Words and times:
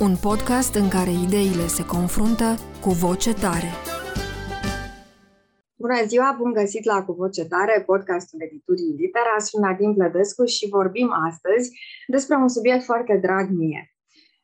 Un 0.00 0.16
podcast 0.16 0.74
în 0.74 0.88
care 0.88 1.10
ideile 1.10 1.66
se 1.66 1.84
confruntă 1.86 2.58
cu 2.80 2.90
voce 2.90 3.32
tare. 3.34 3.70
Bună 5.74 6.04
ziua, 6.06 6.34
bun 6.38 6.52
găsit 6.52 6.84
la 6.84 7.04
Cu 7.04 7.12
Voce 7.12 7.44
Tare, 7.44 7.82
podcastul 7.86 8.38
editurii 8.42 8.96
Litera. 8.98 9.38
Sunt 9.38 9.62
Nadine 9.64 9.92
Plădescu 9.92 10.44
și 10.44 10.68
vorbim 10.68 11.10
astăzi 11.28 11.66
despre 12.06 12.36
un 12.36 12.48
subiect 12.48 12.84
foarte 12.84 13.18
drag 13.22 13.48
mie. 13.50 13.82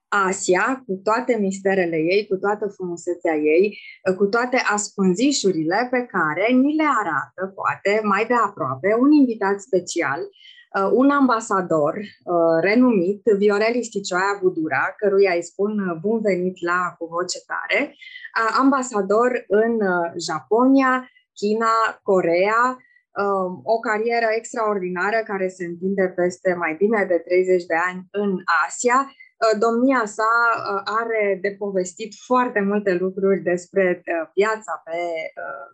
Asia, 0.08 0.82
cu 0.86 1.00
toate 1.02 1.36
misterele 1.40 1.96
ei, 1.96 2.26
cu 2.26 2.36
toată 2.36 2.66
frumusețea 2.76 3.34
ei, 3.34 3.78
cu 4.16 4.26
toate 4.26 4.56
ascunzișurile 4.56 5.88
pe 5.90 6.06
care 6.14 6.52
ni 6.52 6.76
le 6.76 6.88
arată, 7.00 7.42
poate, 7.54 8.00
mai 8.02 8.26
de 8.26 8.34
aproape, 8.34 8.88
un 9.00 9.10
invitat 9.10 9.60
special, 9.60 10.20
uh, 10.20 10.49
un 10.92 11.10
ambasador 11.10 11.94
uh, 11.96 12.58
renumit, 12.60 13.22
Viorel 13.36 13.74
Isticioaia 13.74 14.38
Budura, 14.40 14.94
căruia 14.96 15.32
îi 15.34 15.42
spun 15.42 15.98
bun 16.00 16.20
venit 16.20 16.56
la 16.60 16.94
Cu 16.98 17.06
Voce 17.06 17.38
Tare, 17.46 17.80
uh, 17.88 18.56
ambasador 18.58 19.44
în 19.48 19.78
Japonia, 20.26 21.10
China, 21.32 21.74
Corea, 22.02 22.76
um, 23.22 23.60
o 23.64 23.78
carieră 23.78 24.28
extraordinară 24.36 25.22
care 25.24 25.48
se 25.48 25.64
întinde 25.64 26.12
peste 26.16 26.54
mai 26.54 26.74
bine 26.78 27.04
de 27.08 27.18
30 27.18 27.64
de 27.64 27.74
ani 27.88 28.08
în 28.10 28.36
Asia, 28.66 29.10
Uh, 29.40 29.58
domnia 29.58 30.02
sa 30.04 30.32
uh, 30.52 30.82
are 31.00 31.38
de 31.40 31.50
povestit 31.58 32.12
foarte 32.26 32.60
multe 32.60 32.92
lucruri 32.94 33.40
despre 33.40 34.02
uh, 34.06 34.30
viața 34.34 34.82
pe 34.84 34.98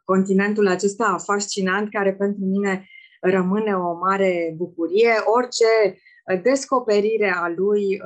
continentul 0.05 0.67
acesta 0.69 1.17
fascinant, 1.25 1.91
care 1.91 2.15
pentru 2.15 2.45
mine 2.45 2.89
rămâne 3.31 3.73
o 3.75 3.95
mare 3.95 4.55
bucurie. 4.57 5.13
Orice 5.25 5.99
descoperire 6.43 7.33
a 7.37 7.49
lui 7.57 8.01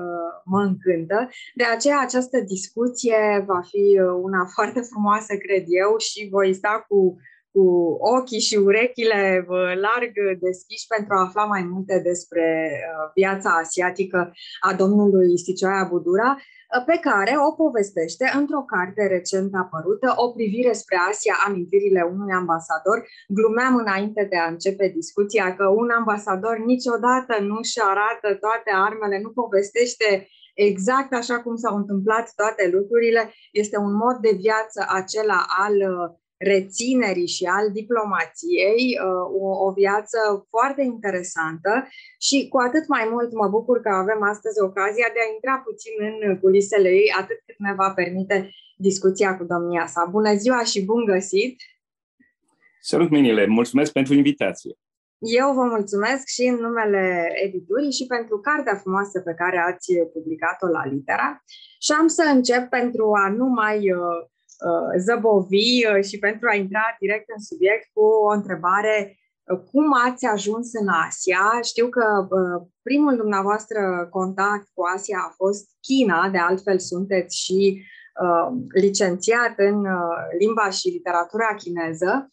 mă 0.45 0.61
încântă. 0.61 1.29
De 1.55 1.65
aceea 1.65 2.01
această 2.01 2.41
discuție 2.41 3.45
va 3.47 3.61
fi 3.71 4.01
una 4.23 4.45
foarte 4.55 4.81
frumoasă, 4.81 5.37
cred 5.37 5.65
eu, 5.67 5.97
și 5.99 6.29
voi 6.31 6.55
sta 6.55 6.85
cu 6.89 7.17
cu 7.53 7.97
ochii 8.01 8.41
și 8.41 8.57
urechile 8.57 9.47
larg 9.81 10.13
deschiși 10.41 10.87
pentru 10.87 11.15
a 11.15 11.25
afla 11.25 11.45
mai 11.45 11.63
multe 11.63 12.01
despre 12.05 12.71
uh, 12.73 13.11
viața 13.15 13.51
asiatică 13.51 14.33
a 14.61 14.75
domnului 14.75 15.39
Sticioaia 15.39 15.89
Budura, 15.91 16.37
uh, 16.37 16.43
pe 16.87 16.97
care 17.07 17.33
o 17.49 17.51
povestește 17.53 18.33
într-o 18.39 18.63
carte 18.75 19.07
recent 19.07 19.51
apărută, 19.55 20.09
O 20.17 20.27
privire 20.37 20.73
spre 20.73 20.97
Asia, 21.11 21.35
amintirile 21.47 22.03
unui 22.15 22.33
ambasador. 22.33 22.99
Glumeam 23.29 23.75
înainte 23.77 24.27
de 24.31 24.37
a 24.37 24.51
începe 24.55 24.87
discuția 24.95 25.57
că 25.57 25.67
un 25.69 25.91
ambasador 25.91 26.57
niciodată 26.59 27.35
nu 27.41 27.59
și 27.63 27.81
arată 27.93 28.29
toate 28.45 28.71
armele, 28.89 29.21
nu 29.21 29.31
povestește 29.31 30.29
exact 30.55 31.13
așa 31.13 31.41
cum 31.41 31.57
s-au 31.57 31.77
întâmplat 31.77 32.33
toate 32.37 32.71
lucrurile. 32.73 33.33
Este 33.53 33.77
un 33.79 33.95
mod 33.95 34.17
de 34.17 34.33
viață 34.47 34.87
acela 34.89 35.45
al 35.65 35.75
uh, 35.75 36.20
reținerii 36.41 37.27
și 37.37 37.45
al 37.45 37.67
diplomației, 37.73 38.83
uh, 39.05 39.43
o, 39.45 39.49
o 39.67 39.73
viață 39.73 40.19
foarte 40.49 40.83
interesantă 40.83 41.89
și 42.19 42.49
cu 42.49 42.59
atât 42.59 42.89
mai 42.89 43.09
mult 43.11 43.33
mă 43.33 43.49
bucur 43.49 43.81
că 43.81 43.89
avem 43.89 44.23
astăzi 44.23 44.61
ocazia 44.61 45.09
de 45.15 45.21
a 45.23 45.33
intra 45.35 45.57
puțin 45.67 45.93
în 46.29 46.39
culisele 46.39 46.89
ei, 46.89 47.13
atât 47.21 47.39
cât 47.47 47.59
ne 47.59 47.75
va 47.75 47.91
permite 47.91 48.51
discuția 48.77 49.37
cu 49.37 49.45
domnia 49.45 49.87
sa. 49.87 50.09
Bună 50.11 50.35
ziua 50.35 50.65
și 50.65 50.85
bun 50.85 51.05
găsit! 51.05 51.57
Salut, 52.81 53.11
Minile! 53.11 53.47
Mulțumesc 53.47 53.93
pentru 53.93 54.15
invitație! 54.15 54.73
Eu 55.19 55.53
vă 55.53 55.63
mulțumesc 55.63 56.27
și 56.27 56.43
în 56.43 56.55
numele 56.55 57.33
editurii 57.45 57.93
și 57.93 58.07
pentru 58.07 58.39
cartea 58.39 58.75
frumoasă 58.75 59.21
pe 59.21 59.35
care 59.37 59.59
ați 59.59 59.87
publicat-o 60.13 60.67
la 60.67 60.87
Litera. 60.87 61.43
Și 61.81 61.93
am 61.93 62.07
să 62.07 62.23
încep 62.35 62.69
pentru 62.69 63.13
a 63.25 63.31
nu 63.31 63.47
mai 63.47 63.93
uh, 63.93 64.01
Uh, 64.01 64.40
zăbovi 64.99 65.87
uh, 65.87 66.05
și 66.05 66.19
pentru 66.19 66.49
a 66.51 66.55
intra 66.55 66.97
direct 66.99 67.29
în 67.37 67.43
subiect 67.43 67.89
cu 67.93 68.05
o 68.05 68.29
întrebare 68.29 69.19
uh, 69.45 69.59
cum 69.71 69.93
ați 70.07 70.27
ajuns 70.27 70.73
în 70.73 70.89
Asia? 71.07 71.61
Știu 71.63 71.89
că 71.89 72.29
primul 72.83 73.17
dumneavoastră 73.17 74.09
contact 74.11 74.69
cu 74.75 74.83
Asia 74.95 75.19
a 75.29 75.35
fost 75.37 75.69
China, 75.81 76.29
de 76.29 76.39
altfel 76.39 76.79
sunteți 76.79 77.37
și 77.37 77.83
licențiat 78.75 79.55
în 79.57 79.87
limba 80.39 80.71
și 80.71 80.89
literatura 80.89 81.55
chineză. 81.55 82.31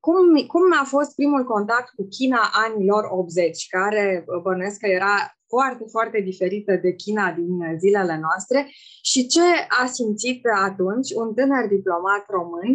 Cum, 0.00 0.46
cum 0.46 0.62
a 0.80 0.84
fost 0.84 1.14
primul 1.14 1.44
contact 1.44 1.88
cu 1.94 2.06
China 2.08 2.40
anilor 2.52 3.04
80, 3.10 3.66
care 3.68 4.24
bănuiesc 4.42 4.78
că 4.80 4.86
era 4.86 5.14
foarte, 5.48 5.84
foarte 5.90 6.20
diferită 6.20 6.76
de 6.76 6.92
China 6.92 7.32
din 7.32 7.78
zilele 7.78 8.18
noastre? 8.20 8.68
Și 9.02 9.26
ce 9.26 9.46
a 9.82 9.86
simțit 9.86 10.40
atunci 10.64 11.10
un 11.14 11.34
tânăr 11.34 11.66
diplomat 11.68 12.24
român 12.28 12.72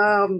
um, 0.00 0.32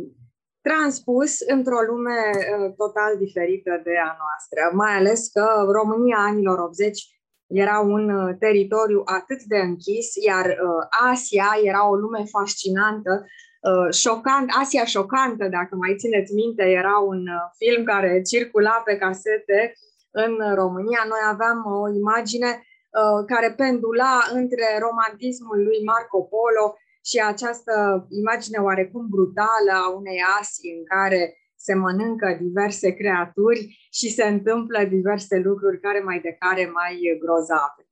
transpus 0.62 1.33
într-o 1.55 1.81
lume 1.91 2.21
uh, 2.34 2.75
total 2.77 3.17
diferită 3.19 3.81
de 3.84 3.97
a 4.09 4.17
noastră, 4.22 4.62
mai 4.72 4.93
ales 4.97 5.28
că 5.28 5.47
România 5.78 6.19
anilor 6.19 6.59
80 6.59 7.21
era 7.47 7.78
un 7.81 8.11
uh, 8.11 8.37
teritoriu 8.39 9.03
atât 9.05 9.43
de 9.43 9.59
închis, 9.59 10.09
iar 10.27 10.47
uh, 10.47 10.87
Asia 11.11 11.49
era 11.62 11.89
o 11.89 11.95
lume 11.95 12.25
fascinantă, 12.25 13.27
șocant, 13.91 14.47
Asia 14.60 14.84
șocantă, 14.84 15.44
dacă 15.48 15.76
mai 15.76 15.97
țineți 15.97 16.34
minte, 16.34 16.62
era 16.62 16.97
un 16.98 17.22
film 17.59 17.84
care 17.84 18.22
circula 18.22 18.82
pe 18.84 18.97
casete 18.97 19.75
în 20.10 20.54
România, 20.54 21.03
noi 21.09 21.22
aveam 21.32 21.59
o 21.78 21.88
imagine 22.03 22.50
uh, 22.56 23.25
care 23.32 23.48
pendula 23.62 24.15
între 24.41 24.66
romantismul 24.84 25.59
lui 25.69 25.81
Marco 25.84 26.21
Polo 26.32 26.66
și 27.09 27.19
această 27.32 27.75
imagine 28.21 28.59
oarecum 28.59 29.04
brutală 29.15 29.72
a 29.84 29.88
unei 30.00 30.21
Asii 30.41 30.77
în 30.78 30.84
care 30.94 31.34
se 31.66 31.75
mănâncă 31.75 32.38
diverse 32.41 32.88
creaturi 33.00 33.60
și 33.98 34.09
se 34.16 34.25
întâmplă 34.25 34.78
diverse 34.84 35.37
lucruri 35.38 35.81
care 35.81 36.00
mai 36.00 36.21
de 36.21 36.37
care 36.38 36.71
mai 36.78 36.94
grozave. 37.22 37.82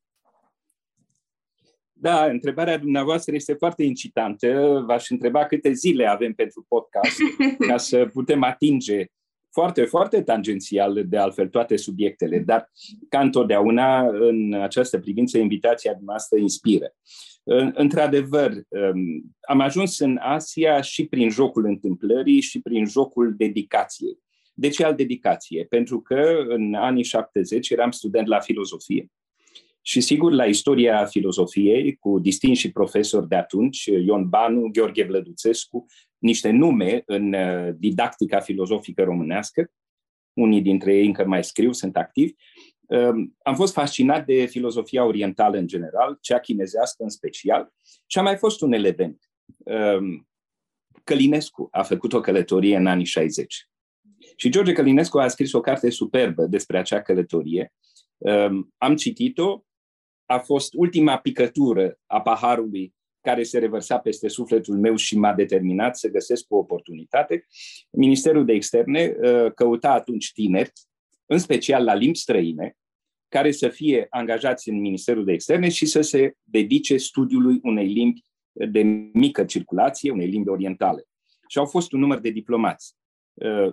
Da, 2.00 2.24
întrebarea 2.24 2.78
dumneavoastră 2.78 3.34
este 3.34 3.52
foarte 3.52 3.82
incitantă. 3.82 4.82
V-aș 4.86 5.10
întreba 5.10 5.46
câte 5.46 5.72
zile 5.72 6.06
avem 6.06 6.32
pentru 6.32 6.64
podcast 6.68 7.18
ca 7.68 7.76
să 7.76 8.06
putem 8.12 8.42
atinge 8.42 9.04
foarte, 9.52 9.84
foarte 9.84 10.22
tangențial 10.22 11.04
de 11.06 11.16
altfel 11.16 11.48
toate 11.48 11.76
subiectele, 11.76 12.38
dar 12.38 12.70
ca 13.08 13.20
întotdeauna 13.20 14.08
în 14.08 14.52
această 14.52 14.98
privință 14.98 15.38
invitația 15.38 15.98
noastră 16.00 16.38
inspiră. 16.38 16.94
Într-adevăr, 17.72 18.50
um, 18.50 19.34
am 19.40 19.60
ajuns 19.60 19.98
în 19.98 20.18
Asia 20.20 20.80
și 20.80 21.06
prin 21.06 21.30
jocul 21.30 21.64
întâmplării 21.64 22.40
și 22.40 22.60
prin 22.60 22.86
jocul 22.86 23.34
dedicației. 23.36 24.18
De 24.54 24.68
ce 24.68 24.84
al 24.84 24.94
dedicație? 24.94 25.64
Pentru 25.64 26.00
că 26.00 26.44
în 26.48 26.74
anii 26.74 27.04
70 27.04 27.70
eram 27.70 27.90
student 27.90 28.26
la 28.26 28.40
filozofie 28.40 29.10
și 29.82 30.00
sigur 30.00 30.32
la 30.32 30.44
istoria 30.44 31.04
filozofiei 31.04 31.96
cu 31.96 32.18
distinși 32.18 32.72
profesori 32.72 33.28
de 33.28 33.36
atunci, 33.36 33.84
Ion 33.84 34.28
Banu, 34.28 34.68
Gheorghe 34.72 35.04
Vlăduțescu, 35.04 35.86
niște 36.18 36.50
nume 36.50 37.02
în 37.06 37.32
uh, 37.32 37.68
didactica 37.76 38.40
filozofică 38.40 39.02
românească, 39.02 39.72
unii 40.32 40.62
dintre 40.62 40.94
ei 40.96 41.06
încă 41.06 41.26
mai 41.26 41.44
scriu, 41.44 41.72
sunt 41.72 41.96
activi, 41.96 42.32
um, 42.86 43.36
am 43.42 43.54
fost 43.54 43.72
fascinat 43.72 44.26
de 44.26 44.46
filozofia 44.46 45.04
orientală 45.04 45.58
în 45.58 45.66
general, 45.66 46.18
cea 46.20 46.38
chinezească 46.38 47.02
în 47.02 47.08
special, 47.08 47.72
și 48.06 48.18
a 48.18 48.22
mai 48.22 48.36
fost 48.36 48.60
un 48.60 48.72
element. 48.72 49.30
Um, 49.56 50.28
Călinescu 51.04 51.68
a 51.70 51.82
făcut 51.82 52.12
o 52.12 52.20
călătorie 52.20 52.76
în 52.76 52.86
anii 52.86 53.04
60. 53.04 53.68
Și 54.36 54.48
George 54.48 54.72
Călinescu 54.72 55.18
a 55.18 55.28
scris 55.28 55.52
o 55.52 55.60
carte 55.60 55.90
superbă 55.90 56.46
despre 56.46 56.78
acea 56.78 57.02
călătorie. 57.02 57.72
Um, 58.16 58.74
am 58.76 58.96
citit-o, 58.96 59.64
a 60.28 60.38
fost 60.38 60.74
ultima 60.76 61.18
picătură 61.18 61.98
a 62.06 62.20
paharului 62.20 62.94
care 63.20 63.42
se 63.42 63.58
revărsa 63.58 63.98
peste 63.98 64.28
sufletul 64.28 64.78
meu 64.78 64.96
și 64.96 65.18
m-a 65.18 65.32
determinat 65.32 65.96
să 65.96 66.08
găsesc 66.08 66.44
o 66.48 66.56
oportunitate. 66.56 67.46
Ministerul 67.90 68.44
de 68.44 68.52
Externe 68.52 69.16
uh, 69.20 69.52
căuta 69.54 69.92
atunci 69.92 70.32
tineri, 70.32 70.72
în 71.26 71.38
special 71.38 71.84
la 71.84 71.94
limbi 71.94 72.18
străine, 72.18 72.76
care 73.28 73.50
să 73.50 73.68
fie 73.68 74.06
angajați 74.10 74.68
în 74.68 74.80
Ministerul 74.80 75.24
de 75.24 75.32
Externe 75.32 75.68
și 75.68 75.86
să 75.86 76.00
se 76.00 76.32
dedice 76.42 76.96
studiului 76.96 77.58
unei 77.62 77.86
limbi 77.86 78.22
de 78.52 78.82
mică 79.12 79.44
circulație, 79.44 80.10
unei 80.10 80.28
limbi 80.28 80.48
orientale. 80.48 81.04
Și 81.48 81.58
au 81.58 81.66
fost 81.66 81.92
un 81.92 82.00
număr 82.00 82.18
de 82.18 82.30
diplomați. 82.30 82.96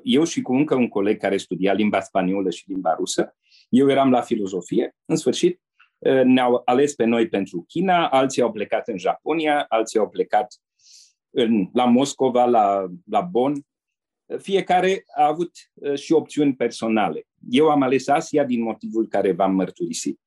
Eu 0.03 0.23
și 0.23 0.41
cu 0.41 0.53
încă 0.53 0.75
un 0.75 0.87
coleg 0.87 1.19
care 1.19 1.37
studia 1.37 1.73
limba 1.73 1.99
spaniolă 1.99 2.49
și 2.49 2.63
limba 2.67 2.93
rusă, 2.93 3.37
eu 3.69 3.89
eram 3.89 4.09
la 4.09 4.21
filozofie, 4.21 4.95
în 5.05 5.15
sfârșit 5.15 5.61
ne-au 6.23 6.61
ales 6.65 6.95
pe 6.95 7.03
noi 7.03 7.27
pentru 7.27 7.65
China, 7.67 8.07
alții 8.07 8.41
au 8.41 8.51
plecat 8.51 8.87
în 8.87 8.97
Japonia, 8.97 9.65
alții 9.69 9.99
au 9.99 10.09
plecat 10.09 10.55
în, 11.29 11.69
la 11.73 11.85
Moscova, 11.85 12.45
la, 12.45 12.85
la 13.09 13.21
Bonn. 13.21 13.65
Fiecare 14.37 15.03
a 15.15 15.27
avut 15.27 15.51
și 15.95 16.11
opțiuni 16.11 16.55
personale. 16.55 17.23
Eu 17.49 17.69
am 17.69 17.81
ales 17.81 18.07
Asia 18.07 18.43
din 18.43 18.61
motivul 18.61 19.07
care 19.07 19.31
v-am 19.31 19.55
mărturisit. 19.55 20.19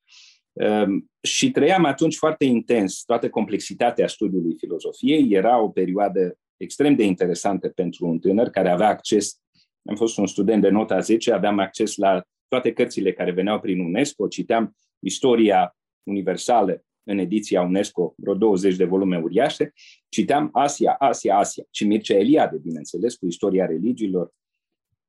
Ehm, 0.59 1.11
și 1.21 1.51
trăiam 1.51 1.85
atunci 1.85 2.17
foarte 2.17 2.45
intens 2.45 3.03
toată 3.03 3.31
complexitatea 3.31 4.07
studiului 4.07 4.57
filozofiei. 4.59 5.33
Era 5.33 5.61
o 5.61 5.69
perioadă 5.69 6.39
extrem 6.57 6.95
de 6.95 7.05
interesantă 7.05 7.69
pentru 7.69 8.07
un 8.07 8.19
tânăr 8.19 8.49
care 8.49 8.71
avea 8.71 8.89
acces, 8.89 9.41
am 9.89 9.97
fost 9.97 10.19
un 10.19 10.27
student 10.27 10.63
de 10.63 10.69
nota 10.69 11.01
10, 11.01 11.33
aveam 11.33 11.59
acces 11.59 11.97
la 11.97 12.23
toate 12.49 12.73
cărțile 12.73 13.13
care 13.13 13.31
veneau 13.31 13.61
prin 13.61 13.81
UNESCO, 13.81 14.29
citeam 14.29 14.77
istoria 14.99 15.77
universală 16.03 16.83
în 17.03 17.19
ediția 17.19 17.63
UNESCO, 17.63 18.15
vreo 18.17 18.35
20 18.35 18.77
de 18.77 18.85
volume 18.85 19.19
uriașe, 19.19 19.73
citeam 20.09 20.49
Asia, 20.53 20.93
Asia, 20.93 21.39
Asia 21.39 21.65
și 21.71 21.87
Mircea 21.87 22.15
Eliade, 22.15 22.57
bineînțeles, 22.57 23.17
cu 23.17 23.27
istoria 23.27 23.67
religiilor, 23.67 24.33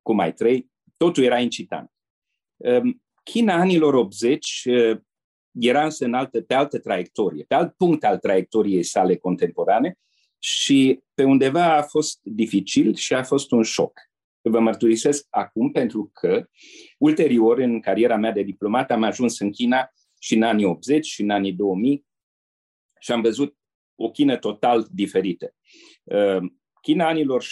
cu 0.02 0.14
mai 0.14 0.34
trei, 0.34 0.72
totul 0.98 1.24
era 1.24 1.40
incitant. 1.40 1.92
Ehm, 2.58 3.02
China 3.24 3.54
anilor 3.54 3.94
80 3.94 4.68
era 5.60 5.84
însă 5.84 6.06
în 6.06 6.14
altă, 6.14 6.42
pe 6.42 6.54
altă 6.54 6.80
traiectorie, 6.80 7.44
pe 7.44 7.56
alt 7.56 7.74
punct 7.74 8.04
al 8.04 8.18
traiectoriei 8.18 8.84
sale 8.84 9.16
contemporane 9.16 9.98
și 10.38 11.00
pe 11.14 11.24
undeva 11.24 11.78
a 11.78 11.82
fost 11.82 12.20
dificil 12.22 12.96
și 12.96 13.14
a 13.14 13.24
fost 13.24 13.52
un 13.52 13.64
șoc. 13.64 14.09
Vă 14.42 14.60
mărturisesc 14.60 15.28
acum 15.30 15.72
pentru 15.72 16.10
că 16.14 16.48
ulterior 16.98 17.58
în 17.58 17.80
cariera 17.80 18.16
mea 18.16 18.32
de 18.32 18.42
diplomat 18.42 18.92
am 18.92 19.04
ajuns 19.04 19.40
în 19.40 19.52
China 19.52 19.92
și 20.20 20.36
în 20.36 20.42
anii 20.42 20.66
80 20.66 21.06
și 21.06 21.22
în 21.22 21.30
anii 21.30 21.54
2000 21.54 22.06
și 23.00 23.12
am 23.12 23.22
văzut 23.22 23.58
o 23.96 24.12
China 24.12 24.38
total 24.38 24.88
diferită. 24.92 25.54
Uh, 26.04 26.44
China 26.82 27.08
anilor 27.08 27.44
73-77, 27.44 27.48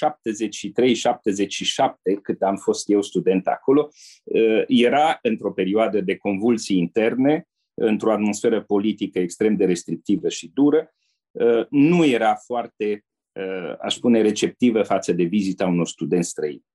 cât 2.22 2.42
am 2.42 2.56
fost 2.56 2.89
eu 2.89 3.01
student 3.01 3.48
acolo, 3.48 3.89
uh, 4.24 4.63
era 4.68 5.19
într-o 5.22 5.51
perioadă 5.51 6.01
de 6.01 6.16
convulsii 6.16 6.78
interne, 6.78 7.48
într-o 7.74 8.12
atmosferă 8.12 8.63
politică 8.63 9.19
extrem 9.19 9.56
de 9.56 9.66
restrictivă 9.66 10.30
și 10.30 10.51
dură, 10.54 10.94
uh, 11.31 11.66
nu 11.69 12.06
era 12.06 12.36
foarte, 12.36 13.06
uh, 13.31 13.74
aș 13.80 13.95
spune, 13.95 14.22
receptivă 14.22 14.84
față 14.84 15.13
de 15.13 15.24
vizita 15.24 15.68
unor 15.68 15.88
studenți 15.88 16.30
străini. 16.30 16.66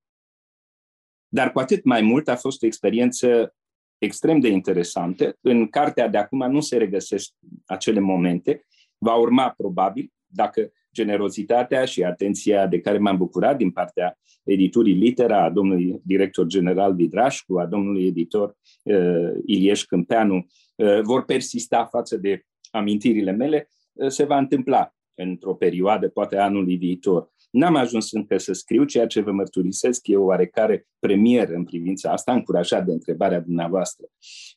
Dar 1.35 1.53
cu 1.53 1.59
atât 1.59 1.85
mai 1.85 2.03
mult 2.03 2.29
a 2.29 2.37
fost 2.37 2.63
o 2.63 2.67
experiență 2.67 3.55
extrem 3.99 4.41
de 4.41 4.49
interesantă. 4.49 5.37
În 5.41 5.69
cartea 5.69 6.09
de 6.09 6.19
acum 6.19 6.51
nu 6.51 6.61
se 6.61 6.77
regăsesc 6.77 7.33
acele 7.67 8.01
momente. 8.01 8.67
Va 8.99 9.15
urma 9.15 9.55
probabil, 9.57 10.13
dacă 10.27 10.73
generozitatea 10.95 11.85
și 11.85 12.05
atenția 12.05 12.67
de 12.67 12.81
care 12.81 12.99
m-am 12.99 13.17
bucurat 13.17 13.57
din 13.57 13.71
partea 13.71 14.19
editurii 14.43 14.95
Litera, 14.95 15.45
a 15.45 15.51
domnului 15.51 16.01
director 16.05 16.47
general 16.47 16.95
Vidrașcu, 16.95 17.59
a 17.59 17.67
domnului 17.67 18.07
editor 18.07 18.57
uh, 18.83 19.31
Ilieș 19.47 19.85
Câmpeanu, 19.85 20.47
uh, 20.77 21.01
vor 21.03 21.25
persista 21.25 21.85
față 21.85 22.17
de 22.17 22.45
amintirile 22.71 23.31
mele, 23.31 23.69
uh, 23.93 24.09
se 24.09 24.25
va 24.25 24.39
întâmpla 24.39 24.95
într-o 25.15 25.55
perioadă, 25.55 26.09
poate 26.09 26.37
anului 26.37 26.77
viitor. 26.77 27.31
N-am 27.53 27.77
ajuns 27.77 28.13
încă 28.13 28.39
să 28.39 28.53
scriu, 28.53 28.85
ceea 28.85 29.07
ce 29.07 29.21
vă 29.21 29.33
mărturisesc 29.33 30.07
e 30.07 30.17
o 30.17 30.25
oarecare 30.25 30.87
premier 30.99 31.49
în 31.49 31.65
privința 31.65 32.13
asta, 32.13 32.33
încurajat 32.33 32.85
de 32.85 32.93
întrebarea 32.93 33.41
dumneavoastră. 33.41 34.07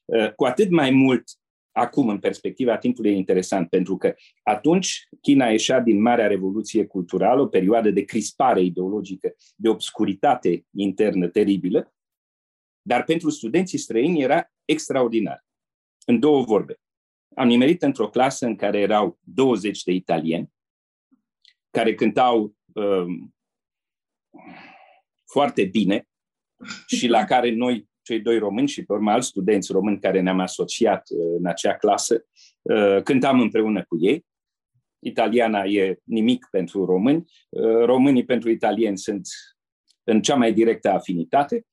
Uh, 0.06 0.34
cu 0.34 0.46
atât 0.46 0.70
mai 0.70 0.92
mult 0.92 1.24
acum, 1.72 2.10
în 2.10 2.20
perspectiva 2.20 2.78
timpului, 2.78 3.12
e 3.12 3.16
interesant, 3.16 3.70
pentru 3.70 3.98
că 3.98 4.14
atunci 4.44 5.08
China 5.22 5.48
ieșea 5.48 5.80
din 5.80 6.02
Marea 6.02 6.28
Revoluție 6.28 6.86
Culturală, 6.86 7.42
o 7.42 7.48
perioadă 7.48 7.90
de 7.92 8.02
crispare 8.02 8.62
ideologică, 8.62 9.36
de 9.56 9.70
obscuritate 9.70 10.66
internă 10.72 11.28
teribilă, 11.28 11.94
dar 12.82 13.04
pentru 13.04 13.30
studenții 13.30 13.78
străini 13.78 14.22
era 14.22 14.52
extraordinar. 14.66 15.46
În 16.06 16.20
două 16.20 16.44
vorbe. 16.44 16.80
Am 17.36 17.48
nimerit 17.48 17.82
într-o 17.82 18.10
clasă 18.10 18.46
în 18.46 18.56
care 18.56 18.80
erau 18.80 19.20
20 19.22 19.84
de 19.84 19.92
italieni, 19.92 20.54
care 21.70 21.96
cântau 21.96 22.42
um, 22.42 22.56
foarte 25.26 25.66
bine 25.66 26.08
și 26.88 27.08
la 27.08 27.24
care 27.24 27.52
noi 27.52 27.88
cei 28.06 28.20
doi 28.20 28.38
români 28.38 28.68
și 28.68 28.86
pe 28.86 28.94
urmă 28.94 29.12
alți 29.12 29.28
studenți 29.28 29.72
români 29.72 30.00
care 30.00 30.22
ne-am 30.22 30.40
asociat 30.40 31.08
uh, 31.10 31.36
în 31.38 31.46
acea 31.46 31.76
clasă, 31.76 32.26
uh, 32.62 33.02
cântam 33.04 33.40
împreună 33.40 33.84
cu 33.84 33.98
ei. 34.00 34.26
Italiana 35.00 35.64
e 35.64 36.00
nimic 36.04 36.48
pentru 36.52 36.86
români, 36.86 37.32
uh, 37.50 37.84
românii 37.86 38.26
pentru 38.26 38.50
italieni 38.50 38.98
sunt 38.98 39.28
în 40.04 40.22
cea 40.22 40.36
mai 40.36 40.54
directă 40.54 40.90
afinitate. 40.90 41.66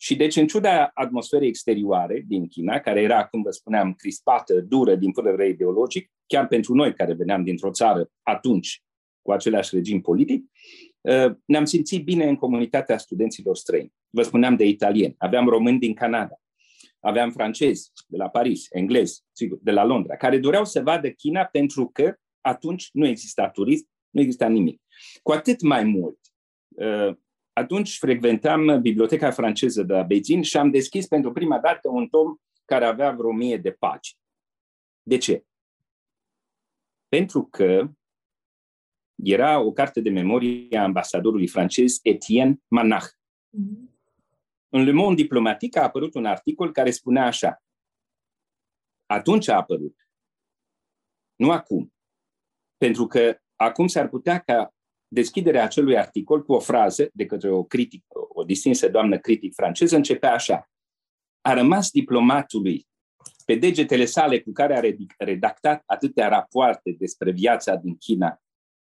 Și 0.00 0.16
deci, 0.16 0.36
în 0.36 0.46
ciuda 0.46 0.90
atmosferei 0.94 1.48
exterioare 1.48 2.24
din 2.26 2.48
China, 2.48 2.78
care 2.78 3.00
era, 3.00 3.26
cum 3.26 3.42
vă 3.42 3.50
spuneam, 3.50 3.94
crispată, 3.94 4.60
dură 4.60 4.94
din 4.94 5.12
punct 5.12 5.30
de 5.30 5.36
vedere 5.36 5.54
ideologic, 5.54 6.10
chiar 6.26 6.46
pentru 6.46 6.74
noi 6.74 6.94
care 6.94 7.12
veneam 7.12 7.44
dintr-o 7.44 7.70
țară 7.70 8.10
atunci 8.22 8.82
cu 9.28 9.34
același 9.34 9.74
regim 9.74 10.00
politic, 10.00 10.44
Uh, 11.00 11.34
ne-am 11.44 11.64
simțit 11.64 12.04
bine 12.04 12.28
în 12.28 12.36
comunitatea 12.36 12.98
studenților 12.98 13.56
străini. 13.56 13.92
Vă 14.10 14.22
spuneam 14.22 14.56
de 14.56 14.64
italieni, 14.64 15.14
aveam 15.18 15.48
români 15.48 15.78
din 15.78 15.94
Canada, 15.94 16.40
aveam 17.00 17.30
francezi 17.30 17.92
de 18.06 18.16
la 18.16 18.28
Paris, 18.28 18.66
englezi, 18.70 19.24
sigur, 19.32 19.58
de 19.62 19.70
la 19.70 19.84
Londra, 19.84 20.16
care 20.16 20.38
doreau 20.38 20.64
să 20.64 20.82
vadă 20.82 21.10
China 21.10 21.44
pentru 21.44 21.88
că 21.88 22.14
atunci 22.40 22.88
nu 22.92 23.06
exista 23.06 23.48
turism, 23.48 23.88
nu 24.10 24.20
exista 24.20 24.48
nimic. 24.48 24.82
Cu 25.22 25.32
atât 25.32 25.60
mai 25.60 25.84
mult, 25.84 26.18
uh, 26.68 27.16
atunci 27.52 27.98
frecventam 27.98 28.80
biblioteca 28.80 29.30
franceză 29.30 29.82
de 29.82 29.92
la 29.92 30.02
Beijing 30.02 30.44
și 30.44 30.56
am 30.56 30.70
deschis 30.70 31.06
pentru 31.06 31.32
prima 31.32 31.58
dată 31.58 31.88
un 31.88 32.06
tom 32.06 32.36
care 32.64 32.84
avea 32.84 33.10
vreo 33.10 33.32
mie 33.32 33.56
de 33.56 33.70
pagini. 33.70 34.20
De 35.02 35.18
ce? 35.18 35.44
Pentru 37.08 37.48
că 37.50 37.90
era 39.22 39.60
o 39.60 39.72
carte 39.72 40.00
de 40.00 40.10
memorie 40.10 40.78
a 40.78 40.82
ambasadorului 40.82 41.48
francez 41.48 41.98
Etienne 42.02 42.60
Manach. 42.68 43.06
Mm-hmm. 43.06 43.96
În 44.68 44.82
Le 44.84 44.92
Monde 44.92 45.22
Diplomatic 45.22 45.76
a 45.76 45.82
apărut 45.82 46.14
un 46.14 46.24
articol 46.24 46.72
care 46.72 46.90
spunea 46.90 47.26
așa. 47.26 47.62
Atunci 49.06 49.48
a 49.48 49.56
apărut. 49.56 50.08
Nu 51.36 51.50
acum. 51.50 51.92
Pentru 52.76 53.06
că 53.06 53.38
acum 53.56 53.86
s-ar 53.86 54.08
putea 54.08 54.38
ca 54.38 54.74
deschiderea 55.08 55.64
acelui 55.64 55.98
articol 55.98 56.42
cu 56.42 56.52
o 56.52 56.60
frază 56.60 57.10
de 57.12 57.26
către 57.26 57.50
o 57.50 57.64
critic, 57.64 58.04
o 58.08 58.44
distinsă 58.44 58.88
doamnă 58.88 59.18
critic 59.18 59.54
franceză 59.54 59.96
începea 59.96 60.32
așa. 60.32 60.70
A 61.40 61.52
rămas 61.52 61.90
diplomatului 61.90 62.86
pe 63.44 63.54
degetele 63.54 64.04
sale 64.04 64.40
cu 64.40 64.52
care 64.52 64.76
a 64.76 64.80
redactat 65.24 65.82
atâtea 65.86 66.28
rapoarte 66.28 66.96
despre 66.98 67.30
viața 67.30 67.74
din 67.74 67.96
China 67.96 68.42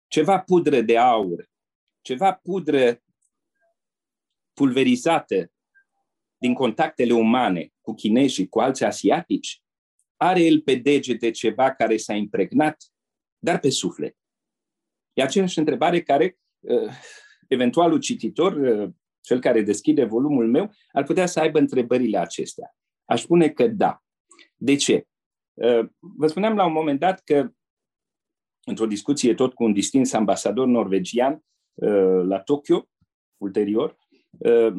ceva 0.08 0.40
pudră 0.40 0.82
de 0.82 0.98
aur, 0.98 1.50
ceva 2.02 2.34
pudră 2.34 3.02
pulverizată 4.54 5.52
din 6.38 6.54
contactele 6.54 7.14
umane 7.14 7.74
cu 7.82 7.94
chinezi 7.94 8.34
și 8.34 8.48
cu 8.48 8.60
alți 8.60 8.84
asiatici, 8.84 9.62
are 10.18 10.42
el 10.42 10.62
pe 10.62 10.76
degete 10.76 11.32
ceva 11.32 11.74
care 11.74 11.98
s-a 11.98 12.14
impregnat, 12.14 12.84
dar 13.38 13.60
pe 13.60 13.70
suflet. 13.70 14.18
E 15.14 15.22
aceeași 15.22 15.60
întrebare 15.60 16.02
care 16.02 16.38
uh, 16.60 16.92
eventualul 17.48 18.00
cititor, 18.00 18.54
uh, 18.54 18.90
cel 19.22 19.40
care 19.40 19.62
deschide 19.62 20.04
volumul 20.04 20.48
meu, 20.48 20.72
ar 20.92 21.04
putea 21.04 21.26
să 21.26 21.40
aibă 21.40 21.60
întrebările 21.60 22.18
acestea. 22.18 22.76
Aș 23.06 23.22
spune 23.22 23.50
că 23.50 23.68
da. 23.68 24.04
De 24.56 24.76
ce? 24.76 25.08
Uh, 25.54 25.90
vă 26.00 26.28
spuneam 26.28 26.56
la 26.56 26.66
un 26.66 26.72
moment 26.72 27.00
dat 27.00 27.22
că 27.24 27.52
într-o 28.68 28.86
discuție 28.86 29.34
tot 29.34 29.54
cu 29.54 29.64
un 29.64 29.74
distins 29.74 30.14
ambasador 30.14 30.68
norvegian 30.68 31.34
uh, 31.74 32.24
la 32.24 32.40
Tokyo, 32.40 32.88
ulterior, 33.38 33.98
uh, 34.38 34.74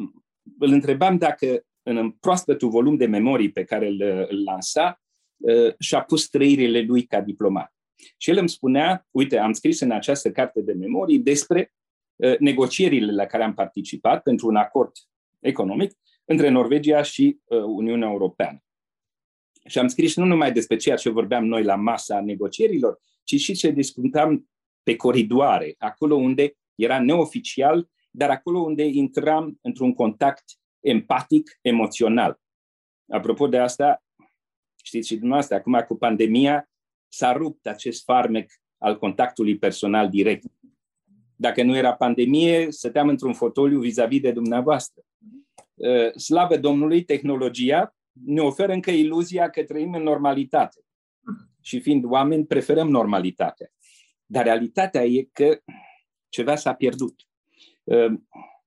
îl 0.59 0.71
întrebam 0.71 1.17
dacă 1.17 1.65
în 1.83 2.11
proaspătul 2.11 2.69
volum 2.69 2.95
de 2.95 3.05
memorii 3.05 3.51
pe 3.51 3.63
care 3.63 3.87
îl, 3.87 4.01
îl 4.29 4.43
lansa, 4.43 5.01
uh, 5.37 5.73
și-a 5.79 6.01
pus 6.01 6.27
trăirile 6.27 6.81
lui 6.81 7.03
ca 7.03 7.21
diplomat. 7.21 7.73
Și 8.17 8.29
el 8.29 8.37
îmi 8.37 8.49
spunea, 8.49 9.07
uite, 9.11 9.37
am 9.37 9.53
scris 9.53 9.79
în 9.79 9.91
această 9.91 10.31
carte 10.31 10.61
de 10.61 10.73
memorii 10.73 11.19
despre 11.19 11.73
negocierile 12.39 13.11
la 13.11 13.25
care 13.25 13.43
am 13.43 13.53
participat 13.53 14.23
pentru 14.23 14.47
un 14.47 14.55
acord 14.55 14.91
economic 15.39 15.91
între 16.25 16.49
Norvegia 16.49 17.01
și 17.01 17.39
Uniunea 17.49 18.09
Europeană. 18.09 18.63
Și 19.69 19.79
am 19.79 19.87
scris 19.87 20.15
nu 20.15 20.25
numai 20.25 20.51
despre 20.51 20.75
ceea 20.75 20.95
ce 20.95 21.09
vorbeam 21.09 21.45
noi 21.45 21.63
la 21.63 21.75
masa 21.75 22.21
negocierilor, 22.21 23.01
ci 23.23 23.35
și 23.35 23.53
ce 23.53 23.71
discutam 23.71 24.49
pe 24.83 24.95
coridoare, 24.95 25.75
acolo 25.77 26.15
unde 26.15 26.57
era 26.75 26.99
neoficial, 26.99 27.89
dar 28.11 28.29
acolo 28.29 28.59
unde 28.59 28.83
intram 28.83 29.59
într-un 29.61 29.93
contact 29.93 30.43
empatic, 30.79 31.57
emoțional. 31.61 32.39
Apropo 33.09 33.47
de 33.47 33.57
asta, 33.57 34.03
știți 34.83 35.07
și 35.07 35.15
dumneavoastră, 35.15 35.55
acum 35.55 35.85
cu 35.87 35.95
pandemia 35.95 36.69
s-a 37.07 37.31
rupt 37.31 37.67
acest 37.67 38.03
farmec 38.03 38.51
al 38.77 38.97
contactului 38.97 39.57
personal 39.57 40.09
direct. 40.09 40.45
Dacă 41.35 41.63
nu 41.63 41.77
era 41.77 41.95
pandemie, 41.95 42.71
stăteam 42.71 43.07
într-un 43.07 43.33
fotoliu 43.33 43.79
vis-a-vis 43.79 44.21
de 44.21 44.31
dumneavoastră. 44.31 45.01
Uh, 45.73 46.15
slavă 46.15 46.57
Domnului, 46.57 47.03
tehnologia 47.03 47.93
ne 48.25 48.41
oferă 48.41 48.73
încă 48.73 48.91
iluzia 48.91 49.49
că 49.49 49.63
trăim 49.63 49.93
în 49.93 50.03
normalitate. 50.03 50.79
Și 51.61 51.79
fiind 51.79 52.03
oameni, 52.05 52.45
preferăm 52.45 52.89
normalitatea. 52.89 53.71
Dar 54.25 54.43
realitatea 54.43 55.03
e 55.05 55.29
că 55.31 55.61
ceva 56.29 56.55
s-a 56.55 56.73
pierdut. 56.73 57.27
Uh, 57.83 58.13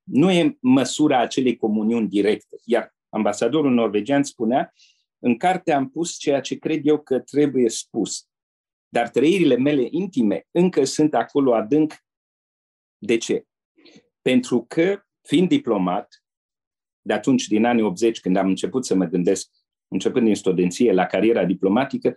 nu 0.03 0.31
e 0.31 0.57
măsura 0.61 1.19
acelei 1.21 1.57
comuniuni 1.57 2.09
directe. 2.09 2.57
Iar 2.65 2.95
ambasadorul 3.09 3.73
norvegian 3.73 4.23
spunea, 4.23 4.73
în 5.19 5.37
carte 5.37 5.73
am 5.73 5.91
pus 5.91 6.17
ceea 6.17 6.41
ce 6.41 6.59
cred 6.59 6.87
eu 6.87 6.99
că 6.99 7.21
trebuie 7.21 7.69
spus. 7.69 8.27
Dar 8.89 9.09
trăirile 9.09 9.57
mele 9.57 9.87
intime 9.91 10.47
încă 10.51 10.85
sunt 10.85 11.15
acolo 11.15 11.55
adânc. 11.55 11.95
De 12.99 13.17
ce? 13.17 13.45
Pentru 14.23 14.65
că, 14.69 15.03
fiind 15.21 15.49
diplomat, 15.49 16.22
de 17.03 17.13
atunci, 17.13 17.47
din 17.47 17.65
anii 17.65 17.83
80, 17.83 18.21
când 18.21 18.37
am 18.37 18.49
început 18.49 18.87
să 18.87 18.95
mă 18.95 19.05
gândesc, 19.05 19.51
începând 19.89 20.27
din 20.27 20.35
studenție 20.35 20.93
la 20.93 21.07
cariera 21.07 21.45
diplomatică, 21.45 22.17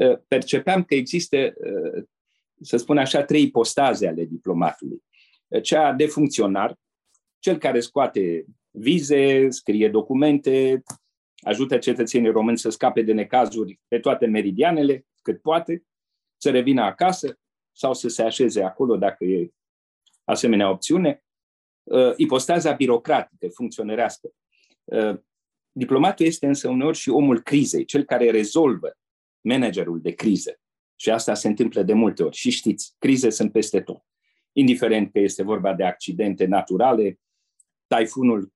ă, 0.00 0.24
percepeam 0.28 0.82
că 0.82 0.94
există, 0.94 1.36
ă, 1.36 2.04
să 2.60 2.76
spun 2.76 2.98
așa, 2.98 3.22
trei 3.22 3.50
postaze 3.50 4.08
ale 4.08 4.24
diplomatului. 4.24 5.02
Cea 5.62 5.92
de 5.92 6.06
funcționar, 6.06 6.78
cel 7.38 7.58
care 7.58 7.80
scoate 7.80 8.44
vize, 8.70 9.50
scrie 9.50 9.88
documente, 9.88 10.82
ajută 11.40 11.78
cetățenii 11.78 12.30
români 12.30 12.58
să 12.58 12.70
scape 12.70 13.02
de 13.02 13.12
necazuri 13.12 13.80
pe 13.88 13.98
toate 13.98 14.26
meridianele, 14.26 15.06
cât 15.22 15.40
poate, 15.40 15.84
să 16.36 16.50
revină 16.50 16.82
acasă 16.82 17.38
sau 17.72 17.94
să 17.94 18.08
se 18.08 18.22
așeze 18.22 18.62
acolo 18.62 18.96
dacă 18.96 19.24
e 19.24 19.50
asemenea 20.24 20.70
opțiune. 20.70 21.24
Uh, 21.90 22.12
ipostaza 22.16 22.72
birocratică, 22.72 23.48
funcționărească. 23.48 24.28
Uh, 24.84 25.18
diplomatul 25.72 26.26
este 26.26 26.46
însă 26.46 26.68
uneori 26.68 26.96
și 26.96 27.08
omul 27.08 27.40
crizei, 27.40 27.84
cel 27.84 28.04
care 28.04 28.30
rezolvă 28.30 28.98
managerul 29.40 30.00
de 30.00 30.10
criză. 30.10 30.60
Și 30.96 31.10
asta 31.10 31.34
se 31.34 31.48
întâmplă 31.48 31.82
de 31.82 31.92
multe 31.92 32.22
ori. 32.22 32.36
Și 32.36 32.50
știți, 32.50 32.94
crize 32.98 33.30
sunt 33.30 33.52
peste 33.52 33.80
tot. 33.80 34.04
Indiferent 34.52 35.12
că 35.12 35.18
este 35.18 35.42
vorba 35.42 35.74
de 35.74 35.84
accidente 35.84 36.46
naturale, 36.46 37.20
taifunul, 37.86 38.52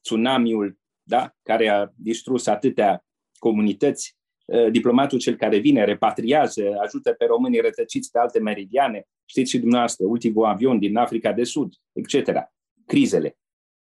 tsunamiul, 0.00 0.78
da? 1.02 1.34
care 1.42 1.68
a 1.68 1.88
distrus 1.96 2.46
atâtea 2.46 3.04
comunități, 3.38 4.16
uh, 4.44 4.70
diplomatul 4.70 5.18
cel 5.18 5.36
care 5.36 5.58
vine, 5.58 5.84
repatriază, 5.84 6.78
ajută 6.82 7.12
pe 7.12 7.24
românii 7.24 7.60
rătăciți 7.60 8.10
pe 8.10 8.18
alte 8.18 8.40
meridiane, 8.40 9.06
știți 9.24 9.50
și 9.50 9.58
dumneavoastră, 9.58 10.06
ultimul 10.06 10.44
avion 10.44 10.78
din 10.78 10.96
Africa 10.96 11.32
de 11.32 11.44
Sud, 11.44 11.72
etc. 11.92 12.52
Crizele. 12.86 13.38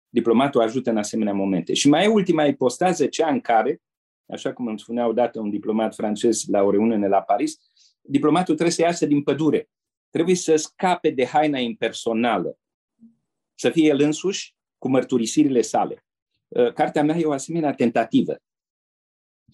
Diplomatul 0.10 0.62
ajută 0.62 0.90
în 0.90 0.98
asemenea 0.98 1.34
momente. 1.34 1.74
Și 1.74 1.90
mai 1.90 2.04
e 2.04 2.08
ultima 2.08 2.46
ipostază, 2.46 3.08
cea 3.08 3.30
în 3.30 3.40
care, 3.40 3.82
așa 4.26 4.54
cum 4.54 4.68
îmi 4.68 4.80
spunea 4.80 5.08
odată 5.08 5.40
un 5.40 5.50
diplomat 5.50 5.96
francez 5.96 6.46
la 6.48 6.62
o 6.62 6.72
reuniune 6.72 7.08
la 7.08 7.22
Paris, 7.22 7.58
diplomatul 8.02 8.54
trebuie 8.54 8.76
să 8.76 8.82
iasă 8.82 9.06
din 9.06 9.24
pădure. 9.24 9.70
Trebuie 10.10 10.36
să 10.36 10.56
scape 10.56 11.10
de 11.10 11.26
haina 11.26 11.60
impersonală. 11.60 12.60
Să 13.56 13.70
fie 13.70 13.88
el 13.88 14.02
însuși 14.02 14.56
cu 14.78 14.90
mărturisirile 14.90 15.62
sale. 15.62 16.06
Uh, 16.48 16.74
cartea 16.74 17.04
mea 17.04 17.18
e 17.18 17.26
o 17.26 17.32
asemenea 17.32 17.74
tentativă. 17.74 18.38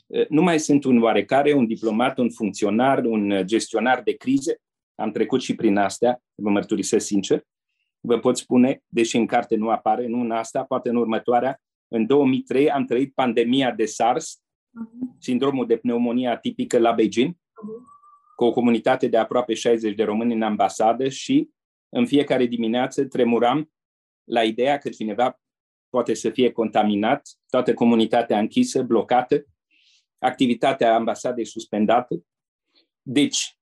Uh, 0.07 0.27
nu 0.27 0.41
mai 0.41 0.59
sunt 0.59 0.83
un 0.83 1.01
oarecare, 1.01 1.53
un 1.53 1.67
diplomat, 1.67 2.17
un 2.17 2.29
funcționar, 2.29 3.03
un 3.03 3.41
gestionar 3.45 4.01
de 4.03 4.11
crize. 4.11 4.61
Am 4.95 5.11
trecut 5.11 5.41
și 5.41 5.55
prin 5.55 5.77
astea, 5.77 6.23
vă 6.35 6.49
mărturisesc 6.49 7.05
sincer. 7.05 7.43
Vă 8.05 8.19
pot 8.19 8.37
spune, 8.37 8.83
deși 8.87 9.17
în 9.17 9.25
carte 9.25 9.55
nu 9.55 9.69
apare, 9.69 10.07
nu 10.07 10.19
în 10.19 10.31
asta, 10.31 10.63
poate 10.63 10.89
în 10.89 10.95
următoarea, 10.95 11.61
în 11.87 12.05
2003 12.05 12.71
am 12.71 12.85
trăit 12.85 13.13
pandemia 13.13 13.71
de 13.71 13.85
SARS, 13.85 14.37
uh-huh. 14.37 15.17
sindromul 15.19 15.67
de 15.67 15.77
pneumonie 15.77 16.27
atipică 16.27 16.79
la 16.79 16.91
Beijing, 16.91 17.33
uh-huh. 17.33 18.35
cu 18.35 18.43
o 18.43 18.51
comunitate 18.51 19.07
de 19.07 19.17
aproape 19.17 19.53
60 19.53 19.95
de 19.95 20.03
români 20.03 20.33
în 20.33 20.41
ambasadă 20.41 21.09
și 21.09 21.49
în 21.89 22.05
fiecare 22.05 22.45
dimineață 22.45 23.05
tremuram 23.05 23.71
la 24.23 24.43
ideea 24.43 24.77
că 24.77 24.89
cineva 24.89 25.41
poate 25.89 26.13
să 26.13 26.29
fie 26.29 26.51
contaminat, 26.51 27.29
toată 27.49 27.73
comunitatea 27.73 28.39
închisă, 28.39 28.81
blocată, 28.81 29.45
activitatea 30.17 30.95
ambasadei 30.95 31.45
suspendată. 31.45 32.25
Deci, 33.01 33.57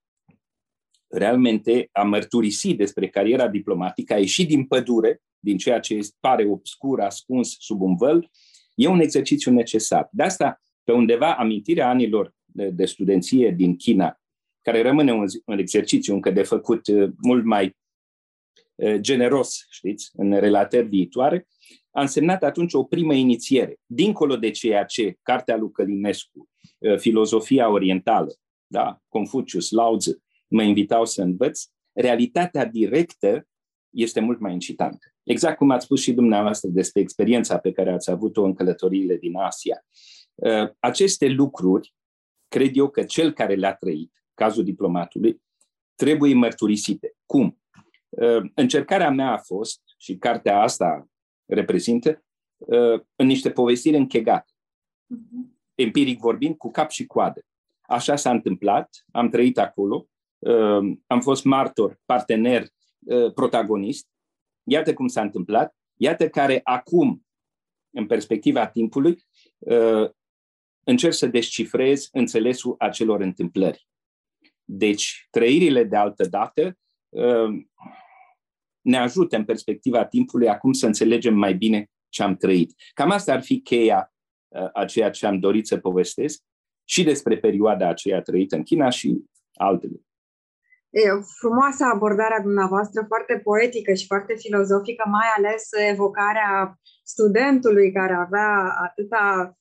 realmente 1.11 1.89
a 1.91 2.03
mărturisi 2.03 2.73
despre 2.73 3.07
cariera 3.07 3.47
diplomatică, 3.47 4.13
a 4.13 4.17
ieși 4.17 4.45
din 4.45 4.65
pădure, 4.65 5.21
din 5.39 5.57
ceea 5.57 5.79
ce 5.79 5.99
pare 6.19 6.45
obscur, 6.45 7.01
ascuns 7.01 7.55
sub 7.59 7.81
un 7.81 7.95
văl, 7.95 8.29
e 8.75 8.87
un 8.87 8.99
exercițiu 8.99 9.51
necesar. 9.51 10.09
De 10.11 10.23
asta, 10.23 10.61
pe 10.83 10.91
undeva, 10.91 11.35
amintirea 11.35 11.89
anilor 11.89 12.33
de, 12.45 12.69
de 12.69 12.85
studenție 12.85 13.51
din 13.51 13.75
China, 13.75 14.21
care 14.61 14.81
rămâne 14.81 15.13
un, 15.13 15.25
un 15.45 15.57
exercițiu 15.57 16.13
încă 16.13 16.31
de 16.31 16.43
făcut 16.43 16.87
uh, 16.87 17.09
mult 17.17 17.45
mai 17.45 17.77
uh, 18.75 18.95
generos, 18.99 19.65
știți, 19.69 20.09
în 20.13 20.39
relatări 20.39 20.87
viitoare, 20.87 21.47
a 21.91 22.01
însemnat 22.01 22.43
atunci 22.43 22.73
o 22.73 22.83
primă 22.83 23.13
inițiere, 23.13 23.79
dincolo 23.85 24.35
de 24.35 24.51
ceea 24.51 24.83
ce 24.83 25.17
cartea 25.21 25.57
lui 25.57 25.71
Călinescu, 25.71 26.49
uh, 26.77 26.97
filozofia 26.97 27.69
orientală, 27.69 28.35
da, 28.67 29.01
Confucius, 29.07 29.71
Lao 29.71 29.97
Tzu, 29.97 30.23
mă 30.51 30.63
invitau 30.63 31.05
să 31.05 31.21
învăț, 31.21 31.63
realitatea 31.91 32.65
directă 32.65 33.47
este 33.89 34.19
mult 34.19 34.39
mai 34.39 34.53
incitantă. 34.53 35.05
Exact 35.23 35.57
cum 35.57 35.69
ați 35.69 35.85
spus 35.85 36.01
și 36.01 36.13
dumneavoastră 36.13 36.69
despre 36.69 37.01
experiența 37.01 37.57
pe 37.57 37.71
care 37.71 37.91
ați 37.91 38.09
avut-o 38.09 38.43
în 38.43 38.53
călătoriile 38.53 39.17
din 39.17 39.35
Asia. 39.35 39.85
Uh, 40.35 40.69
aceste 40.79 41.27
lucruri, 41.27 41.95
cred 42.47 42.77
eu 42.77 42.89
că 42.89 43.03
cel 43.03 43.31
care 43.33 43.55
le-a 43.55 43.75
trăit, 43.75 44.23
cazul 44.33 44.63
diplomatului, 44.63 45.41
trebuie 45.95 46.33
mărturisite. 46.33 47.15
Cum? 47.25 47.61
Uh, 48.09 48.49
încercarea 48.55 49.09
mea 49.09 49.31
a 49.31 49.37
fost, 49.37 49.81
și 49.97 50.17
cartea 50.17 50.61
asta 50.61 51.07
reprezintă, 51.45 52.23
uh, 52.57 53.01
în 53.15 53.25
niște 53.25 53.51
povestiri 53.51 53.97
închegate. 53.97 54.53
Uh-huh. 54.53 55.59
Empiric 55.75 56.19
vorbind, 56.19 56.57
cu 56.57 56.71
cap 56.71 56.89
și 56.89 57.05
coadă. 57.05 57.45
Așa 57.81 58.15
s-a 58.15 58.31
întâmplat, 58.31 59.05
am 59.11 59.29
trăit 59.29 59.57
acolo, 59.57 59.95
uh, 59.95 60.10
am 61.07 61.21
fost 61.21 61.43
martor, 61.43 61.99
partener, 62.05 62.67
uh, 62.99 63.33
protagonist. 63.33 64.07
Iată 64.63 64.93
cum 64.93 65.07
s-a 65.07 65.21
întâmplat, 65.21 65.75
iată 65.95 66.29
care 66.29 66.59
acum, 66.63 67.25
în 67.93 68.05
perspectiva 68.05 68.67
timpului, 68.67 69.23
încerc 70.83 71.13
să 71.13 71.27
descifrez 71.27 72.07
înțelesul 72.11 72.75
acelor 72.77 73.19
întâmplări. 73.19 73.87
Deci, 74.63 75.27
trăirile 75.29 75.83
de 75.83 75.95
altă 75.95 76.27
dată 76.27 76.77
ne 78.81 78.97
ajută 78.97 79.35
în 79.35 79.45
perspectiva 79.45 80.05
timpului 80.05 80.47
acum 80.47 80.73
să 80.73 80.85
înțelegem 80.85 81.35
mai 81.35 81.53
bine 81.53 81.89
ce 82.09 82.23
am 82.23 82.35
trăit. 82.35 82.73
Cam 82.93 83.09
asta 83.09 83.33
ar 83.33 83.43
fi 83.43 83.61
cheia 83.61 84.13
uh, 84.47 84.69
a 84.73 84.85
ceea 84.85 85.09
ce 85.09 85.25
am 85.25 85.39
dorit 85.39 85.67
să 85.67 85.77
povestesc 85.77 86.43
și 86.83 87.03
despre 87.03 87.37
perioada 87.37 87.87
aceea 87.87 88.21
trăită 88.21 88.55
în 88.55 88.63
China 88.63 88.89
și 88.89 89.23
altele. 89.53 90.01
E 90.91 91.01
frumoasă 91.39 91.83
abordarea 91.93 92.39
dumneavoastră, 92.39 93.05
foarte 93.07 93.41
poetică 93.43 93.93
și 93.93 94.05
foarte 94.05 94.33
filozofică, 94.37 95.03
mai 95.17 95.29
ales 95.37 95.63
evocarea 95.91 96.79
studentului 97.03 97.91
care 97.91 98.13
avea 98.13 98.51
atâta 98.87 99.55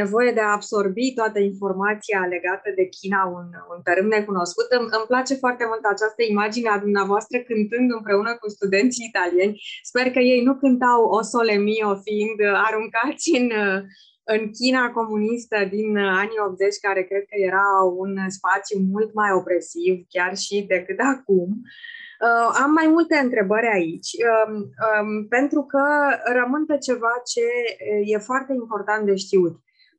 nevoie 0.00 0.30
de 0.32 0.40
a 0.40 0.52
absorbi 0.52 1.14
toată 1.14 1.38
informația 1.38 2.20
legată 2.34 2.68
de 2.76 2.84
China, 2.96 3.20
un, 3.38 3.46
un 3.72 3.80
tărâm 3.82 4.06
necunoscut. 4.06 4.66
Îmi, 4.78 4.88
îmi 4.98 5.10
place 5.12 5.34
foarte 5.34 5.64
mult 5.70 5.84
această 5.84 6.22
imagine 6.32 6.68
a 6.70 6.78
dumneavoastră 6.78 7.38
cântând 7.38 7.88
împreună 7.92 8.32
cu 8.40 8.48
studenții 8.56 9.08
italieni. 9.08 9.60
Sper 9.82 10.06
că 10.10 10.18
ei 10.18 10.42
nu 10.48 10.54
cântau 10.62 11.00
o 11.18 11.20
sole 11.22 11.56
mio 11.68 11.90
fiind 12.06 12.38
aruncați 12.68 13.26
în, 13.40 13.46
în 14.24 14.50
China 14.50 14.90
comunistă 14.90 15.56
din 15.70 15.96
anii 15.96 16.44
80, 16.46 16.76
care 16.80 17.02
cred 17.02 17.24
că 17.30 17.36
era 17.50 17.68
un 17.96 18.12
spațiu 18.28 18.78
mult 18.92 19.14
mai 19.14 19.30
opresiv, 19.32 19.94
chiar 20.08 20.36
și 20.36 20.64
decât 20.68 20.98
acum. 21.14 21.48
Uh, 22.26 22.48
am 22.62 22.70
mai 22.72 22.86
multe 22.86 23.16
întrebări 23.16 23.66
aici, 23.66 24.10
um, 24.32 24.54
um, 24.54 25.28
pentru 25.28 25.62
că 25.62 25.84
rămân 26.40 26.66
pe 26.66 26.78
ceva 26.78 27.12
ce 27.32 27.46
e 28.12 28.18
foarte 28.18 28.52
important 28.52 29.06
de 29.06 29.14
știut 29.14 29.54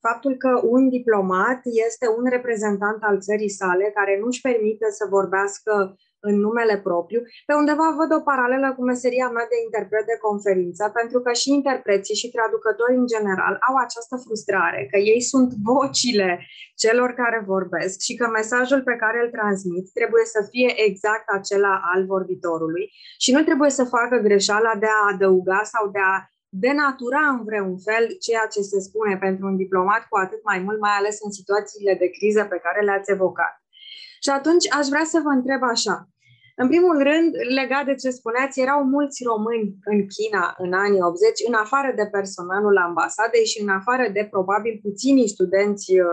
faptul 0.08 0.34
că 0.44 0.52
un 0.76 0.90
diplomat 0.90 1.60
este 1.88 2.06
un 2.18 2.26
reprezentant 2.36 3.00
al 3.10 3.18
țării 3.28 3.58
sale 3.60 3.86
care 3.98 4.14
nu 4.22 4.28
își 4.32 4.42
permite 4.42 4.88
să 4.98 5.06
vorbească 5.18 5.74
în 6.30 6.36
numele 6.46 6.76
propriu. 6.88 7.22
Pe 7.48 7.54
undeva 7.62 7.88
văd 8.00 8.10
o 8.18 8.26
paralelă 8.30 8.70
cu 8.78 8.82
meseria 8.92 9.28
mea 9.36 9.48
de 9.54 9.58
interpret 9.66 10.06
de 10.12 10.18
conferință, 10.28 10.84
pentru 11.00 11.20
că 11.26 11.32
și 11.42 11.48
interpreții 11.60 12.20
și 12.22 12.34
traducătorii 12.36 13.02
în 13.04 13.10
general 13.16 13.56
au 13.68 13.76
această 13.86 14.16
frustrare, 14.26 14.82
că 14.92 14.98
ei 15.12 15.22
sunt 15.32 15.50
vocile 15.70 16.32
celor 16.84 17.10
care 17.22 17.40
vorbesc 17.54 17.96
și 18.08 18.14
că 18.20 18.26
mesajul 18.28 18.82
pe 18.90 18.96
care 19.04 19.18
îl 19.24 19.30
transmit 19.38 19.86
trebuie 20.00 20.26
să 20.34 20.40
fie 20.52 20.70
exact 20.88 21.28
acela 21.38 21.74
al 21.94 22.02
vorbitorului 22.14 22.86
și 23.24 23.30
nu 23.36 23.42
trebuie 23.50 23.72
să 23.80 23.84
facă 23.96 24.16
greșeala 24.28 24.74
de 24.84 24.90
a 24.98 25.02
adăuga 25.14 25.62
sau 25.74 25.84
de 25.96 26.02
a 26.14 26.16
denatura 26.50 27.24
în 27.36 27.44
vreun 27.44 27.78
fel 27.88 28.04
ceea 28.26 28.46
ce 28.54 28.62
se 28.62 28.80
spune 28.80 29.18
pentru 29.18 29.46
un 29.48 29.56
diplomat, 29.64 30.04
cu 30.10 30.18
atât 30.18 30.42
mai 30.44 30.60
mult, 30.60 30.80
mai 30.80 30.96
ales 31.00 31.18
în 31.26 31.32
situațiile 31.32 31.94
de 32.02 32.08
criză 32.18 32.44
pe 32.50 32.62
care 32.66 32.86
le-ați 32.86 33.12
evocat. 33.12 33.54
Și 34.24 34.30
atunci 34.30 34.66
aș 34.78 34.88
vrea 34.88 35.04
să 35.14 35.20
vă 35.24 35.30
întreb 35.30 35.62
așa. 35.64 36.10
În 36.62 36.68
primul 36.68 36.98
rând, 37.04 37.30
legat 37.60 37.86
de 37.86 37.96
ce 37.96 38.10
spuneați, 38.10 38.60
erau 38.60 38.84
mulți 38.84 39.24
români 39.24 39.76
în 39.84 40.00
China 40.08 40.56
în 40.58 40.74
anii 40.74 41.02
80, 41.02 41.48
în 41.48 41.54
afară 41.54 41.94
de 41.96 42.06
personalul 42.12 42.78
ambasadei 42.78 43.46
și 43.46 43.62
în 43.62 43.70
afară 43.70 44.06
de 44.14 44.28
probabil 44.32 44.80
puținii 44.82 45.34
studenți 45.36 45.92
uh, 46.00 46.06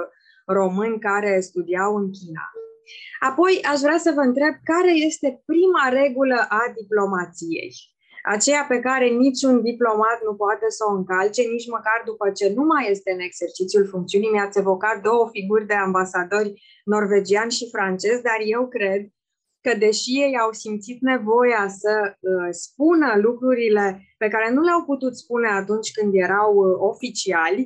români 0.46 0.98
care 0.98 1.40
studiau 1.40 1.96
în 1.96 2.10
China. 2.18 2.44
Apoi, 3.20 3.60
aș 3.72 3.78
vrea 3.80 3.98
să 3.98 4.12
vă 4.14 4.20
întreb 4.20 4.54
care 4.64 4.92
este 5.08 5.42
prima 5.46 5.84
regulă 6.00 6.38
a 6.48 6.62
diplomației 6.80 7.70
aceea 8.22 8.64
pe 8.68 8.78
care 8.80 9.06
niciun 9.08 9.62
diplomat 9.62 10.18
nu 10.24 10.34
poate 10.34 10.66
să 10.68 10.82
o 10.88 10.94
încalce, 10.94 11.42
nici 11.42 11.68
măcar 11.68 12.02
după 12.04 12.30
ce 12.30 12.52
nu 12.56 12.64
mai 12.64 12.90
este 12.90 13.10
în 13.12 13.20
exercițiul 13.20 13.86
funcțiunii. 13.86 14.30
Mi-ați 14.30 14.58
evocat 14.58 15.02
două 15.02 15.28
figuri 15.32 15.66
de 15.66 15.74
ambasadori 15.74 16.62
norvegian 16.84 17.48
și 17.48 17.68
francez, 17.70 18.20
dar 18.20 18.40
eu 18.44 18.68
cred 18.68 19.02
că 19.62 19.74
deși 19.78 20.10
ei 20.24 20.38
au 20.38 20.52
simțit 20.52 21.00
nevoia 21.00 21.64
să 21.68 21.94
uh, 22.20 22.48
spună 22.50 23.08
lucrurile 23.16 23.84
pe 24.18 24.28
care 24.28 24.50
nu 24.50 24.60
le-au 24.62 24.82
putut 24.84 25.16
spune 25.16 25.48
atunci 25.48 25.90
când 25.92 26.12
erau 26.14 26.50
uh, 26.54 26.76
oficiali, 26.78 27.62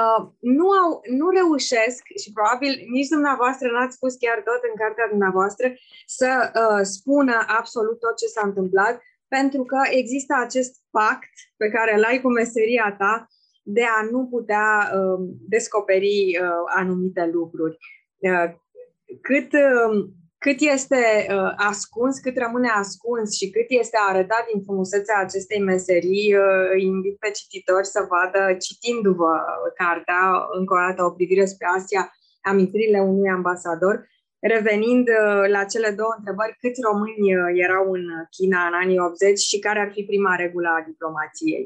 uh, 0.00 0.26
nu, 0.40 0.66
au, 0.70 1.00
nu 1.20 1.26
reușesc 1.30 2.02
și 2.22 2.32
probabil 2.32 2.72
nici 2.96 3.08
dumneavoastră 3.08 3.66
n-ați 3.70 3.96
spus 3.96 4.14
chiar 4.14 4.38
tot 4.48 4.60
în 4.70 4.76
cartea 4.82 5.06
dumneavoastră 5.08 5.66
să 6.06 6.30
uh, 6.46 6.82
spună 6.82 7.36
absolut 7.58 7.98
tot 7.98 8.16
ce 8.16 8.26
s-a 8.26 8.44
întâmplat, 8.46 8.94
pentru 9.28 9.62
că 9.64 9.78
există 9.90 10.34
acest 10.38 10.72
pact 10.90 11.32
pe 11.56 11.68
care 11.68 11.96
îl 11.96 12.04
ai 12.04 12.20
cu 12.20 12.28
meseria 12.28 12.94
ta 12.98 13.26
de 13.62 13.82
a 13.82 14.08
nu 14.10 14.26
putea 14.26 14.68
uh, 14.94 15.28
descoperi 15.48 16.38
uh, 16.40 16.62
anumite 16.76 17.30
lucruri. 17.32 17.76
Uh, 18.18 18.48
cât, 19.20 19.52
uh, 19.52 20.08
cât 20.46 20.60
este 20.76 21.02
uh, 21.28 21.52
ascuns, 21.56 22.14
cât 22.18 22.36
rămâne 22.44 22.68
ascuns 22.68 23.28
și 23.38 23.50
cât 23.50 23.68
este 23.68 23.98
arătat 24.08 24.42
din 24.52 24.62
frumusețea 24.66 25.16
acestei 25.20 25.60
meserii, 25.70 26.34
uh, 26.34 26.66
îi 26.74 26.84
invit 26.94 27.16
pe 27.18 27.30
cititori 27.38 27.86
să 27.94 28.00
vadă, 28.12 28.42
citindu-vă 28.64 29.32
cartea, 29.80 30.20
încă 30.58 30.72
o 30.74 30.82
dată 30.86 31.00
o 31.04 31.16
privire 31.18 31.44
spre 31.44 31.66
Asia, 31.76 32.02
amintirile 32.50 33.00
unui 33.00 33.28
ambasador, 33.38 33.96
Revenind 34.38 35.08
uh, 35.08 35.48
la 35.48 35.64
cele 35.64 35.90
două 35.90 36.14
întrebări, 36.18 36.56
câți 36.60 36.80
români 36.88 37.36
uh, 37.36 37.42
erau 37.64 37.92
în 37.92 38.04
China 38.36 38.66
în 38.66 38.74
anii 38.82 38.98
80 38.98 39.38
și 39.38 39.58
care 39.58 39.78
ar 39.80 39.90
fi 39.92 40.02
prima 40.02 40.34
regulă 40.34 40.68
a 40.68 40.84
diplomației? 40.86 41.64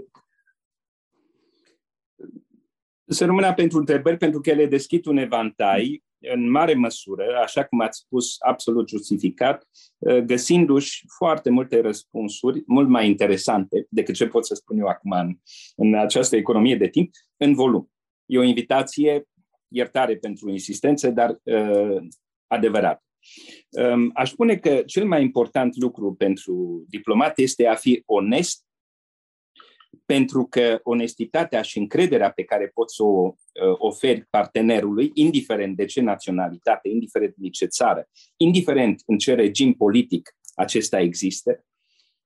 Să 3.06 3.25
rămână 3.25 3.54
pentru 3.54 3.78
întrebări, 3.78 4.16
pentru 4.16 4.40
că 4.40 4.50
ele 4.50 4.66
deschid 4.66 5.06
un 5.06 5.16
evantai 5.16 6.04
în 6.20 6.50
mare 6.50 6.74
măsură, 6.74 7.24
așa 7.42 7.64
cum 7.64 7.80
ați 7.80 7.98
spus, 7.98 8.36
absolut 8.38 8.88
justificat, 8.88 9.68
uh, 9.98 10.18
găsindu-și 10.18 11.04
foarte 11.16 11.50
multe 11.50 11.80
răspunsuri, 11.80 12.62
mult 12.66 12.88
mai 12.88 13.06
interesante 13.06 13.86
decât 13.88 14.14
ce 14.14 14.26
pot 14.26 14.46
să 14.46 14.54
spun 14.54 14.78
eu 14.78 14.87
acum 14.87 15.11
în, 15.11 15.37
în 15.76 15.94
această 15.94 16.37
economie 16.37 16.76
de 16.76 16.88
timp, 16.88 17.11
în 17.37 17.54
volum. 17.54 17.90
E 18.26 18.38
o 18.38 18.42
invitație, 18.42 19.24
iertare 19.68 20.16
pentru 20.16 20.50
insistență, 20.50 21.11
dar 21.11 21.38
uh, 21.42 22.02
adevărat. 22.46 23.02
Um, 23.70 24.11
aș 24.14 24.30
spune 24.30 24.56
că 24.56 24.83
cel 24.87 25.06
mai 25.06 25.22
important 25.22 25.76
lucru 25.76 26.14
pentru 26.14 26.85
diplomat 26.88 27.38
este 27.38 27.66
a 27.66 27.74
fi 27.74 28.02
onest, 28.06 28.64
pentru 30.07 30.46
că 30.46 30.81
onestitatea 30.83 31.62
și 31.62 31.79
încrederea 31.79 32.31
pe 32.31 32.44
care 32.44 32.66
poți 32.66 32.94
să 32.94 33.03
o 33.03 33.26
uh, 33.26 33.35
oferi 33.79 34.26
partenerului, 34.31 35.11
indiferent 35.14 35.76
de 35.76 35.85
ce 35.85 36.00
naționalitate, 36.00 36.88
indiferent 36.88 37.35
de 37.37 37.48
ce 37.48 37.66
țară, 37.66 38.09
indiferent 38.37 39.03
în 39.07 39.18
ce 39.18 39.35
regim 39.35 39.72
politic 39.72 40.37
acesta 40.55 41.00
există, 41.00 41.64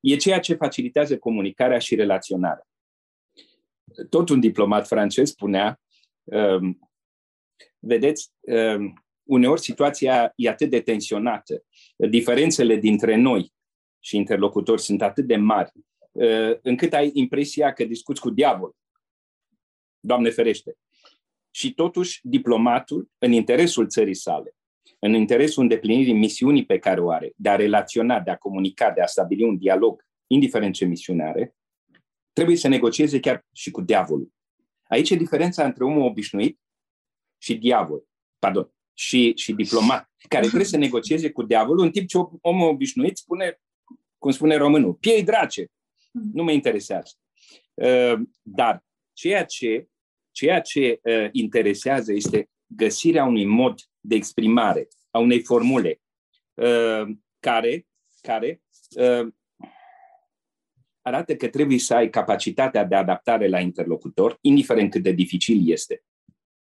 e 0.01 0.17
ceea 0.17 0.41
ce 0.41 0.55
facilitează 0.55 1.19
comunicarea 1.19 1.79
și 1.79 1.95
relaționarea. 1.95 2.67
Tot 4.09 4.29
un 4.29 4.41
diplomat 4.41 4.87
francez 4.87 5.29
spunea, 5.29 5.81
um, 6.23 6.91
vedeți, 7.79 8.31
um, 8.41 9.05
uneori 9.23 9.61
situația 9.61 10.33
e 10.37 10.49
atât 10.49 10.71
de 10.71 10.81
tensionată, 10.81 11.65
diferențele 11.97 12.77
dintre 12.77 13.17
noi 13.17 13.53
și 13.99 14.17
interlocutori 14.17 14.81
sunt 14.81 15.03
atât 15.03 15.27
de 15.27 15.37
mari, 15.37 15.71
uh, 15.75 15.94
încât 16.63 16.93
ai 16.93 17.11
impresia 17.15 17.73
că 17.73 17.85
discuți 17.85 18.21
cu 18.21 18.31
diavol. 18.31 18.77
Doamne 20.01 20.31
ferește. 20.31 20.77
Și 21.51 21.75
totuși, 21.75 22.21
diplomatul, 22.23 23.11
în 23.19 23.33
interesul 23.33 23.89
țării 23.89 24.15
sale, 24.15 24.55
în 24.99 25.15
interesul 25.15 25.63
îndeplinirii 25.63 26.13
misiunii 26.13 26.65
pe 26.65 26.79
care 26.79 27.01
o 27.01 27.11
are, 27.11 27.33
de 27.37 27.49
a 27.49 27.57
relaționa, 27.57 28.21
de 28.21 28.31
a 28.31 28.37
comunica, 28.37 28.91
de 28.91 29.01
a 29.01 29.07
stabili 29.07 29.45
un 29.45 29.59
dialog, 29.59 30.05
indiferent 30.27 30.75
ce 30.75 30.85
misiune 30.85 31.25
are, 31.25 31.57
trebuie 32.33 32.57
să 32.57 32.69
negocieze 32.69 33.21
chiar 33.21 33.47
și 33.53 33.71
cu 33.71 33.81
diavolul. 33.81 34.33
Aici 34.83 35.11
e 35.11 35.17
diferența 35.17 35.65
între 35.65 35.85
omul 35.85 36.03
obișnuit 36.03 36.61
și 37.39 37.57
diavol. 37.57 38.05
Pardon, 38.39 38.73
și, 38.95 39.33
și 39.37 39.53
diplomat, 39.53 40.11
care 40.29 40.47
trebuie 40.47 40.65
să 40.65 40.77
negocieze 40.77 41.31
cu 41.31 41.43
diavolul, 41.43 41.85
în 41.85 41.91
timp 41.91 42.09
ce 42.09 42.19
omul 42.41 42.69
obișnuit 42.69 43.17
spune, 43.17 43.61
cum 44.19 44.31
spune 44.31 44.57
românul, 44.57 44.95
piei 44.95 45.23
drace, 45.23 45.67
nu 46.33 46.43
mă 46.43 46.53
interesează. 46.53 47.13
Uh, 47.75 48.21
dar 48.43 48.85
ceea 49.13 49.45
ce, 49.45 49.89
ceea 50.31 50.61
ce 50.61 51.01
uh, 51.03 51.29
interesează 51.33 52.13
este 52.13 52.51
găsirea 52.67 53.25
unui 53.25 53.45
mod 53.45 53.81
de 54.01 54.15
exprimare, 54.15 54.89
a 55.11 55.19
unei 55.19 55.43
formule 55.43 56.01
uh, 56.55 57.17
care, 57.41 57.87
care 58.21 58.63
arată 61.03 61.37
că 61.37 61.49
trebuie 61.49 61.79
să 61.79 61.95
ai 61.95 62.11
capacitatea 62.11 62.85
de 62.85 62.95
adaptare 62.95 63.49
la 63.49 63.61
interlocutor, 63.61 64.39
indiferent 64.41 64.91
cât 64.91 65.03
de 65.03 65.11
dificil 65.11 65.71
este. 65.71 66.05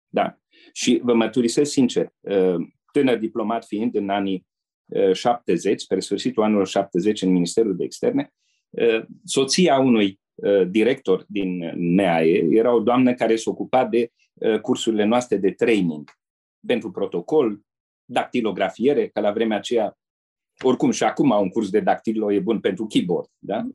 Da. 0.08 0.38
Și 0.72 1.00
vă 1.02 1.14
mărturisesc 1.14 1.70
sincer, 1.70 2.12
uh, 2.20 2.66
tânăr 2.92 3.18
diplomat 3.18 3.64
fiind 3.64 3.94
în 3.94 4.08
anii 4.08 4.46
70, 5.12 5.72
uh, 5.72 5.78
spre 5.78 6.00
sfârșitul 6.00 6.42
anilor 6.42 6.66
70 6.66 7.22
în 7.22 7.30
Ministerul 7.30 7.76
de 7.76 7.84
Externe, 7.84 8.32
uh, 8.32 8.49
soția 9.24 9.78
unui 9.78 10.20
director 10.68 11.24
din 11.28 11.72
NEAE 11.74 12.46
era 12.50 12.74
o 12.74 12.80
doamnă 12.80 13.14
care 13.14 13.36
se 13.36 13.50
ocupa 13.50 13.84
de 13.84 14.12
cursurile 14.62 15.04
noastre 15.04 15.36
de 15.36 15.50
training 15.50 16.10
pentru 16.66 16.90
protocol, 16.90 17.60
dactilografiere, 18.04 19.08
că 19.08 19.20
la 19.20 19.32
vremea 19.32 19.56
aceea, 19.56 19.98
oricum 20.64 20.90
și 20.90 21.04
acum 21.04 21.30
un 21.30 21.48
curs 21.48 21.70
de 21.70 21.80
dactilo 21.80 22.32
e 22.32 22.38
bun 22.38 22.60
pentru 22.60 22.86
keyboard, 22.86 23.28
da? 23.38 23.66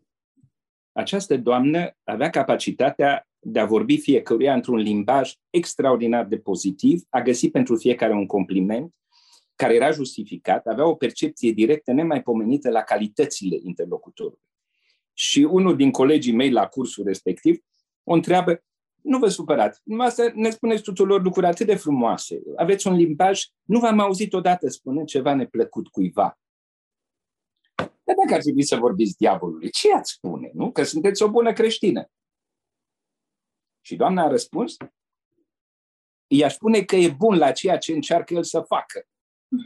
Această 0.92 1.38
doamnă 1.38 1.92
avea 2.04 2.30
capacitatea 2.30 3.28
de 3.40 3.60
a 3.60 3.66
vorbi 3.66 3.98
fiecăruia 3.98 4.54
într-un 4.54 4.78
limbaj 4.78 5.34
extraordinar 5.50 6.26
de 6.26 6.38
pozitiv, 6.38 7.02
a 7.10 7.22
găsit 7.22 7.52
pentru 7.52 7.76
fiecare 7.76 8.14
un 8.14 8.26
compliment 8.26 8.94
care 9.56 9.76
era 9.76 9.92
justificat, 9.92 10.68
avea 10.68 10.88
o 10.88 10.96
percepție 10.96 11.52
directă 11.52 11.92
nemaipomenită 11.92 12.70
la 12.70 12.82
calitățile 12.82 13.58
interlocutorului. 13.64 14.40
Și 15.18 15.40
unul 15.40 15.76
din 15.76 15.92
colegii 15.92 16.34
mei 16.34 16.52
la 16.52 16.68
cursul 16.68 17.04
respectiv 17.06 17.64
o 18.04 18.14
întreabă, 18.14 18.64
nu 19.02 19.20
vă 19.20 19.28
supărați, 19.28 19.82
să 20.10 20.32
ne 20.36 20.50
spuneți 20.50 20.84
tuturor 20.84 21.22
lucruri 21.22 21.46
atât 21.46 21.66
de 21.66 21.76
frumoase, 21.76 22.42
aveți 22.56 22.88
un 22.88 22.96
limbaj, 22.96 23.46
nu 23.64 23.80
v-am 23.80 24.00
auzit 24.00 24.34
odată 24.34 24.70
spune 24.70 25.04
ceva 25.04 25.34
neplăcut 25.34 25.88
cuiva. 25.88 26.40
Dar 27.76 28.16
dacă 28.24 28.34
ar 28.34 28.42
trebui 28.42 28.64
să 28.64 28.76
vorbiți 28.76 29.18
diavolului, 29.18 29.70
ce 29.70 29.94
ați 29.94 30.12
spune, 30.12 30.52
nu? 30.54 30.72
Că 30.72 30.84
sunteți 30.84 31.24
o 31.24 31.30
bună 31.30 31.54
creștină. 31.54 32.10
Și 33.82 33.96
doamna 33.96 34.24
a 34.24 34.28
răspuns, 34.28 34.78
i-aș 36.28 36.54
spune 36.54 36.82
că 36.82 36.96
e 36.96 37.10
bun 37.10 37.38
la 37.38 37.52
ceea 37.52 37.78
ce 37.78 37.94
încearcă 37.94 38.34
el 38.34 38.44
să 38.44 38.62
facă. 38.62 39.08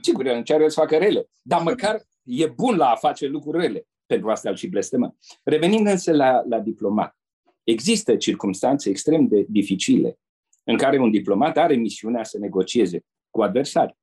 Sigur, 0.01 0.25
el 0.25 0.35
încearcă 0.35 0.67
să 0.67 0.79
facă 0.79 0.97
rele, 0.97 1.29
dar 1.41 1.61
măcar 1.61 2.01
e 2.23 2.47
bun 2.47 2.75
la 2.75 2.89
a 2.89 2.95
face 2.95 3.25
lucruri 3.25 3.57
rele. 3.57 3.87
Pentru 4.09 4.29
asta 4.29 4.49
îl 4.49 4.55
și 4.55 4.67
blestemă. 4.67 5.15
Revenind 5.43 5.87
însă 5.87 6.11
la, 6.11 6.43
la 6.47 6.59
diplomat, 6.59 7.17
există 7.63 8.15
circunstanțe 8.15 8.89
extrem 8.89 9.27
de 9.27 9.45
dificile 9.49 10.19
în 10.63 10.77
care 10.77 10.99
un 10.99 11.11
diplomat 11.11 11.57
are 11.57 11.75
misiunea 11.75 12.23
să 12.23 12.37
negocieze 12.37 13.05
cu 13.29 13.41
adversari. 13.41 13.97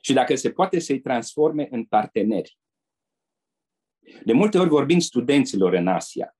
Și 0.00 0.12
dacă 0.12 0.34
se 0.34 0.50
poate 0.50 0.78
să-i 0.78 1.00
transforme 1.00 1.68
în 1.70 1.84
parteneri. 1.84 2.58
De 4.24 4.32
multe 4.32 4.58
ori 4.58 4.68
vorbim 4.68 4.98
studenților 4.98 5.72
în 5.72 5.86
Asia, 5.86 6.36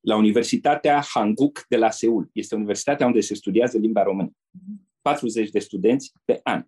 la 0.00 0.16
Universitatea 0.16 1.00
Hanguk 1.00 1.64
de 1.68 1.76
la 1.76 1.90
Seul. 1.90 2.30
Este 2.32 2.54
universitatea 2.54 3.06
unde 3.06 3.20
se 3.20 3.34
studiază 3.34 3.78
limba 3.78 4.02
română. 4.02 4.30
40 5.00 5.50
de 5.50 5.58
studenți 5.58 6.12
pe 6.24 6.40
an. 6.42 6.64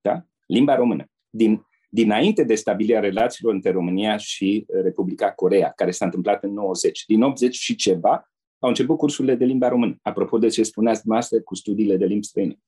Da? 0.00 0.26
Limba 0.46 0.74
română. 0.74 1.04
Din, 1.30 1.66
dinainte 1.94 2.44
de 2.44 2.54
stabilirea 2.54 3.00
relațiilor 3.00 3.54
între 3.54 3.70
România 3.70 4.16
și 4.16 4.66
Republica 4.68 5.32
Corea, 5.32 5.70
care 5.70 5.90
s-a 5.90 6.04
întâmplat 6.04 6.44
în 6.44 6.52
90. 6.52 7.04
Din 7.06 7.22
80 7.22 7.54
și 7.54 7.74
ceva, 7.74 8.30
au 8.58 8.68
început 8.68 8.96
cursurile 8.96 9.34
de 9.34 9.44
limba 9.44 9.68
română. 9.68 9.98
Apropo 10.02 10.38
de 10.38 10.48
ce 10.48 10.62
spuneați 10.62 11.00
dumneavoastră 11.00 11.40
cu 11.40 11.54
studiile 11.54 11.96
de 11.96 12.04
limbi 12.04 12.26
străine. 12.26 12.58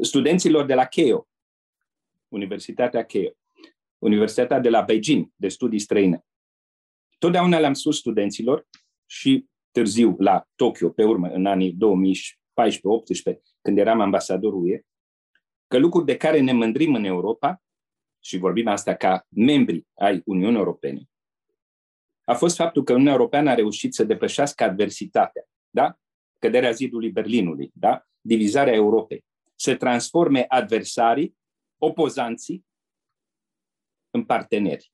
Studenților 0.00 0.66
de 0.66 0.74
la 0.74 0.84
Keio, 0.84 1.28
Universitatea 2.28 3.04
Keio, 3.04 3.30
Universitatea 3.98 4.60
de 4.60 4.68
la 4.68 4.80
Beijing, 4.80 5.28
de 5.36 5.48
studii 5.48 5.78
străine. 5.78 6.24
Totdeauna 7.18 7.58
le-am 7.58 7.74
spus 7.74 7.98
studenților 7.98 8.66
și 9.06 9.46
târziu 9.70 10.14
la 10.18 10.48
Tokyo, 10.54 10.88
pe 10.88 11.04
urmă, 11.04 11.28
în 11.28 11.46
anii 11.46 11.72
2014-18, 11.72 11.76
când 13.62 13.78
eram 13.78 14.00
ambasadorul 14.00 14.64
UE, 14.64 14.80
că 15.66 15.78
lucruri 15.78 16.06
de 16.06 16.16
care 16.16 16.40
ne 16.40 16.52
mândrim 16.52 16.94
în 16.94 17.04
Europa, 17.04 17.62
și 18.28 18.38
vorbim 18.38 18.66
asta 18.66 18.94
ca 18.94 19.26
membri 19.28 19.86
ai 19.94 20.22
Uniunii 20.24 20.58
Europene, 20.58 21.02
a 22.24 22.34
fost 22.34 22.56
faptul 22.56 22.82
că 22.82 22.92
Uniunea 22.92 23.12
Europeană 23.12 23.50
a 23.50 23.54
reușit 23.54 23.94
să 23.94 24.04
depășească 24.04 24.64
adversitatea, 24.64 25.44
da? 25.70 25.98
căderea 26.38 26.70
zidului 26.70 27.10
Berlinului, 27.10 27.70
da? 27.74 28.06
divizarea 28.20 28.72
Europei, 28.72 29.24
să 29.54 29.76
transforme 29.76 30.44
adversarii, 30.48 31.36
opozanții, 31.78 32.66
în 34.10 34.24
parteneri, 34.24 34.92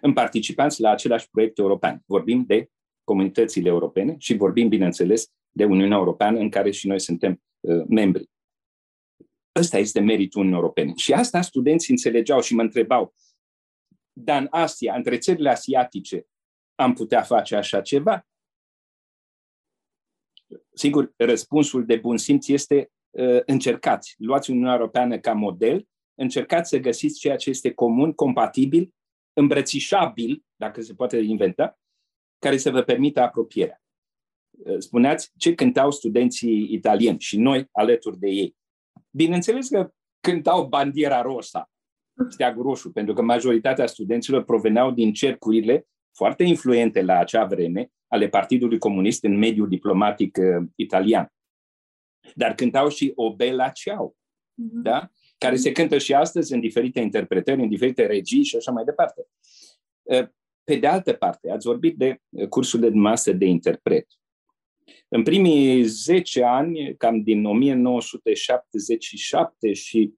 în 0.00 0.12
participanți 0.12 0.80
la 0.80 0.90
același 0.90 1.30
proiect 1.30 1.58
european. 1.58 2.02
Vorbim 2.06 2.44
de 2.44 2.70
comunitățile 3.04 3.68
europene 3.68 4.14
și 4.18 4.34
vorbim, 4.34 4.68
bineînțeles, 4.68 5.32
de 5.50 5.64
Uniunea 5.64 5.96
Europeană, 5.96 6.38
în 6.38 6.50
care 6.50 6.70
și 6.70 6.86
noi 6.86 7.00
suntem 7.00 7.42
uh, 7.60 7.84
membri. 7.88 8.30
Ăsta 9.58 9.78
este 9.78 10.00
meritul 10.00 10.40
Uniunii 10.40 10.60
Europene. 10.60 10.92
Și 10.96 11.12
asta 11.12 11.40
studenții 11.40 11.92
înțelegeau 11.92 12.40
și 12.40 12.54
mă 12.54 12.62
întrebau, 12.62 13.14
dar 14.12 14.40
în 14.40 14.46
Asia, 14.50 14.94
între 14.94 15.18
țările 15.18 15.50
asiatice, 15.50 16.26
am 16.74 16.92
putea 16.92 17.22
face 17.22 17.56
așa 17.56 17.80
ceva? 17.80 18.26
Sigur, 20.74 21.12
răspunsul 21.16 21.86
de 21.86 21.96
bun 21.96 22.16
simț 22.16 22.48
este 22.48 22.90
uh, 23.10 23.40
încercați. 23.46 24.14
Luați 24.18 24.50
Uniunea 24.50 24.72
Europeană 24.74 25.18
ca 25.18 25.32
model, 25.32 25.88
încercați 26.14 26.68
să 26.68 26.78
găsiți 26.78 27.18
ceea 27.18 27.36
ce 27.36 27.50
este 27.50 27.72
comun, 27.72 28.12
compatibil, 28.12 28.94
îmbrățișabil, 29.32 30.44
dacă 30.56 30.80
se 30.80 30.94
poate 30.94 31.16
inventa, 31.16 31.78
care 32.38 32.56
să 32.56 32.70
vă 32.70 32.82
permită 32.82 33.20
apropierea. 33.20 33.82
Uh, 34.50 34.78
spuneați 34.78 35.32
ce 35.36 35.54
cântau 35.54 35.90
studenții 35.90 36.72
italieni 36.72 37.20
și 37.20 37.38
noi 37.38 37.68
alături 37.72 38.18
de 38.18 38.28
ei. 38.28 38.56
Bineînțeles 39.10 39.68
că 39.68 39.90
cântau 40.20 40.66
bandiera 40.66 41.22
rosa, 41.22 41.70
steagul 42.28 42.62
roșu, 42.62 42.92
pentru 42.92 43.14
că 43.14 43.22
majoritatea 43.22 43.86
studenților 43.86 44.44
proveneau 44.44 44.90
din 44.90 45.12
cercurile 45.12 45.86
foarte 46.16 46.42
influente 46.44 47.02
la 47.02 47.18
acea 47.18 47.44
vreme 47.44 47.90
ale 48.06 48.28
Partidului 48.28 48.78
Comunist 48.78 49.24
în 49.24 49.38
mediul 49.38 49.68
diplomatic 49.68 50.36
uh, 50.40 50.66
italian. 50.74 51.32
Dar 52.34 52.54
cântau 52.54 52.88
și 52.88 53.12
O 53.14 53.34
Bella 53.34 53.68
Ciao, 53.68 54.12
uh-huh. 54.12 54.82
da? 54.82 55.10
care 55.38 55.56
se 55.56 55.72
cântă 55.72 55.98
și 55.98 56.14
astăzi 56.14 56.52
în 56.52 56.60
diferite 56.60 57.00
interpretări, 57.00 57.62
în 57.62 57.68
diferite 57.68 58.06
regii 58.06 58.44
și 58.44 58.56
așa 58.56 58.70
mai 58.70 58.84
departe. 58.84 59.26
Uh, 60.02 60.28
pe 60.64 60.76
de 60.76 60.86
altă 60.86 61.12
parte, 61.12 61.50
ați 61.50 61.66
vorbit 61.66 61.96
de 61.96 62.20
cursurile 62.48 62.90
masă 62.90 63.32
de 63.32 63.44
interpret. 63.44 64.06
În 65.08 65.22
primii 65.22 65.82
10 65.82 66.42
ani, 66.42 66.96
cam 66.96 67.22
din 67.22 67.44
1977 67.44 69.72
și 69.72 70.14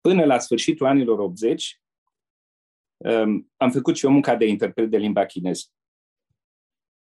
până 0.00 0.24
la 0.24 0.38
sfârșitul 0.38 0.86
anilor 0.86 1.18
80, 1.18 1.80
um, 2.96 3.52
am 3.56 3.70
făcut 3.70 3.96
și 3.96 4.04
o 4.04 4.10
muncă 4.10 4.36
de 4.36 4.46
interpret 4.46 4.90
de 4.90 4.96
limba 4.96 5.26
chineză. 5.26 5.64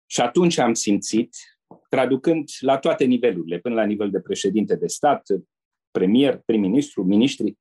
Și 0.05 0.21
atunci 0.21 0.57
am 0.57 0.73
simțit, 0.73 1.35
traducând 1.89 2.49
la 2.59 2.77
toate 2.77 3.03
nivelurile, 3.03 3.59
până 3.59 3.75
la 3.75 3.85
nivel 3.85 4.09
de 4.09 4.19
președinte 4.19 4.75
de 4.75 4.87
stat, 4.87 5.21
premier, 5.91 6.41
prim-ministru, 6.45 7.03
ministri, 7.03 7.57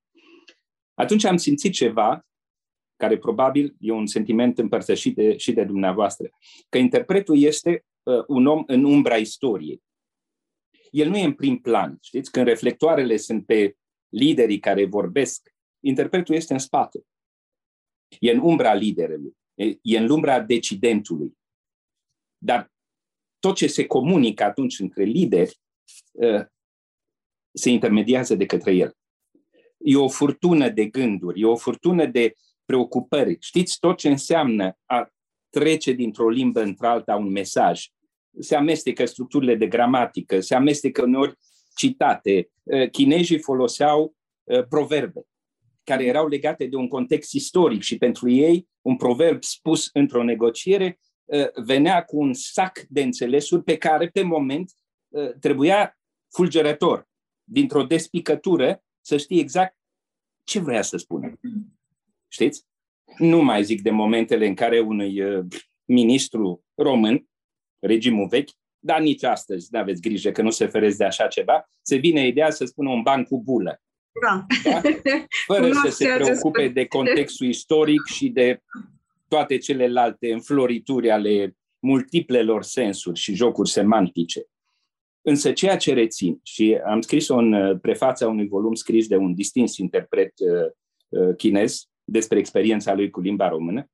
atunci 0.94 1.24
am 1.24 1.36
simțit 1.36 1.72
ceva 1.72 2.26
care 2.96 3.18
probabil 3.18 3.74
e 3.78 3.92
un 3.92 4.06
sentiment 4.06 4.58
împărtășit 4.58 5.14
de, 5.14 5.36
și 5.36 5.52
de 5.52 5.64
dumneavoastră, 5.64 6.28
că 6.68 6.78
interpretul 6.78 7.38
este 7.38 7.70
uh, 7.70 7.93
un 8.26 8.46
om 8.46 8.62
în 8.66 8.84
umbra 8.84 9.16
istoriei. 9.16 9.82
El 10.90 11.08
nu 11.08 11.16
e 11.16 11.24
în 11.24 11.34
prim 11.34 11.58
plan. 11.58 11.98
Știți, 12.02 12.30
când 12.30 12.46
reflectoarele 12.46 13.16
sunt 13.16 13.46
pe 13.46 13.76
liderii 14.08 14.58
care 14.58 14.84
vorbesc, 14.84 15.54
interpretul 15.80 16.34
este 16.34 16.52
în 16.52 16.58
spate. 16.58 17.04
E 18.20 18.30
în 18.30 18.38
umbra 18.38 18.74
liderului, 18.74 19.36
e, 19.54 19.64
e 19.82 19.98
în 19.98 20.10
umbra 20.10 20.40
decidentului. 20.40 21.38
Dar 22.38 22.72
tot 23.38 23.56
ce 23.56 23.66
se 23.66 23.86
comunică 23.86 24.44
atunci 24.44 24.78
între 24.78 25.04
lideri 25.04 25.60
uh, 26.12 26.44
se 27.52 27.70
intermediază 27.70 28.34
de 28.34 28.46
către 28.46 28.74
el. 28.74 28.96
E 29.78 29.96
o 29.96 30.08
furtună 30.08 30.68
de 30.68 30.86
gânduri, 30.86 31.40
e 31.40 31.44
o 31.44 31.56
furtună 31.56 32.06
de 32.06 32.34
preocupări. 32.64 33.36
Știți 33.40 33.78
tot 33.78 33.96
ce 33.96 34.08
înseamnă 34.08 34.78
a 34.84 35.08
trece 35.50 35.92
dintr-o 35.92 36.28
limbă 36.28 36.60
într-alta 36.60 37.16
un 37.16 37.30
mesaj. 37.30 37.86
Se 38.38 38.54
amestecă 38.54 39.04
structurile 39.04 39.54
de 39.54 39.66
gramatică, 39.66 40.40
se 40.40 40.54
amestecă 40.54 41.02
uneori 41.02 41.38
citate. 41.74 42.50
Uh, 42.62 42.90
chinezii 42.90 43.38
foloseau 43.38 44.16
uh, 44.44 44.66
proverbe 44.68 45.26
care 45.84 46.04
erau 46.04 46.28
legate 46.28 46.66
de 46.66 46.76
un 46.76 46.88
context 46.88 47.32
istoric 47.32 47.82
și 47.82 47.98
pentru 47.98 48.30
ei 48.30 48.68
un 48.80 48.96
proverb 48.96 49.42
spus 49.42 49.90
într-o 49.92 50.22
negociere 50.22 51.00
uh, 51.24 51.46
venea 51.64 52.04
cu 52.04 52.18
un 52.18 52.32
sac 52.32 52.78
de 52.88 53.02
înțelesuri 53.02 53.62
pe 53.62 53.76
care 53.76 54.08
pe 54.08 54.22
moment 54.22 54.72
trebuia 55.40 55.98
fulgerător, 56.34 57.08
dintr-o 57.44 57.82
despicătură, 57.82 58.84
să 59.00 59.16
știi 59.16 59.40
exact 59.40 59.76
ce 60.44 60.60
vrea 60.60 60.82
să 60.82 60.96
spună. 60.96 61.32
Știți? 62.28 62.66
Nu 63.18 63.42
mai 63.42 63.64
zic 63.64 63.82
de 63.82 63.90
momentele 63.90 64.46
în 64.46 64.54
care 64.54 64.80
unui 64.80 65.22
uh, 65.22 65.46
ministru 65.84 66.64
român, 66.74 67.28
regimul 67.86 68.26
vechi, 68.26 68.50
dar 68.78 69.00
nici 69.00 69.22
astăzi, 69.22 69.68
nu 69.70 69.78
aveți 69.78 70.00
grijă 70.00 70.30
că 70.30 70.42
nu 70.42 70.50
se 70.50 70.66
feresc 70.66 70.96
de 70.96 71.04
așa 71.04 71.26
ceva, 71.26 71.70
se 71.82 71.96
vine 71.96 72.26
ideea 72.26 72.50
să 72.50 72.64
spună 72.64 72.90
un 72.90 73.02
ban 73.02 73.24
cu 73.24 73.42
bulă. 73.42 73.82
Da. 74.22 74.46
da? 74.70 74.80
Fără 75.46 75.70
să 75.72 75.90
se 75.90 76.14
preocupe 76.14 76.68
de 76.68 76.86
contextul 76.86 77.46
istoric 77.46 78.00
și 78.06 78.28
de 78.28 78.62
toate 79.28 79.58
celelalte 79.58 80.32
înflorituri 80.32 81.10
ale 81.10 81.56
multiplelor 81.78 82.62
sensuri 82.62 83.18
și 83.18 83.34
jocuri 83.34 83.68
semantice. 83.68 84.42
Însă 85.26 85.52
ceea 85.52 85.76
ce 85.76 85.94
rețin, 85.94 86.40
și 86.42 86.80
am 86.86 87.00
scris-o 87.00 87.36
în 87.36 87.52
uh, 87.52 87.78
prefața 87.80 88.28
unui 88.28 88.48
volum 88.48 88.74
scris 88.74 89.06
de 89.06 89.16
un 89.16 89.34
distins 89.34 89.76
interpret 89.76 90.32
uh, 90.38 90.70
uh, 91.08 91.36
chinez, 91.36 91.88
despre 92.04 92.38
experiența 92.38 92.94
lui 92.94 93.10
cu 93.10 93.20
limba 93.20 93.48
română 93.48 93.88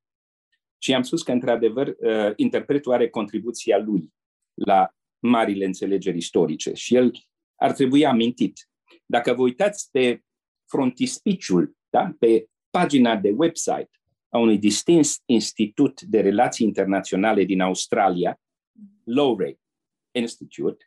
și 0.83 0.95
am 0.95 1.03
spus 1.03 1.23
că, 1.23 1.33
într-adevăr, 1.33 1.87
uh, 1.87 2.33
interpretul 2.37 2.93
are 2.93 3.09
contribuția 3.09 3.79
lui 3.79 4.13
la 4.55 4.91
marile 5.19 5.65
înțelegeri 5.65 6.17
istorice 6.17 6.73
și 6.73 6.95
el 6.95 7.13
ar 7.55 7.73
trebui 7.73 8.07
amintit. 8.07 8.69
Dacă 9.07 9.35
vă 9.35 9.43
uitați 9.43 9.91
pe 9.91 10.23
frontispiciul, 10.67 11.77
da, 11.89 12.15
pe 12.19 12.47
pagina 12.71 13.17
de 13.17 13.35
website 13.37 13.91
a 14.29 14.39
unui 14.39 14.59
distins 14.59 15.23
institut 15.25 16.01
de 16.01 16.21
relații 16.21 16.67
internaționale 16.67 17.45
din 17.45 17.61
Australia, 17.61 18.41
Lowray 19.05 19.61
Institute, 20.11 20.85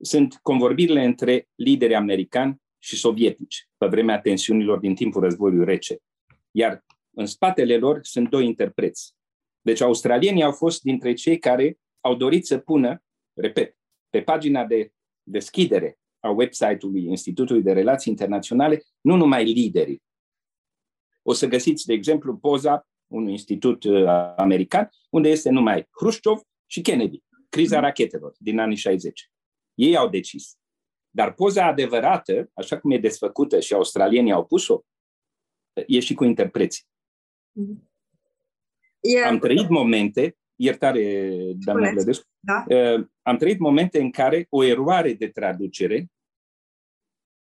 sunt 0.00 0.38
convorbirile 0.42 1.04
între 1.04 1.48
lideri 1.54 1.94
americani 1.94 2.62
și 2.78 2.96
sovietici 2.96 3.68
pe 3.76 3.86
vremea 3.86 4.20
tensiunilor 4.20 4.78
din 4.78 4.94
timpul 4.94 5.22
războiului 5.22 5.64
rece. 5.64 5.98
Iar 6.50 6.84
în 7.16 7.26
spatele 7.26 7.76
lor 7.76 7.98
sunt 8.02 8.30
doi 8.30 8.46
interpreți. 8.46 9.14
Deci 9.60 9.80
australienii 9.80 10.42
au 10.42 10.52
fost 10.52 10.82
dintre 10.82 11.12
cei 11.12 11.38
care 11.38 11.78
au 12.00 12.14
dorit 12.14 12.46
să 12.46 12.58
pună, 12.58 13.02
repet, 13.34 13.76
pe 14.10 14.22
pagina 14.22 14.64
de 14.64 14.92
deschidere 15.22 15.98
a 16.20 16.30
website-ului 16.30 17.04
Institutului 17.04 17.62
de 17.62 17.72
Relații 17.72 18.12
Internaționale, 18.12 18.82
nu 19.00 19.16
numai 19.16 19.44
liderii. 19.44 20.02
O 21.22 21.32
să 21.32 21.46
găsiți, 21.46 21.86
de 21.86 21.92
exemplu, 21.92 22.36
poza 22.36 22.88
unui 23.06 23.30
institut 23.30 23.84
uh, 23.84 24.06
american, 24.36 24.88
unde 25.10 25.28
este 25.28 25.50
numai 25.50 25.88
Hrușciov 25.90 26.40
și 26.66 26.80
Kennedy, 26.80 27.22
criza 27.48 27.80
rachetelor 27.80 28.34
din 28.38 28.58
anii 28.58 28.76
60. 28.76 29.30
Ei 29.74 29.96
au 29.96 30.08
decis 30.08 30.56
dar 31.16 31.32
poza 31.32 31.66
adevărată, 31.66 32.50
așa 32.54 32.78
cum 32.78 32.90
e 32.90 32.98
desfăcută 32.98 33.60
și 33.60 33.74
australienii 33.74 34.32
au 34.32 34.44
pus-o, 34.44 34.80
e 35.86 36.00
și 36.00 36.14
cu 36.14 36.24
interpreții. 36.24 36.84
Mm-hmm. 37.60 37.94
E... 39.00 39.24
Am 39.24 39.38
trăit 39.38 39.68
momente, 39.68 40.36
iertare, 40.54 41.30
doamna 41.64 41.90
Vlădescu, 41.90 42.26
da? 42.40 42.64
Uh, 42.68 43.06
am 43.22 43.36
trăit 43.36 43.58
momente 43.58 44.00
în 44.00 44.10
care 44.10 44.46
o 44.50 44.64
eroare 44.64 45.12
de 45.12 45.28
traducere, 45.28 46.10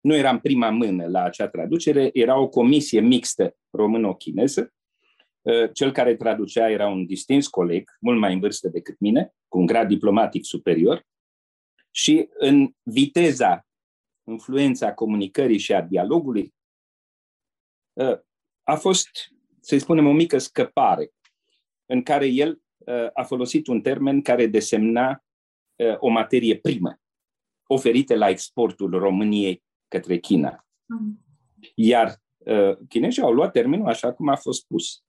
nu 0.00 0.14
eram 0.14 0.40
prima 0.40 0.70
mână 0.70 1.06
la 1.06 1.22
acea 1.22 1.48
traducere, 1.48 2.10
era 2.12 2.38
o 2.38 2.48
comisie 2.48 3.00
mixtă 3.00 3.56
română-chineză, 3.70 4.74
uh, 5.42 5.72
cel 5.72 5.92
care 5.92 6.16
traducea 6.16 6.70
era 6.70 6.88
un 6.88 7.06
distins 7.06 7.48
coleg, 7.48 7.90
mult 8.00 8.18
mai 8.18 8.32
în 8.32 8.40
vârstă 8.40 8.68
decât 8.68 8.98
mine, 8.98 9.34
cu 9.48 9.58
un 9.58 9.66
grad 9.66 9.88
diplomatic 9.88 10.44
superior, 10.44 11.08
și 11.90 12.28
în 12.38 12.74
viteza, 12.82 13.66
influența 14.28 14.94
comunicării 14.94 15.58
și 15.58 15.72
a 15.72 15.82
dialogului, 15.82 16.54
uh, 17.92 18.18
a 18.62 18.74
fost, 18.74 19.10
să 19.60 19.78
spunem, 19.78 20.06
o 20.06 20.12
mică 20.12 20.38
scăpare 20.38 21.12
în 21.86 22.02
care 22.02 22.26
el 22.26 22.60
uh, 22.78 23.06
a 23.12 23.22
folosit 23.22 23.66
un 23.66 23.80
termen 23.80 24.22
care 24.22 24.46
desemna 24.46 25.24
uh, 25.76 25.96
o 25.98 26.08
materie 26.08 26.56
primă 26.56 27.00
oferită 27.66 28.14
la 28.14 28.28
exportul 28.28 28.90
României 28.90 29.62
către 29.88 30.18
China. 30.18 30.66
Mm. 30.86 31.24
Iar 31.74 32.14
chinezii 32.88 33.22
au 33.22 33.32
luat 33.32 33.52
termenul 33.52 33.86
așa 33.86 34.12
cum 34.12 34.28
a 34.28 34.36
fost 34.36 34.66
pus. 34.66 35.02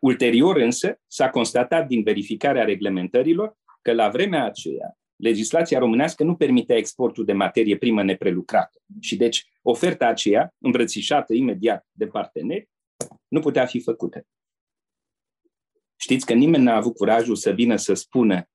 Ulterior 0.00 0.56
însă 0.56 1.00
s-a 1.06 1.30
constatat 1.30 1.86
din 1.86 2.02
verificarea 2.02 2.64
reglementărilor 2.64 3.56
că 3.82 3.92
la 3.92 4.08
vremea 4.08 4.44
aceea 4.44 4.96
legislația 5.22 5.78
românească 5.78 6.24
nu 6.24 6.36
permitea 6.36 6.76
exportul 6.76 7.24
de 7.24 7.32
materie 7.32 7.76
primă 7.76 8.02
neprelucrată. 8.02 8.78
Și 9.00 9.16
deci 9.16 9.46
oferta 9.62 10.06
aceea, 10.06 10.54
îmbrățișată 10.58 11.34
imediat 11.34 11.86
de 11.92 12.06
parteneri, 12.06 12.68
nu 13.32 13.40
putea 13.40 13.66
fi 13.66 13.80
făcută. 13.80 14.26
Știți 15.96 16.26
că 16.26 16.32
nimeni 16.32 16.62
n-a 16.62 16.76
avut 16.76 16.96
curajul 16.96 17.34
să 17.34 17.50
vină 17.50 17.76
să 17.76 17.94
spună, 17.94 18.48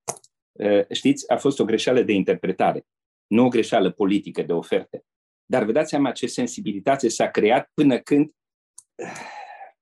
uh, 0.52 0.86
știți, 0.92 1.32
a 1.32 1.38
fost 1.38 1.60
o 1.60 1.66
greșeală 1.66 2.02
de 2.02 2.14
interpretare, 2.14 2.86
nu 3.28 3.46
o 3.46 3.48
greșeală 3.48 3.92
politică 3.92 4.42
de 4.42 4.54
oferte. 4.54 5.06
Dar 5.46 5.64
vă 5.64 5.72
dați 5.72 5.90
seama 5.90 6.12
ce 6.12 6.28
sensibilitate 6.28 7.08
s-a 7.08 7.30
creat 7.30 7.72
până 7.74 8.00
când, 8.00 8.26
uh, 8.26 9.12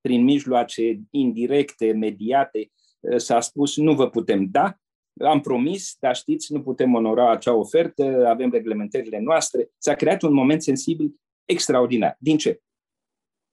prin 0.01 0.23
mijloace 0.23 1.01
indirecte, 1.10 1.91
mediate, 1.91 2.71
uh, 2.99 3.17
s-a 3.17 3.39
spus 3.39 3.77
nu 3.77 3.95
vă 3.95 4.10
putem 4.10 4.45
da, 4.51 4.79
am 5.23 5.41
promis, 5.41 5.95
dar 5.99 6.15
știți, 6.15 6.53
nu 6.53 6.62
putem 6.62 6.93
onora 6.93 7.31
acea 7.31 7.53
ofertă, 7.53 8.27
avem 8.27 8.51
reglementările 8.51 9.19
noastre. 9.19 9.69
S-a 9.77 9.95
creat 9.95 10.21
un 10.21 10.34
moment 10.34 10.63
sensibil 10.63 11.15
extraordinar. 11.45 12.15
Din 12.19 12.38
ce? 12.38 12.60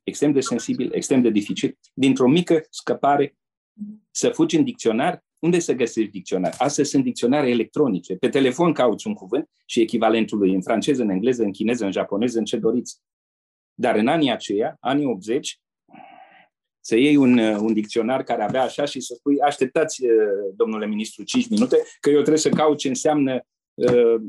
Extrem 0.03 0.33
de 0.33 0.41
sensibil, 0.41 0.93
extrem 0.95 1.23
de 1.23 1.31
dificil. 1.31 1.79
Dintr-o 1.95 2.29
mică 2.29 2.67
scăpare 2.71 3.37
să 4.11 4.29
fugi 4.29 4.57
în 4.57 4.65
dicționar, 4.65 5.25
unde 5.39 5.59
să 5.59 5.73
găsești 5.73 6.11
dicționar? 6.11 6.55
Astăzi 6.59 6.91
sunt 6.91 7.05
dicționare 7.05 7.49
electronice. 7.49 8.15
Pe 8.15 8.29
telefon 8.29 8.73
cauți 8.73 9.07
un 9.07 9.15
cuvânt 9.15 9.51
și 9.67 9.81
echivalentul 9.81 10.39
lui 10.39 10.55
în 10.55 10.63
franceză, 10.63 11.03
în 11.03 11.11
engleză, 11.11 11.43
în 11.43 11.53
chineză, 11.53 11.85
în 11.85 11.93
japoneză, 11.93 12.39
în 12.39 12.45
ce 12.45 12.57
doriți. 12.57 13.01
Dar 13.75 13.97
în 13.97 14.07
anii 14.07 14.31
aceia, 14.31 14.77
anii 14.81 15.05
80, 15.05 15.61
să 16.85 16.97
iei 16.97 17.17
un, 17.17 17.39
uh, 17.39 17.57
un 17.57 17.73
dicționar 17.73 18.23
care 18.23 18.43
avea 18.43 18.63
așa 18.63 18.85
și 18.85 19.01
să 19.01 19.15
spui, 19.15 19.41
așteptați, 19.41 20.05
uh, 20.05 20.11
domnule 20.57 20.87
ministru, 20.87 21.25
5 21.25 21.49
minute, 21.49 21.77
că 22.01 22.09
eu 22.09 22.17
trebuie 22.17 22.39
să 22.39 22.49
caut 22.49 22.79
ce 22.79 22.89
înseamnă 22.89 23.47
uh, 23.75 24.21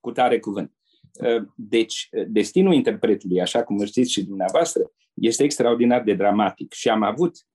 cu 0.00 0.12
tare 0.12 0.38
cuvânt. 0.38 0.72
Uh, 1.12 1.42
deci, 1.56 2.08
uh, 2.10 2.24
destinul 2.28 2.72
interpretului, 2.72 3.40
așa 3.40 3.62
cum 3.62 3.84
știți 3.84 4.12
și 4.12 4.24
dumneavoastră, 4.24 4.92
este 5.20 5.44
extraordinar 5.44 6.02
de 6.02 6.14
dramatic 6.14 6.72
și 6.72 6.88
am 6.88 7.02
avut 7.02 7.46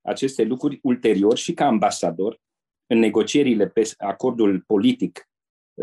aceste 0.00 0.42
lucruri 0.42 0.78
ulterior 0.82 1.36
și 1.36 1.52
ca 1.52 1.66
ambasador 1.66 2.40
în 2.86 2.98
negocierile 2.98 3.68
pe 3.68 3.90
acordul 3.98 4.60
politic 4.66 5.28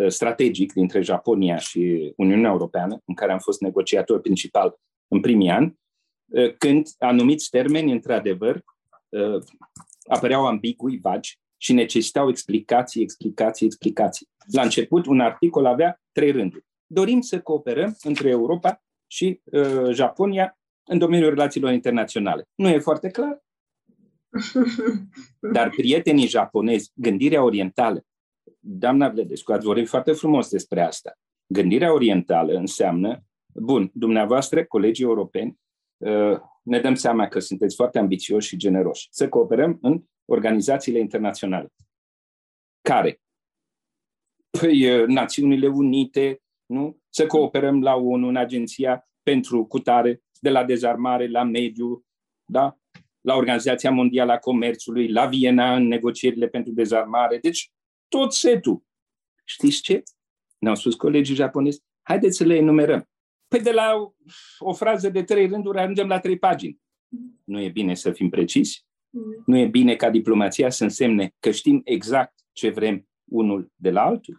strategic 0.08 0.74
dintre 0.74 1.02
Japonia 1.02 1.58
și 1.58 2.14
Uniunea 2.18 2.50
Europeană, 2.50 3.02
în 3.06 3.14
care 3.14 3.32
am 3.32 3.40
fost 3.40 3.62
negociator 3.62 4.22
principal 4.22 4.80
în 5.08 5.20
primii 5.20 5.50
ani, 5.50 5.78
Uh, 6.28 6.56
când 6.58 6.88
anumiți 7.00 7.50
termeni, 7.50 7.92
într-adevăr, 7.92 8.64
uh, 9.10 9.44
apăreau 10.08 10.46
ambigui, 10.46 11.00
vagi 11.00 11.40
și 11.58 11.74
necesitau 11.74 12.30
explicații, 12.30 13.02
explicații, 13.02 13.66
explicații. 13.66 14.28
La 14.52 14.62
început, 14.62 15.06
un 15.06 15.20
articol 15.20 15.66
avea 15.66 16.02
trei 16.12 16.32
rânduri. 16.32 16.66
Dorim 16.86 17.22
să 17.22 17.42
cooperăm 17.42 17.96
între 18.04 18.30
Europa 18.30 18.82
și 19.08 19.42
uh, 19.44 19.90
Japonia 19.92 20.60
în 20.88 20.98
domeniul 20.98 21.30
relațiilor 21.30 21.72
internaționale. 21.72 22.48
Nu 22.56 22.70
e 22.70 22.80
foarte 22.80 23.10
clar? 23.10 23.42
Dar 25.54 25.70
prietenii 25.70 26.28
japonezi, 26.28 26.92
gândirea 26.94 27.44
orientală, 27.44 28.06
doamna 28.60 29.10
Vledescu, 29.10 29.52
ați 29.52 29.66
vorbit 29.66 29.88
foarte 29.88 30.12
frumos 30.12 30.50
despre 30.50 30.82
asta. 30.82 31.14
Gândirea 31.54 31.94
orientală 31.94 32.54
înseamnă, 32.54 33.24
bun, 33.54 33.90
dumneavoastră, 33.94 34.66
colegii 34.66 35.06
europeni, 35.06 35.60
Uh, 35.98 36.40
ne 36.62 36.80
dăm 36.80 36.96
seama 36.96 37.28
că 37.28 37.40
sunteți 37.40 37.76
foarte 37.76 38.00
ambițioși 38.00 38.48
și 38.48 38.58
generoși. 38.58 39.08
Să 39.12 39.30
cooperăm 39.30 39.78
în 39.82 40.04
organizațiile 40.26 41.00
internaționale. 41.00 41.74
Care? 42.82 43.22
Păi, 44.60 45.00
uh, 45.00 45.08
Națiunile 45.08 45.68
Unite, 45.68 46.42
nu? 46.66 46.98
Să 47.10 47.26
cooperăm 47.26 47.82
la 47.82 47.96
ONU, 47.96 48.28
în 48.28 48.36
Agenția 48.36 49.10
pentru 49.24 49.66
Cutare, 49.66 50.22
de 50.42 50.50
la 50.50 50.64
dezarmare, 50.64 51.28
la 51.28 51.44
mediu, 51.44 52.06
da? 52.46 52.78
la 53.28 53.36
Organizația 53.36 53.92
Mondială 53.92 54.32
a 54.32 54.38
Comerțului, 54.38 55.12
la 55.12 55.26
Viena, 55.26 55.76
în 55.76 55.88
negocierile 55.88 56.48
pentru 56.48 56.72
dezarmare. 56.72 57.38
Deci, 57.38 57.72
tot 58.08 58.34
setul. 58.34 58.84
Știți 59.44 59.82
ce? 59.82 60.04
Ne-au 60.58 60.76
spus 60.76 60.96
colegii 60.96 61.36
japonezi, 61.36 61.84
haideți 62.02 62.38
să 62.38 62.44
le 62.44 62.56
enumerăm. 62.56 63.10
Păi 63.48 63.62
de 63.62 63.72
la 63.72 64.14
o 64.60 64.74
frază 64.74 65.10
de 65.10 65.24
trei 65.24 65.48
rânduri 65.48 65.80
ajungem 65.80 66.08
la 66.08 66.20
trei 66.20 66.38
pagini. 66.38 66.80
Nu 67.44 67.62
e 67.62 67.70
bine 67.70 67.94
să 67.94 68.12
fim 68.12 68.30
precisi, 68.30 68.86
nu 69.46 69.58
e 69.58 69.66
bine 69.66 69.96
ca 69.96 70.10
diplomația 70.10 70.70
să 70.70 70.84
însemne 70.84 71.36
că 71.40 71.52
știm 71.52 71.82
exact 71.84 72.40
ce 72.52 72.70
vrem 72.70 73.08
unul 73.24 73.72
de 73.76 73.92
la 73.92 74.02
altul. 74.02 74.36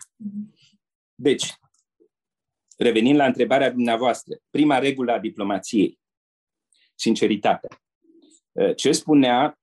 Deci, 1.15 1.55
revenind 2.79 3.17
la 3.17 3.27
întrebarea 3.27 3.71
dumneavoastră, 3.71 4.37
prima 4.51 4.79
regulă 4.79 5.12
a 5.12 5.19
diplomației, 5.19 5.99
sinceritatea. 6.95 7.83
Ce 8.77 8.93
spunea 8.93 9.59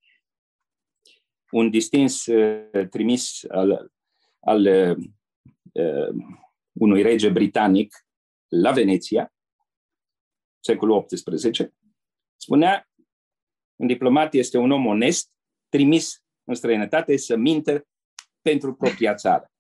un 1.52 1.70
distins 1.70 2.26
uh, 2.26 2.88
trimis 2.90 3.44
al, 3.48 3.92
al 4.40 4.66
uh, 5.74 6.16
unui 6.72 7.02
rege 7.02 7.30
britanic 7.30 8.06
la 8.48 8.72
Veneția, 8.72 9.34
secolul 10.60 11.06
XVIII, 11.06 11.74
spunea, 12.36 12.90
un 13.76 13.88
diplomat 13.88 14.34
este 14.34 14.58
un 14.58 14.72
om 14.72 14.86
onest, 14.86 15.32
trimis 15.70 16.24
în 16.44 16.56
străinătate 16.56 17.18
să 17.18 17.36
mintă 17.36 17.88
pentru 18.42 18.74
propria 18.74 19.16
țară. 19.16 19.52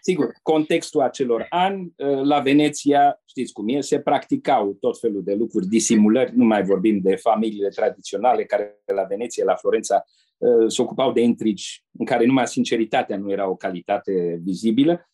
Sigur, 0.00 0.32
contextul 0.42 1.00
acelor 1.00 1.46
ani, 1.48 1.94
ă, 1.98 2.24
la 2.24 2.40
Veneția, 2.40 3.22
știți 3.26 3.52
cum 3.52 3.68
e, 3.68 3.80
se 3.80 4.00
practicau 4.00 4.76
tot 4.80 4.98
felul 4.98 5.22
de 5.22 5.34
lucruri, 5.34 5.66
disimulări, 5.66 6.36
nu 6.36 6.44
mai 6.44 6.62
vorbim 6.62 7.00
de 7.00 7.16
familiile 7.16 7.68
tradiționale 7.68 8.44
care 8.44 8.82
la 8.94 9.02
Veneția, 9.02 9.44
la 9.44 9.54
Florența, 9.54 10.04
ă, 10.42 10.68
se 10.68 10.82
ocupau 10.82 11.12
de 11.12 11.20
intrigi 11.20 11.84
în 11.98 12.06
care 12.06 12.26
numai 12.26 12.46
sinceritatea 12.46 13.16
nu 13.16 13.30
era 13.30 13.48
o 13.48 13.56
calitate 13.56 14.40
vizibilă. 14.42 15.08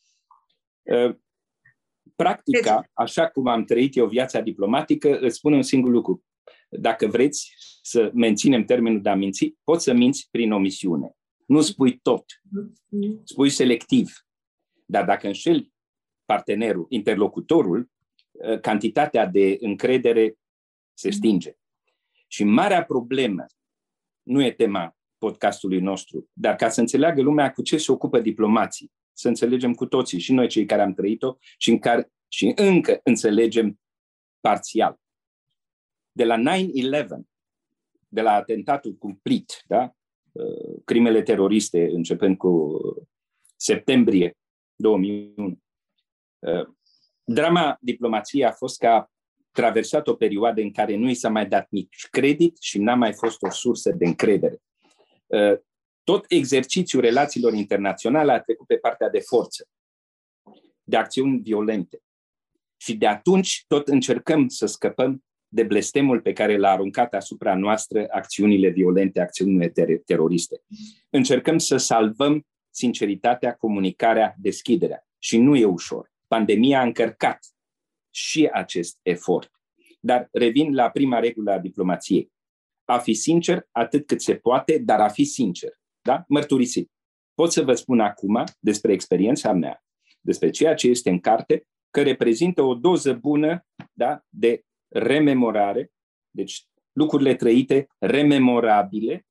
Ă, 0.91 1.19
practica, 2.17 2.75
deci... 2.81 2.91
așa 2.93 3.29
cum 3.29 3.47
am 3.47 3.65
trăit 3.65 3.97
eu 3.97 4.07
viața 4.07 4.41
diplomatică, 4.41 5.19
îți 5.19 5.37
spun 5.37 5.53
un 5.53 5.63
singur 5.63 5.91
lucru. 5.91 6.25
Dacă 6.69 7.07
vreți 7.07 7.55
să 7.83 8.11
menținem 8.15 8.65
termenul 8.65 9.03
de 9.03 9.09
a 9.09 9.15
minți, 9.15 9.55
poți 9.65 9.85
să 9.85 9.93
minți 9.93 10.29
prin 10.31 10.53
omisiune. 10.53 11.17
Nu 11.47 11.61
spui 11.61 11.99
tot. 11.99 12.25
Spui 13.25 13.51
selectiv. 13.51 14.27
Dar 14.87 15.05
dacă 15.05 15.27
înșeli 15.27 15.73
partenerul, 16.25 16.87
interlocutorul, 16.89 17.91
ă, 18.43 18.59
cantitatea 18.59 19.27
de 19.27 19.57
încredere 19.61 20.35
se 20.95 21.11
stinge. 21.11 21.57
Și 22.27 22.45
marea 22.45 22.85
problemă 22.85 23.47
nu 24.23 24.43
e 24.43 24.53
tema 24.53 24.97
podcastului 25.19 25.81
nostru, 25.81 26.31
dar 26.33 26.57
ca 26.57 26.69
să 26.69 26.81
înțeleagă 26.81 27.23
lumea 27.23 27.53
cu 27.53 27.63
ce 27.63 27.77
se 27.77 27.93
ocupă 27.93 28.21
diplomații, 28.21 28.93
să 29.13 29.29
înțelegem 29.29 29.75
cu 29.75 29.87
toții, 29.87 30.19
și 30.19 30.33
noi 30.33 30.49
cei 30.49 30.67
care 30.67 30.83
am 30.83 30.95
trăit-o 30.95 31.37
și, 31.59 31.71
în 31.71 31.79
care, 31.79 32.13
și 32.29 32.53
încă 32.57 33.01
înțelegem 33.05 33.81
parțial. 34.41 35.01
De 36.13 36.25
la 36.25 36.37
9-11, 36.37 37.27
de 38.09 38.21
la 38.21 38.33
atentatul 38.33 38.95
cumplit, 38.95 39.63
da? 39.67 39.95
Uh, 40.35 40.81
crimele 40.85 41.23
teroriste 41.23 41.89
începând 41.91 42.37
cu 42.37 42.79
septembrie 43.57 44.37
2001, 44.77 45.59
uh, 46.39 46.69
drama 47.25 47.79
diplomației 47.81 48.45
a 48.45 48.53
fost 48.53 48.79
că 48.79 48.87
a 48.87 49.11
traversat 49.51 50.09
o 50.09 50.15
perioadă 50.15 50.61
în 50.61 50.73
care 50.73 50.97
nu 50.97 51.09
i 51.09 51.15
s-a 51.15 51.29
mai 51.29 51.47
dat 51.47 51.67
nici 51.71 52.09
credit 52.11 52.57
și 52.61 52.79
n-a 52.79 52.95
mai 52.95 53.13
fost 53.13 53.43
o 53.43 53.51
sursă 53.51 53.91
de 53.91 54.07
încredere. 54.07 54.63
Uh, 55.27 55.59
tot 56.05 56.25
exercițiul 56.29 57.03
relațiilor 57.03 57.53
internaționale 57.53 58.33
a 58.33 58.41
trecut 58.41 58.67
pe 58.67 58.77
partea 58.77 59.09
de 59.09 59.21
forță, 59.21 59.69
de 60.83 60.97
acțiuni 60.97 61.41
violente. 61.41 62.03
Și 62.77 62.97
de 62.97 63.07
atunci 63.07 63.65
tot 63.67 63.89
încercăm 63.89 64.49
să 64.49 64.67
scăpăm 64.67 65.25
de 65.55 65.63
blestemul 65.63 66.21
pe 66.21 66.33
care 66.33 66.57
l-a 66.57 66.71
aruncat 66.71 67.15
asupra 67.15 67.55
noastră 67.55 68.07
acțiunile 68.11 68.69
violente, 68.69 69.21
acțiunile 69.21 69.69
ter- 69.69 70.05
teroriste. 70.05 70.63
Încercăm 71.11 71.59
să 71.59 71.77
salvăm 71.77 72.47
sinceritatea, 72.71 73.55
comunicarea, 73.55 74.35
deschiderea. 74.39 75.07
Și 75.19 75.39
nu 75.39 75.57
e 75.57 75.65
ușor. 75.65 76.13
Pandemia 76.27 76.81
a 76.81 76.83
încărcat 76.83 77.39
și 78.11 78.49
acest 78.53 78.99
efort. 79.03 79.51
Dar 80.01 80.29
revin 80.33 80.75
la 80.75 80.91
prima 80.91 81.19
regulă 81.19 81.53
a 81.53 81.59
diplomației. 81.59 82.33
A 82.85 82.99
fi 82.99 83.15
sincer 83.15 83.69
atât 83.71 84.07
cât 84.07 84.21
se 84.23 84.35
poate, 84.35 84.79
dar 84.79 85.01
a 85.01 85.09
fi 85.09 85.25
sincer. 85.25 85.71
Da? 86.03 86.25
Mărturisit. 86.29 86.91
Pot 87.35 87.53
să 87.53 87.63
vă 87.63 87.75
spun 87.75 88.01
acum 88.01 88.45
despre 88.61 88.93
experiența 88.93 89.53
mea, 89.53 89.85
despre 90.21 90.51
ceea 90.51 90.75
ce 90.75 90.89
este 90.89 91.11
în 91.11 91.21
carte, 91.21 91.67
că 91.91 92.03
reprezintă 92.03 92.63
o 92.63 92.75
doză 92.75 93.13
bună 93.13 93.67
da, 93.93 94.25
de 94.29 94.65
rememorare, 94.95 95.93
deci 96.31 96.67
lucrurile 96.93 97.35
trăite 97.35 97.87
rememorabile, 97.99 99.27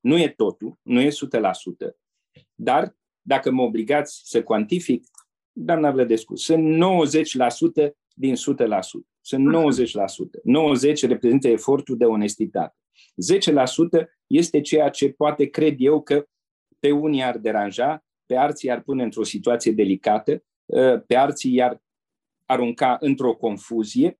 nu 0.00 0.18
e 0.18 0.28
totul, 0.28 0.78
nu 0.82 1.00
e 1.00 1.08
100%, 1.08 1.12
dar 2.54 2.96
dacă 3.22 3.50
mă 3.50 3.62
obligați 3.62 4.22
să 4.24 4.42
cuantific, 4.42 5.04
doamna 5.52 5.90
Vlădescu, 5.90 6.36
sunt 6.36 6.82
90% 7.86 7.90
din 8.14 8.34
100%. 8.34 8.38
Sunt 9.20 9.48
90%. 9.48 9.52
90% 11.04 11.08
reprezintă 11.08 11.48
efortul 11.48 11.96
de 11.96 12.04
onestitate. 12.04 12.76
10% 14.02 14.06
este 14.26 14.60
ceea 14.60 14.88
ce 14.88 15.10
poate 15.10 15.46
cred 15.46 15.74
eu 15.78 16.02
că 16.02 16.26
pe 16.78 16.90
unii 16.90 17.22
ar 17.22 17.38
deranja, 17.38 18.04
pe 18.26 18.36
alții 18.36 18.70
ar 18.70 18.82
pune 18.82 19.02
într-o 19.02 19.24
situație 19.24 19.72
delicată, 19.72 20.44
pe 21.06 21.14
alții 21.14 21.54
i-ar 21.54 21.82
arunca 22.46 22.96
într-o 23.00 23.34
confuzie. 23.34 24.19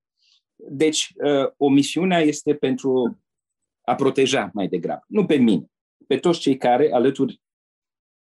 Deci, 0.68 1.12
omisiunea 1.57 2.18
este 2.18 2.55
pentru 2.55 3.20
a 3.81 3.94
proteja 3.94 4.51
mai 4.55 4.68
degrabă, 4.68 5.05
nu 5.09 5.27
pe 5.27 5.37
mine, 5.37 5.64
pe 6.07 6.16
toți 6.16 6.40
cei 6.40 6.57
care, 6.57 6.92
alături 6.92 7.40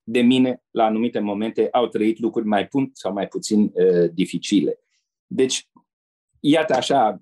de 0.08 0.20
mine, 0.20 0.62
la 0.70 0.84
anumite 0.84 1.18
momente, 1.18 1.68
au 1.70 1.86
trăit 1.86 2.18
lucruri 2.18 2.46
mai 2.46 2.66
punt 2.66 2.96
sau 2.96 3.12
mai 3.12 3.26
puțin 3.26 3.72
uh, 3.74 4.10
dificile. 4.12 4.78
Deci, 5.26 5.68
iată 6.40 6.74
așa 6.74 7.20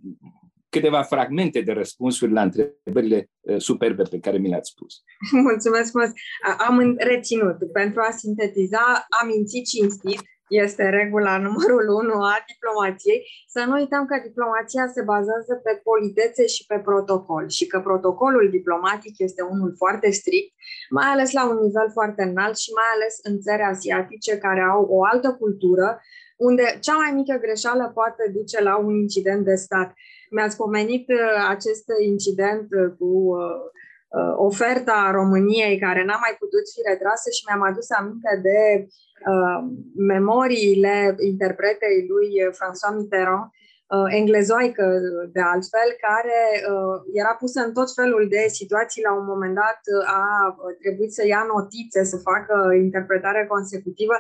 câteva 0.69 1.03
fragmente 1.03 1.61
de 1.61 1.73
răspunsuri 1.73 2.33
la 2.33 2.43
întrebările 2.43 3.31
uh, 3.41 3.61
superbe 3.61 4.03
pe 4.03 4.19
care 4.19 4.39
mi 4.39 4.49
le-ați 4.49 4.71
spus. 4.71 5.03
Mulțumesc 5.49 5.91
frumos! 5.91 6.11
Am 6.59 6.95
reținut. 6.97 7.73
Pentru 7.73 8.01
a 8.01 8.11
sintetiza, 8.11 9.07
am 9.21 9.27
mințit 9.27 9.67
cinstit, 9.67 10.21
este 10.63 10.85
regula 10.99 11.35
numărul 11.47 11.87
unu 12.01 12.17
a 12.33 12.37
diplomației, 12.53 13.19
să 13.55 13.61
nu 13.67 13.73
uităm 13.81 14.03
că 14.07 14.17
diplomația 14.29 14.85
se 14.95 15.03
bazează 15.13 15.55
pe 15.65 15.73
politețe 15.89 16.45
și 16.55 16.63
pe 16.71 16.79
protocol 16.89 17.45
și 17.57 17.65
că 17.67 17.79
protocolul 17.89 18.47
diplomatic 18.51 19.15
este 19.19 19.43
unul 19.43 19.73
foarte 19.83 20.11
strict, 20.11 20.53
mai 20.91 21.09
ales 21.15 21.31
la 21.39 21.45
un 21.51 21.59
nivel 21.67 21.89
foarte 21.99 22.23
înalt 22.23 22.57
și 22.65 22.71
mai 22.81 22.91
ales 22.95 23.15
în 23.29 23.35
țări 23.45 23.63
asiatice 23.63 24.33
care 24.39 24.63
au 24.75 24.83
o 24.97 25.05
altă 25.13 25.31
cultură, 25.41 25.89
unde 26.37 26.65
cea 26.81 26.97
mai 27.03 27.13
mică 27.21 27.35
greșeală 27.45 27.91
poate 27.95 28.23
duce 28.37 28.63
la 28.63 28.77
un 28.77 28.95
incident 28.95 29.45
de 29.45 29.55
stat. 29.55 29.93
Mi-ați 30.31 30.57
pomenit 30.57 31.09
uh, 31.09 31.47
acest 31.49 31.87
incident 32.13 32.67
uh, 32.71 32.95
cu 32.99 33.11
uh, 34.19 34.33
oferta 34.49 35.11
României 35.13 35.79
care 35.79 36.05
n-a 36.05 36.19
mai 36.25 36.35
putut 36.39 36.65
fi 36.73 36.81
retrasă 36.91 37.29
și 37.37 37.45
mi-am 37.47 37.63
adus 37.71 37.89
aminte 37.91 38.33
de 38.49 38.59
uh, 38.81 38.87
memoriile 39.97 41.15
interpretei 41.19 42.07
lui 42.09 42.29
François 42.59 42.97
Mitterrand, 42.97 43.51
uh, 43.95 44.09
englezoică 44.19 44.87
de 45.33 45.41
altfel, 45.41 45.89
care 46.07 46.41
uh, 46.73 46.97
era 47.21 47.33
pusă 47.43 47.59
în 47.67 47.73
tot 47.73 47.95
felul 47.95 48.25
de 48.35 48.43
situații. 48.59 49.03
La 49.03 49.13
un 49.21 49.27
moment 49.33 49.55
dat 49.55 49.81
uh, 49.95 50.17
a 50.21 50.25
trebuit 50.83 51.13
să 51.13 51.27
ia 51.27 51.43
notițe, 51.55 52.01
să 52.13 52.17
facă 52.31 52.55
interpretare 52.87 53.47
consecutivă 53.47 54.17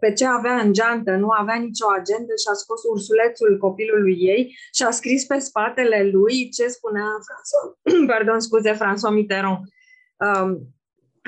pe 0.00 0.12
ce 0.12 0.26
avea 0.26 0.56
în 0.64 0.72
geantă. 0.72 1.10
Nu 1.16 1.28
avea 1.28 1.58
nicio 1.66 1.86
agendă 1.98 2.32
și 2.42 2.48
a 2.50 2.54
scos 2.62 2.80
ursulețul 2.94 3.58
copilului 3.58 4.16
ei 4.32 4.42
și 4.76 4.82
a 4.82 4.90
scris 4.90 5.24
pe 5.24 5.38
spatele 5.38 6.08
lui 6.12 6.48
ce 6.56 6.66
spunea 6.66 7.08
François, 7.26 7.66
pardon, 8.12 8.40
scuze, 8.40 8.72
François 8.74 9.14
Mitterrand. 9.18 9.60
Um, 10.26 10.75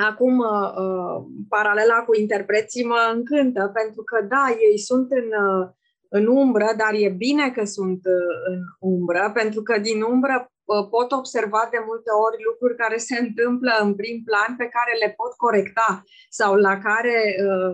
Acum, 0.06 0.38
uh, 0.38 0.70
uh, 0.84 1.24
paralela 1.48 1.98
cu 2.06 2.14
interpreții 2.14 2.84
mă 2.84 3.12
încântă, 3.14 3.70
pentru 3.74 4.02
că, 4.02 4.26
da, 4.28 4.44
ei 4.70 4.78
sunt 4.78 5.10
în, 5.10 5.28
uh, 5.46 5.68
în 6.08 6.26
umbră, 6.26 6.68
dar 6.76 6.92
e 6.94 7.08
bine 7.08 7.50
că 7.50 7.64
sunt 7.64 8.00
uh, 8.04 8.36
în 8.52 8.60
umbră, 8.92 9.30
pentru 9.34 9.62
că 9.62 9.78
din 9.78 10.02
umbră 10.02 10.36
uh, 10.64 10.88
pot 10.90 11.12
observa 11.12 11.68
de 11.70 11.80
multe 11.86 12.10
ori 12.26 12.44
lucruri 12.48 12.76
care 12.76 12.96
se 12.96 13.16
întâmplă 13.20 13.72
în 13.80 13.94
prim 13.94 14.22
plan 14.24 14.56
pe 14.56 14.68
care 14.76 14.92
le 15.02 15.14
pot 15.16 15.32
corecta 15.36 16.02
sau 16.28 16.54
la 16.54 16.78
care 16.78 17.16
uh, 17.48 17.72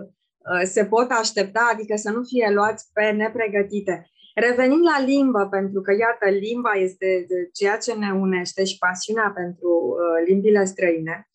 uh, 0.50 0.62
se 0.62 0.84
pot 0.84 1.10
aștepta, 1.10 1.70
adică 1.72 1.96
să 1.96 2.10
nu 2.10 2.22
fie 2.22 2.50
luați 2.52 2.90
pe 2.92 3.10
nepregătite. 3.10 4.08
Revenind 4.34 4.84
la 4.92 5.04
limbă, 5.04 5.46
pentru 5.50 5.80
că, 5.80 5.92
iată, 5.92 6.26
limba 6.46 6.72
este 6.72 7.26
ceea 7.52 7.76
ce 7.76 7.92
ne 7.94 8.12
unește 8.12 8.64
și 8.64 8.78
pasiunea 8.78 9.32
pentru 9.34 9.70
uh, 9.70 10.26
limbile 10.26 10.64
străine. 10.64 11.28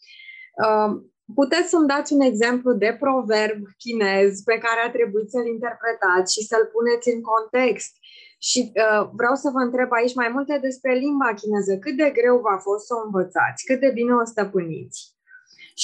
Um, 0.65 1.13
puteți 1.35 1.69
să-mi 1.69 1.87
dați 1.87 2.13
un 2.13 2.21
exemplu 2.21 2.73
de 2.73 2.97
proverb 2.99 3.59
chinez 3.77 4.41
pe 4.41 4.57
care 4.57 4.79
a 4.85 4.91
trebuit 4.91 5.29
să-l 5.29 5.47
interpretați 5.55 6.33
și 6.35 6.41
să-l 6.49 6.65
puneți 6.75 7.09
în 7.15 7.21
context. 7.21 7.91
Și 8.39 8.59
uh, 8.83 9.09
vreau 9.19 9.35
să 9.35 9.49
vă 9.53 9.59
întreb 9.59 9.89
aici 9.91 10.15
mai 10.15 10.29
multe 10.35 10.57
despre 10.61 10.93
limba 10.93 11.33
chineză. 11.33 11.77
Cât 11.77 11.95
de 11.97 12.09
greu 12.19 12.37
v-a 12.45 12.57
fost 12.57 12.85
să 12.85 12.93
o 12.95 13.05
învățați? 13.05 13.65
Cât 13.65 13.79
de 13.79 13.91
bine 13.93 14.13
o 14.13 14.25
stăpâniți? 14.25 15.17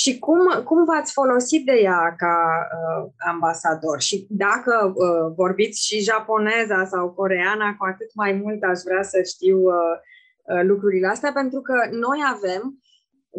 Și 0.02 0.20
cum, 0.20 0.40
cum 0.64 0.86
v-ați 0.86 1.12
folosit 1.14 1.66
de 1.66 1.78
ea 1.90 2.14
ca 2.18 2.38
uh, 2.76 3.12
ambasador? 3.34 4.02
Și 4.02 4.28
dacă 4.30 4.94
uh, 4.96 5.34
vorbiți 5.36 5.86
și 5.86 6.00
japoneza 6.00 6.86
sau 6.86 7.12
coreana, 7.12 7.76
cu 7.78 7.86
atât 7.86 8.10
mai 8.14 8.32
mult 8.44 8.64
aș 8.64 8.80
vrea 8.86 9.04
să 9.04 9.22
știu 9.22 9.58
uh, 9.58 9.96
uh, 10.44 10.64
lucrurile 10.64 11.08
astea, 11.08 11.32
pentru 11.32 11.62
că 11.62 11.74
noi 11.92 12.20
avem 12.34 12.80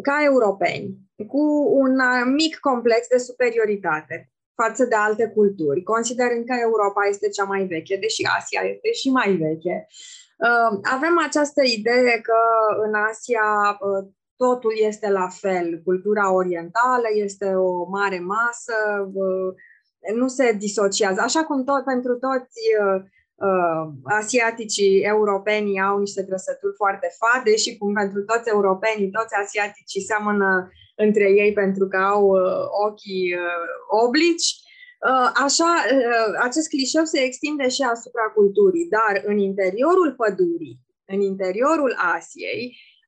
ca 0.01 0.23
europeni, 0.23 0.97
cu 1.27 1.43
un 1.83 1.93
mic 2.33 2.57
complex 2.59 3.07
de 3.07 3.17
superioritate 3.17 4.31
față 4.61 4.85
de 4.85 4.95
alte 4.95 5.25
culturi, 5.35 5.83
considerând 5.83 6.45
că 6.45 6.55
Europa 6.67 7.01
este 7.09 7.27
cea 7.29 7.43
mai 7.43 7.63
veche, 7.65 7.97
deși 8.05 8.21
Asia 8.37 8.61
este 8.73 8.91
și 8.91 9.09
mai 9.09 9.31
veche. 9.35 9.87
Uh, 10.47 10.79
avem 10.95 11.15
această 11.27 11.61
idee 11.77 12.15
că 12.21 12.39
în 12.85 12.93
Asia 13.09 13.47
uh, 13.79 14.07
totul 14.35 14.73
este 14.89 15.09
la 15.09 15.27
fel. 15.29 15.81
Cultura 15.83 16.33
orientală 16.33 17.07
este 17.25 17.45
o 17.45 17.85
mare 17.97 18.19
masă, 18.19 18.77
uh, 19.13 19.49
nu 20.15 20.27
se 20.27 20.51
disociază. 20.51 21.21
Așa 21.21 21.43
cum 21.43 21.63
tot 21.63 21.83
pentru 21.83 22.13
toți 22.25 22.59
uh, 23.45 23.83
asiaticii 24.03 25.01
europeni 25.01 25.81
au 25.81 25.99
niște 25.99 26.23
trăsături 26.23 26.75
foarte 26.75 27.09
fade 27.19 27.55
și 27.55 27.77
cum 27.77 27.93
pentru 27.93 28.21
toți 28.23 28.49
europenii, 28.49 29.09
toți 29.09 29.33
asiaticii 29.43 30.01
seamănă 30.01 30.71
între 30.95 31.27
ei 31.41 31.53
pentru 31.53 31.87
că 31.87 31.97
au 31.97 32.23
uh, 32.27 32.63
ochii 32.87 33.33
uh, 33.33 33.69
oblici, 34.05 34.49
uh, 35.09 35.29
așa, 35.45 35.71
uh, 35.91 36.31
acest 36.47 36.67
clișeu 36.69 37.03
se 37.03 37.19
extinde 37.19 37.67
și 37.69 37.81
asupra 37.81 38.25
culturii, 38.37 38.87
dar 38.97 39.13
în 39.25 39.37
interiorul 39.37 40.13
pădurii, 40.21 40.79
în 41.05 41.19
interiorul 41.21 41.93
Asiei, 42.15 42.63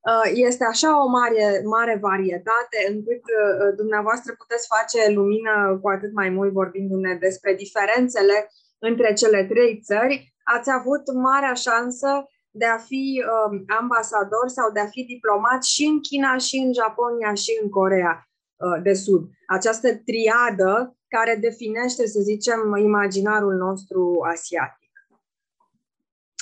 uh, 0.10 0.32
este 0.34 0.64
așa 0.64 1.04
o 1.04 1.08
mare, 1.08 1.62
mare 1.76 1.98
varietate 2.02 2.80
încât 2.94 3.24
uh, 3.38 3.76
dumneavoastră 3.76 4.34
puteți 4.38 4.70
face 4.76 5.12
lumină 5.18 5.80
cu 5.82 5.88
atât 5.90 6.14
mai 6.14 6.30
mult 6.30 6.52
vorbindu-ne 6.52 7.14
despre 7.26 7.54
diferențele 7.54 8.38
între 8.80 9.14
cele 9.14 9.46
trei 9.46 9.80
țări, 9.84 10.34
ați 10.44 10.70
avut 10.72 11.14
marea 11.14 11.54
șansă 11.54 12.26
de 12.52 12.66
a 12.66 12.78
fi 12.78 13.24
um, 13.24 13.64
ambasador 13.80 14.48
sau 14.48 14.72
de 14.72 14.80
a 14.80 14.86
fi 14.86 15.04
diplomat 15.04 15.64
și 15.64 15.84
în 15.86 16.00
China, 16.00 16.38
și 16.38 16.58
în 16.58 16.74
Japonia, 16.74 17.34
și 17.34 17.60
în 17.62 17.70
Corea 17.70 18.14
uh, 18.24 18.82
de 18.84 18.94
Sud. 18.94 19.30
Această 19.48 19.88
triadă 19.96 20.98
care 21.08 21.36
definește, 21.36 22.08
să 22.08 22.20
zicem, 22.20 22.76
imaginarul 22.76 23.54
nostru 23.54 24.02
asiatic. 24.34 24.79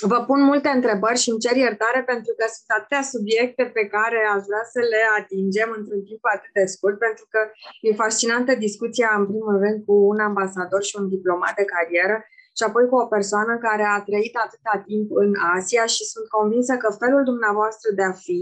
Vă 0.06 0.24
pun 0.28 0.40
multe 0.50 0.68
întrebări 0.68 1.18
și 1.22 1.30
îmi 1.30 1.42
cer 1.44 1.56
iertare 1.56 2.00
pentru 2.12 2.32
că 2.38 2.44
sunt 2.54 2.70
atâtea 2.78 3.02
subiecte 3.12 3.64
pe 3.76 3.84
care 3.94 4.18
aș 4.34 4.42
vrea 4.48 4.64
să 4.74 4.80
le 4.92 5.02
atingem 5.20 5.70
într-un 5.78 6.02
timp 6.08 6.22
atât 6.34 6.52
de 6.58 6.64
scurt, 6.74 6.98
pentru 7.06 7.24
că 7.32 7.40
e 7.86 8.00
fascinantă 8.02 8.52
discuția, 8.66 9.10
în 9.18 9.24
primul 9.30 9.56
rând, 9.64 9.78
cu 9.86 9.94
un 10.12 10.20
ambasador 10.30 10.82
și 10.88 10.94
un 11.00 11.06
diplomat 11.14 11.54
de 11.60 11.64
carieră 11.74 12.16
și 12.56 12.62
apoi 12.66 12.84
cu 12.88 12.96
o 13.02 13.10
persoană 13.14 13.52
care 13.66 13.84
a 13.86 14.02
trăit 14.08 14.34
atâta 14.44 14.74
timp 14.88 15.08
în 15.24 15.30
Asia 15.56 15.84
și 15.94 16.02
sunt 16.12 16.26
convinsă 16.36 16.74
că 16.82 16.88
felul 17.02 17.22
dumneavoastră 17.30 17.88
de 17.98 18.04
a 18.10 18.14
fi, 18.24 18.40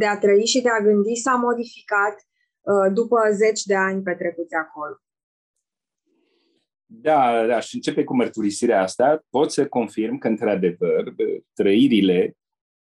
de 0.00 0.06
a 0.06 0.18
trăi 0.22 0.46
și 0.52 0.62
de 0.66 0.70
a 0.72 0.84
gândi 0.86 1.14
s-a 1.24 1.34
modificat 1.46 2.16
după 2.98 3.18
zeci 3.30 3.62
de 3.62 3.76
ani 3.88 4.02
petrecuți 4.02 4.54
acolo. 4.54 4.94
Da, 6.94 7.46
da, 7.46 7.60
și 7.60 7.74
începe 7.74 8.04
cu 8.04 8.16
mărturisirea 8.16 8.82
asta. 8.82 9.24
Pot 9.30 9.52
să 9.52 9.68
confirm 9.68 10.18
că, 10.18 10.28
într-adevăr, 10.28 11.14
trăirile 11.54 12.36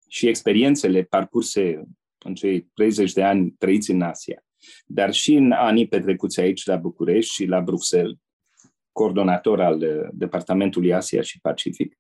și 0.09 0.29
experiențele 0.29 1.03
parcurse 1.03 1.83
în 2.19 2.35
cei 2.35 2.61
30 2.75 3.13
de 3.13 3.23
ani 3.23 3.51
trăiți 3.59 3.91
în 3.91 4.03
Asia, 4.03 4.45
dar 4.87 5.13
și 5.13 5.35
în 5.35 5.53
anii 5.53 5.89
petrecuți 5.89 6.41
aici 6.41 6.67
la 6.67 6.77
București 6.77 7.35
și 7.35 7.45
la 7.45 7.61
Bruxelles, 7.61 8.17
coordonator 8.93 9.61
al 9.61 9.83
uh, 9.83 10.09
Departamentului 10.13 10.95
Asia 10.95 11.21
și 11.21 11.41
Pacific, 11.41 11.99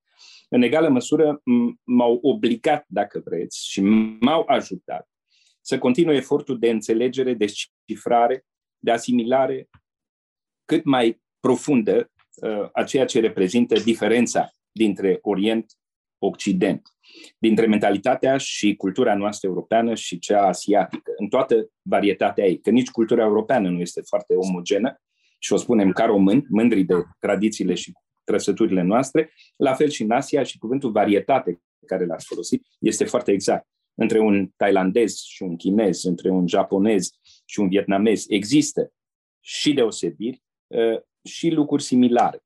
în 0.48 0.62
egală 0.62 0.88
măsură 0.88 1.42
m-au 1.84 2.18
obligat, 2.22 2.84
dacă 2.88 3.22
vreți, 3.24 3.70
și 3.70 3.80
m-au 4.20 4.44
ajutat 4.46 5.08
să 5.60 5.78
continui 5.78 6.16
efortul 6.16 6.58
de 6.58 6.70
înțelegere, 6.70 7.34
de 7.34 7.46
cifrare, 7.86 8.44
de 8.78 8.90
asimilare 8.90 9.68
cât 10.64 10.84
mai 10.84 11.20
profundă 11.40 12.10
uh, 12.42 12.68
a 12.72 12.84
ceea 12.84 13.04
ce 13.04 13.20
reprezintă 13.20 13.74
diferența 13.80 14.50
dintre 14.72 15.18
Orient 15.22 15.72
Occident, 16.18 16.82
dintre 17.38 17.66
mentalitatea 17.66 18.36
și 18.36 18.74
cultura 18.76 19.14
noastră 19.14 19.48
europeană 19.48 19.94
și 19.94 20.18
cea 20.18 20.46
asiatică, 20.46 21.12
în 21.16 21.28
toată 21.28 21.70
varietatea 21.82 22.44
ei, 22.46 22.60
că 22.60 22.70
nici 22.70 22.90
cultura 22.90 23.22
europeană 23.22 23.68
nu 23.68 23.80
este 23.80 24.00
foarte 24.00 24.34
omogenă 24.34 25.00
și 25.38 25.52
o 25.52 25.56
spunem 25.56 25.92
ca 25.92 26.04
români, 26.04 26.46
mândri 26.48 26.82
de 26.82 26.94
tradițiile 27.18 27.74
și 27.74 27.92
trăsăturile 28.24 28.82
noastre, 28.82 29.32
la 29.56 29.74
fel 29.74 29.88
și 29.88 30.02
în 30.02 30.10
Asia 30.10 30.42
și 30.42 30.58
cuvântul 30.58 30.90
varietate 30.90 31.60
care 31.86 32.06
l-ați 32.06 32.26
folosit 32.26 32.66
este 32.78 33.04
foarte 33.04 33.32
exact. 33.32 33.68
Între 33.94 34.18
un 34.18 34.48
tailandez 34.56 35.16
și 35.16 35.42
un 35.42 35.56
chinez, 35.56 36.04
între 36.04 36.30
un 36.30 36.48
japonez 36.48 37.10
și 37.44 37.60
un 37.60 37.68
vietnamez 37.68 38.24
există 38.28 38.92
și 39.40 39.72
deosebiri 39.72 40.42
uh, 40.66 41.00
și 41.24 41.50
lucruri 41.50 41.82
similare. 41.82 42.42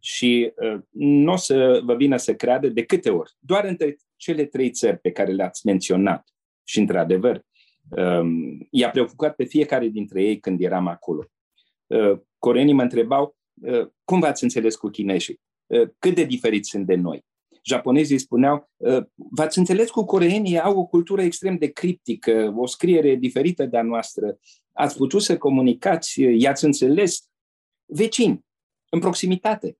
Și 0.00 0.52
uh, 0.56 0.80
nu 0.90 1.32
o 1.32 1.36
să 1.36 1.80
vă 1.84 1.94
vină 1.94 2.16
să 2.16 2.34
creadă 2.34 2.68
de 2.68 2.84
câte 2.84 3.10
ori, 3.10 3.32
doar 3.38 3.64
între 3.64 3.96
cele 4.16 4.44
trei 4.44 4.70
țări 4.70 4.98
pe 4.98 5.10
care 5.10 5.32
le-ați 5.32 5.66
menționat, 5.66 6.28
și 6.70 6.78
într-adevăr, 6.78 7.44
um, 7.88 8.66
i-a 8.70 8.90
preocupat 8.90 9.34
pe 9.34 9.44
fiecare 9.44 9.88
dintre 9.88 10.22
ei 10.22 10.40
când 10.40 10.60
eram 10.60 10.86
acolo. 10.86 11.24
Uh, 11.86 12.18
coreenii 12.38 12.74
mă 12.74 12.82
întrebau, 12.82 13.36
uh, 13.62 13.86
cum 14.04 14.20
v-ați 14.20 14.42
înțeles 14.42 14.76
cu 14.76 14.88
chinezii? 14.88 15.40
Uh, 15.66 15.88
cât 15.98 16.14
de 16.14 16.24
diferiți 16.24 16.70
sunt 16.70 16.86
de 16.86 16.94
noi? 16.94 17.24
Japonezii 17.62 18.18
spuneau, 18.18 18.70
uh, 18.76 19.02
v-ați 19.14 19.58
înțeles 19.58 19.90
cu 19.90 20.04
coreenii, 20.04 20.60
au 20.60 20.78
o 20.78 20.86
cultură 20.86 21.22
extrem 21.22 21.56
de 21.56 21.66
criptică, 21.66 22.54
o 22.56 22.66
scriere 22.66 23.14
diferită 23.14 23.66
de 23.66 23.76
a 23.76 23.82
noastră. 23.82 24.38
Ați 24.72 24.96
putut 24.96 25.22
să 25.22 25.38
comunicați, 25.38 26.20
i-ați 26.20 26.64
înțeles 26.64 27.29
vecini, 27.90 28.44
în 28.88 29.00
proximitate. 29.00 29.78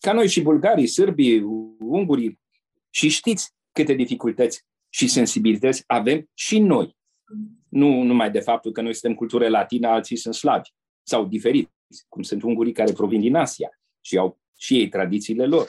Ca 0.00 0.12
noi 0.12 0.28
și 0.28 0.42
bulgarii, 0.42 0.86
sârbii, 0.86 1.40
ungurii. 1.78 2.40
Și 2.90 3.08
știți 3.08 3.54
câte 3.72 3.92
dificultăți 3.92 4.66
și 4.88 5.08
sensibilități 5.08 5.84
avem 5.86 6.30
și 6.34 6.58
noi. 6.58 6.96
Nu 7.68 8.02
numai 8.02 8.30
de 8.30 8.40
faptul 8.40 8.72
că 8.72 8.80
noi 8.80 8.94
suntem 8.94 9.18
cultură 9.18 9.48
latină, 9.48 9.88
alții 9.88 10.16
sunt 10.16 10.34
slavi 10.34 10.70
sau 11.02 11.26
diferiți, 11.26 11.70
cum 12.08 12.22
sunt 12.22 12.42
ungurii 12.42 12.72
care 12.72 12.92
provin 12.92 13.20
din 13.20 13.34
Asia 13.34 13.70
și 14.00 14.16
au 14.16 14.40
și 14.56 14.78
ei 14.78 14.88
tradițiile 14.88 15.46
lor. 15.46 15.68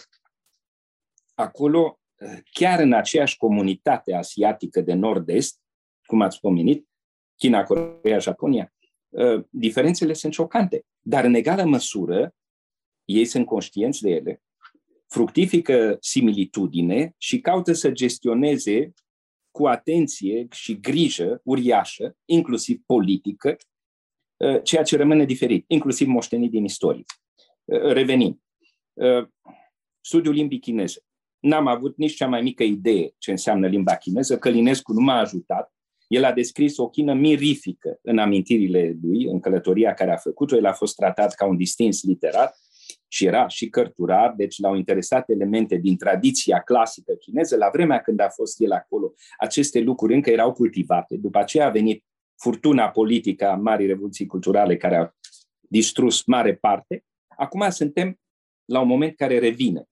Acolo, 1.33 1.99
chiar 2.51 2.79
în 2.79 2.93
aceeași 2.93 3.37
comunitate 3.37 4.13
asiatică 4.13 4.81
de 4.81 4.93
nord-est, 4.93 5.59
cum 6.05 6.21
ați 6.21 6.39
pomenit, 6.39 6.87
China, 7.35 7.63
Corea, 7.63 8.19
Japonia, 8.19 8.73
ă, 9.13 9.47
diferențele 9.49 10.13
sunt 10.13 10.33
șocante. 10.33 10.85
Dar 11.09 11.23
în 11.23 11.33
egală 11.33 11.63
măsură, 11.63 12.35
ei 13.05 13.25
sunt 13.25 13.45
conștienți 13.45 14.01
de 14.01 14.09
ele, 14.09 14.41
fructifică 15.07 15.97
similitudine 15.99 17.13
și 17.17 17.39
caută 17.39 17.73
să 17.73 17.91
gestioneze 17.91 18.93
cu 19.51 19.67
atenție 19.67 20.47
și 20.51 20.79
grijă 20.79 21.41
uriașă, 21.43 22.17
inclusiv 22.25 22.81
politică, 22.85 23.57
uh, 24.37 24.63
ceea 24.63 24.83
ce 24.83 24.97
rămâne 24.97 25.25
diferit, 25.25 25.65
inclusiv 25.67 26.07
moștenit 26.07 26.51
din 26.51 26.63
istorie. 26.63 27.03
Uh, 27.65 27.81
revenim. 27.81 28.43
Uh, 28.93 29.27
studiul 30.01 30.33
limbii 30.33 30.59
chineze. 30.59 31.01
N-am 31.39 31.67
avut 31.67 31.97
nici 31.97 32.15
cea 32.15 32.27
mai 32.27 32.41
mică 32.41 32.63
idee 32.63 33.13
ce 33.17 33.31
înseamnă 33.31 33.67
limba 33.67 33.95
chineză. 33.95 34.37
Călinescu 34.37 34.93
nu 34.93 35.01
m-a 35.01 35.19
ajutat. 35.19 35.73
El 36.09 36.23
a 36.23 36.31
descris 36.31 36.77
o 36.77 36.89
chină 36.89 37.13
mirifică 37.13 37.99
în 38.01 38.17
amintirile 38.17 38.97
lui, 39.01 39.25
în 39.25 39.39
călătoria 39.39 39.93
care 39.93 40.11
a 40.11 40.17
făcut-o. 40.17 40.55
El 40.55 40.65
a 40.65 40.73
fost 40.73 40.95
tratat 40.95 41.33
ca 41.33 41.45
un 41.45 41.57
distins 41.57 42.03
literar 42.03 42.53
și 43.07 43.25
era 43.25 43.47
și 43.47 43.69
cărturar, 43.69 44.33
deci 44.37 44.59
l-au 44.59 44.75
interesat 44.75 45.29
elemente 45.29 45.75
din 45.75 45.97
tradiția 45.97 46.59
clasică 46.59 47.13
chineză. 47.13 47.55
La 47.55 47.69
vremea 47.73 47.99
când 47.99 48.19
a 48.19 48.29
fost 48.29 48.61
el 48.61 48.71
acolo, 48.71 49.13
aceste 49.37 49.79
lucruri 49.79 50.13
încă 50.13 50.29
erau 50.29 50.53
cultivate. 50.53 51.17
După 51.17 51.37
aceea 51.37 51.65
a 51.65 51.69
venit 51.69 52.03
furtuna 52.35 52.89
politică 52.89 53.47
a 53.47 53.55
Marii 53.55 53.87
Revoluții 53.87 54.25
Culturale 54.25 54.77
care 54.77 54.95
a 54.95 55.09
distrus 55.59 56.25
mare 56.25 56.55
parte. 56.55 57.05
Acum 57.27 57.69
suntem 57.69 58.19
la 58.65 58.79
un 58.79 58.87
moment 58.87 59.15
care 59.15 59.39
revine. 59.39 59.83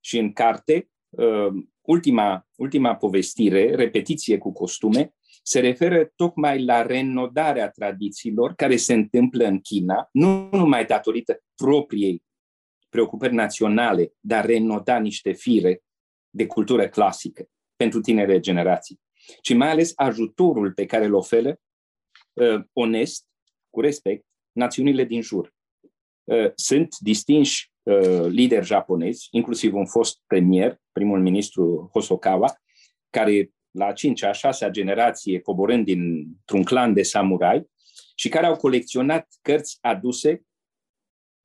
Și 0.00 0.18
în 0.18 0.32
carte, 0.32 0.88
uh, 1.08 1.64
ultima, 1.80 2.48
ultima 2.56 2.96
povestire, 2.96 3.74
repetiție 3.74 4.38
cu 4.38 4.52
costume, 4.52 5.15
se 5.48 5.60
referă 5.60 6.12
tocmai 6.16 6.64
la 6.64 6.82
renodarea 6.82 7.70
tradițiilor 7.70 8.54
care 8.54 8.76
se 8.76 8.94
întâmplă 8.94 9.44
în 9.44 9.60
China, 9.60 10.08
nu 10.12 10.48
numai 10.52 10.84
datorită 10.84 11.40
propriei 11.54 12.22
preocupări 12.88 13.34
naționale, 13.34 14.12
dar 14.20 14.46
renota 14.46 14.98
niște 14.98 15.32
fire 15.32 15.82
de 16.30 16.46
cultură 16.46 16.88
clasică 16.88 17.48
pentru 17.76 18.00
tinere 18.00 18.40
generații, 18.40 19.00
ci 19.40 19.54
mai 19.54 19.70
ales 19.70 19.92
ajutorul 19.94 20.72
pe 20.72 20.86
care 20.86 21.04
îl 21.04 21.14
oferă 21.14 21.60
uh, 22.32 22.64
onest, 22.72 23.26
cu 23.70 23.80
respect, 23.80 24.26
națiunile 24.52 25.04
din 25.04 25.22
jur. 25.22 25.54
Uh, 26.24 26.50
sunt 26.54 26.98
distinși 26.98 27.72
uh, 27.82 28.26
lideri 28.26 28.66
japonezi, 28.66 29.28
inclusiv 29.30 29.74
un 29.74 29.86
fost 29.86 30.22
premier, 30.26 30.80
primul 30.92 31.20
ministru 31.20 31.90
Hosokawa, 31.92 32.54
care 33.10 33.50
la 33.76 33.86
a 33.86 33.92
cincea, 33.92 34.28
a 34.28 34.32
șasea 34.32 34.68
generație, 34.68 35.40
coborând 35.40 35.84
dintr-un 35.84 36.62
clan 36.62 36.92
de 36.92 37.02
samurai, 37.02 37.66
și 38.14 38.28
care 38.28 38.46
au 38.46 38.56
colecționat 38.56 39.28
cărți 39.42 39.78
aduse 39.80 40.42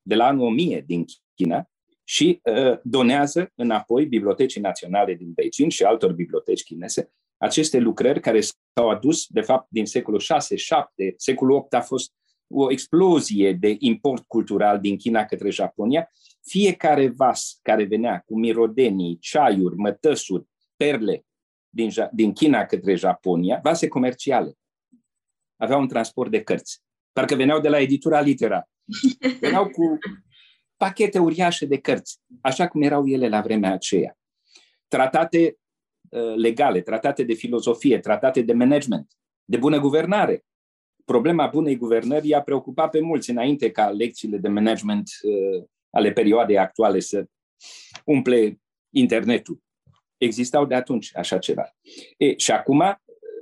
de 0.02 0.16
la 0.16 0.26
anul 0.26 0.46
1000 0.46 0.84
din 0.88 1.06
China 1.36 1.70
și 2.04 2.40
uh, 2.44 2.80
donează 2.84 3.52
înapoi 3.56 4.06
Bibliotecii 4.06 4.62
Naționale 4.62 5.14
din 5.14 5.32
Beijing 5.32 5.72
și 5.72 5.84
altor 5.84 6.12
biblioteci 6.12 6.64
chineze 6.64 7.12
aceste 7.38 7.80
lucrări 7.80 8.20
care 8.20 8.42
s-au 8.42 8.90
adus, 8.90 9.26
de 9.28 9.42
fapt, 9.42 9.68
din 9.70 9.86
secolul 9.86 10.20
6, 10.20 10.56
7, 10.56 11.14
secolul 11.18 11.56
8 11.56 11.74
a 11.74 11.82
fost 11.82 12.14
o 12.48 12.72
explozie 12.72 13.54
de 13.54 13.76
import 13.80 14.24
cultural 14.28 14.80
din 14.80 14.98
China 14.98 15.26
către 15.26 15.50
Japonia. 15.50 16.12
Fiecare 16.42 17.08
vas 17.08 17.60
care 17.62 17.84
venea 17.84 18.24
cu 18.26 18.40
mirodenii, 18.40 19.18
ceaiuri, 19.20 19.76
mătăsuri, 19.76 20.48
perle 20.76 21.26
din, 21.74 21.90
din 22.12 22.34
China 22.34 22.66
către 22.66 22.96
Japonia, 22.96 23.60
vase 23.64 23.88
comerciale, 23.88 24.58
aveau 25.56 25.80
un 25.80 25.88
transport 25.88 26.32
de 26.32 26.44
cărți. 26.44 26.82
Parcă 27.12 27.36
veneau 27.36 27.60
de 27.60 27.70
la 27.70 27.80
editura 27.80 28.22
Litera. 28.22 28.70
Veneau 29.40 29.70
cu 29.70 29.98
pachete 30.78 31.20
uriașe 31.20 31.66
de 31.66 31.78
cărți, 31.78 32.20
așa 32.42 32.68
cum 32.68 32.82
erau 32.82 33.08
ele 33.08 33.30
la 33.30 33.42
vremea 33.42 33.72
aceea. 33.72 34.18
Tratate 34.88 35.58
uh, 36.10 36.36
legale, 36.36 36.82
tratate 36.82 37.24
de 37.24 37.34
filozofie, 37.34 38.00
tratate 38.00 38.42
de 38.42 38.54
management, 38.54 39.12
de 39.46 39.58
bună 39.58 39.80
guvernare. 39.80 40.46
Problema 41.06 41.48
bunei 41.48 41.76
guvernări 41.76 42.28
i-a 42.28 42.42
preocupat 42.42 42.90
pe 42.90 43.00
mulți 43.00 43.30
înainte 43.30 43.72
ca 43.72 43.90
lecțiile 43.90 44.38
de 44.38 44.48
management 44.48 45.10
uh, 45.22 45.64
ale 45.90 46.12
perioadei 46.12 46.58
actuale 46.58 47.00
să 47.00 47.26
umple 48.06 48.62
internetul. 48.90 49.62
Existau 50.22 50.66
de 50.66 50.76
atunci 50.76 51.12
așa 51.14 51.38
ceva. 51.38 51.76
E, 52.18 52.38
și 52.38 52.52
acum 52.52 52.84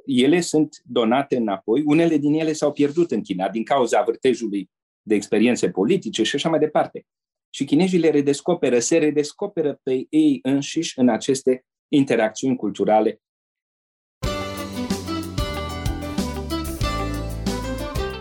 ele 0.06 0.42
sunt 0.42 0.82
donate 0.86 1.36
înapoi. 1.36 1.84
Unele 1.86 2.18
din 2.18 2.34
ele 2.34 2.54
s-au 2.54 2.72
pierdut 2.72 3.12
în 3.12 3.22
China 3.22 3.50
din 3.50 3.64
cauza 3.64 4.02
vârtejului 4.02 4.70
de 5.02 5.16
experiențe 5.16 5.70
politice 5.70 6.24
și 6.24 6.36
așa 6.36 6.50
mai 6.50 6.60
departe. 6.60 7.06
Și 7.50 7.66
chinezii 7.66 8.00
le 8.00 8.10
redescoperă, 8.10 8.80
se 8.80 8.98
redescoperă 8.98 9.80
pe 9.84 10.06
ei 10.10 10.40
înșiși 10.42 11.00
în 11.00 11.10
aceste 11.10 11.66
interacțiuni 11.88 12.56
culturale. 12.56 13.22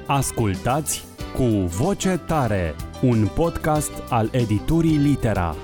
Ascultați 0.06 1.04
cu 1.34 1.44
voce 1.66 2.20
tare, 2.26 2.74
un 3.02 3.26
podcast 3.34 3.92
al 4.08 4.28
editurii 4.32 4.96
Litera. 4.96 5.56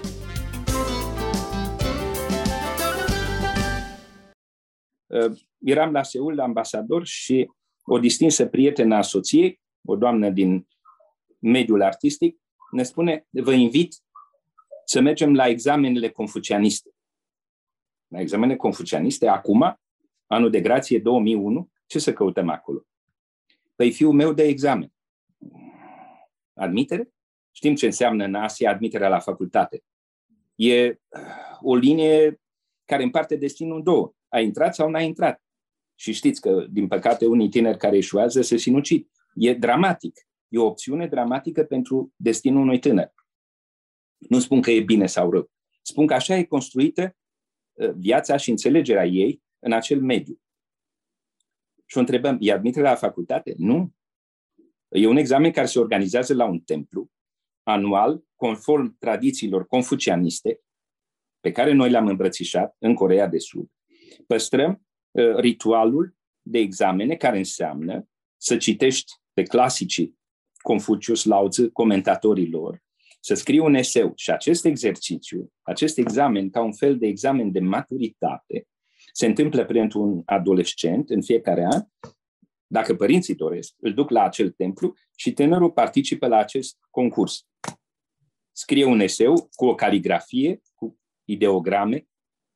Eram 5.58 5.92
la 5.92 6.02
Seul, 6.02 6.34
la 6.34 6.42
ambasador 6.42 7.06
și 7.06 7.50
o 7.84 7.98
distinsă 7.98 8.46
prietenă 8.46 8.96
a 8.96 9.02
soției, 9.02 9.60
o 9.84 9.96
doamnă 9.96 10.30
din 10.30 10.66
mediul 11.38 11.82
artistic, 11.82 12.38
ne 12.70 12.82
spune, 12.82 13.26
vă 13.30 13.52
invit 13.52 13.94
să 14.84 15.00
mergem 15.00 15.34
la 15.34 15.46
examenele 15.46 16.08
confucianiste. 16.08 16.90
La 18.08 18.20
examenele 18.20 18.56
confucianiste, 18.56 19.28
acum, 19.28 19.80
anul 20.26 20.50
de 20.50 20.60
grație 20.60 20.98
2001, 20.98 21.70
ce 21.86 21.98
să 21.98 22.12
căutăm 22.12 22.48
acolo? 22.48 22.86
Păi 23.76 23.92
fiul 23.92 24.12
meu 24.12 24.32
de 24.32 24.42
examen. 24.42 24.92
Admitere? 26.54 27.08
Știm 27.52 27.74
ce 27.74 27.86
înseamnă 27.86 28.24
în 28.24 28.34
Asia 28.34 28.70
admiterea 28.70 29.08
la 29.08 29.18
facultate. 29.18 29.84
E 30.54 30.98
o 31.60 31.74
linie 31.74 32.40
care 32.84 33.02
împarte 33.02 33.36
destinul 33.36 33.76
în 33.76 33.82
două. 33.82 34.14
A 34.34 34.40
intrat 34.40 34.74
sau 34.74 34.90
n-a 34.90 35.00
intrat? 35.00 35.42
Și 35.94 36.12
știți 36.12 36.40
că, 36.40 36.66
din 36.70 36.88
păcate, 36.88 37.26
unii 37.26 37.48
tineri 37.48 37.78
care 37.78 37.96
eșuează 37.96 38.40
se 38.40 38.56
sinucid. 38.56 39.10
E 39.34 39.54
dramatic. 39.54 40.20
E 40.48 40.58
o 40.58 40.66
opțiune 40.66 41.06
dramatică 41.06 41.64
pentru 41.64 42.12
destinul 42.16 42.62
unui 42.62 42.78
tânăr. 42.78 43.12
Nu 44.18 44.38
spun 44.38 44.62
că 44.62 44.70
e 44.70 44.80
bine 44.80 45.06
sau 45.06 45.30
rău. 45.30 45.50
Spun 45.82 46.06
că 46.06 46.14
așa 46.14 46.36
e 46.36 46.44
construită 46.44 47.16
uh, 47.72 47.90
viața 47.90 48.36
și 48.36 48.50
înțelegerea 48.50 49.06
ei 49.06 49.42
în 49.58 49.72
acel 49.72 50.00
mediu. 50.00 50.40
Și 51.86 51.96
o 51.96 52.00
întrebăm, 52.00 52.36
e 52.40 52.52
admitere 52.52 52.84
la 52.84 52.94
facultate? 52.94 53.54
Nu. 53.56 53.94
E 54.88 55.06
un 55.06 55.16
examen 55.16 55.50
care 55.50 55.66
se 55.66 55.78
organizează 55.78 56.34
la 56.34 56.44
un 56.44 56.60
templu 56.60 57.10
anual, 57.62 58.24
conform 58.36 58.96
tradițiilor 58.98 59.66
confucianiste, 59.66 60.60
pe 61.40 61.52
care 61.52 61.72
noi 61.72 61.90
le-am 61.90 62.06
îmbrățișat 62.06 62.76
în 62.78 62.94
Corea 62.94 63.26
de 63.26 63.38
Sud. 63.38 63.68
Păstrăm 64.26 64.86
uh, 65.10 65.36
ritualul 65.36 66.16
de 66.42 66.58
examene 66.58 67.16
care 67.16 67.38
înseamnă 67.38 68.08
să 68.36 68.56
citești 68.56 69.12
pe 69.32 69.42
clasicii 69.42 70.18
Confucius, 70.62 71.24
Lao 71.24 71.48
Tzu, 71.48 71.70
comentatorilor, 71.72 72.82
să 73.20 73.34
scrii 73.34 73.58
un 73.58 73.74
eseu. 73.74 74.12
Și 74.16 74.30
acest 74.30 74.64
exercițiu, 74.64 75.52
acest 75.62 75.98
examen, 75.98 76.50
ca 76.50 76.62
un 76.62 76.72
fel 76.72 76.98
de 76.98 77.06
examen 77.06 77.52
de 77.52 77.60
maturitate, 77.60 78.66
se 79.12 79.26
întâmplă 79.26 79.64
pentru 79.64 80.00
un 80.00 80.22
adolescent 80.24 81.10
în 81.10 81.22
fiecare 81.22 81.64
an, 81.64 81.82
dacă 82.66 82.94
părinții 82.94 83.34
doresc, 83.34 83.74
îl 83.76 83.94
duc 83.94 84.10
la 84.10 84.22
acel 84.22 84.50
templu 84.50 84.94
și 85.16 85.32
tânărul 85.32 85.70
participă 85.70 86.26
la 86.26 86.36
acest 86.36 86.78
concurs. 86.90 87.46
Scrie 88.52 88.84
un 88.84 89.00
eseu 89.00 89.48
cu 89.54 89.66
o 89.66 89.74
caligrafie, 89.74 90.60
cu 90.74 90.98
ideograme, 91.24 92.06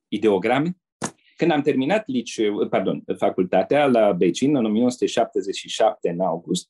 ideograme. 0.07 0.77
Când 1.39 1.51
am 1.51 1.61
terminat 1.61 2.07
liceu, 2.07 2.67
pardon, 2.67 3.03
facultatea 3.17 3.85
la 3.85 4.11
Beijing 4.11 4.55
în 4.55 4.65
1977, 4.65 6.09
în 6.09 6.19
august, 6.19 6.69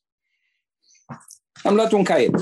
am 1.63 1.75
luat 1.75 1.91
un 1.91 2.03
caiet. 2.03 2.33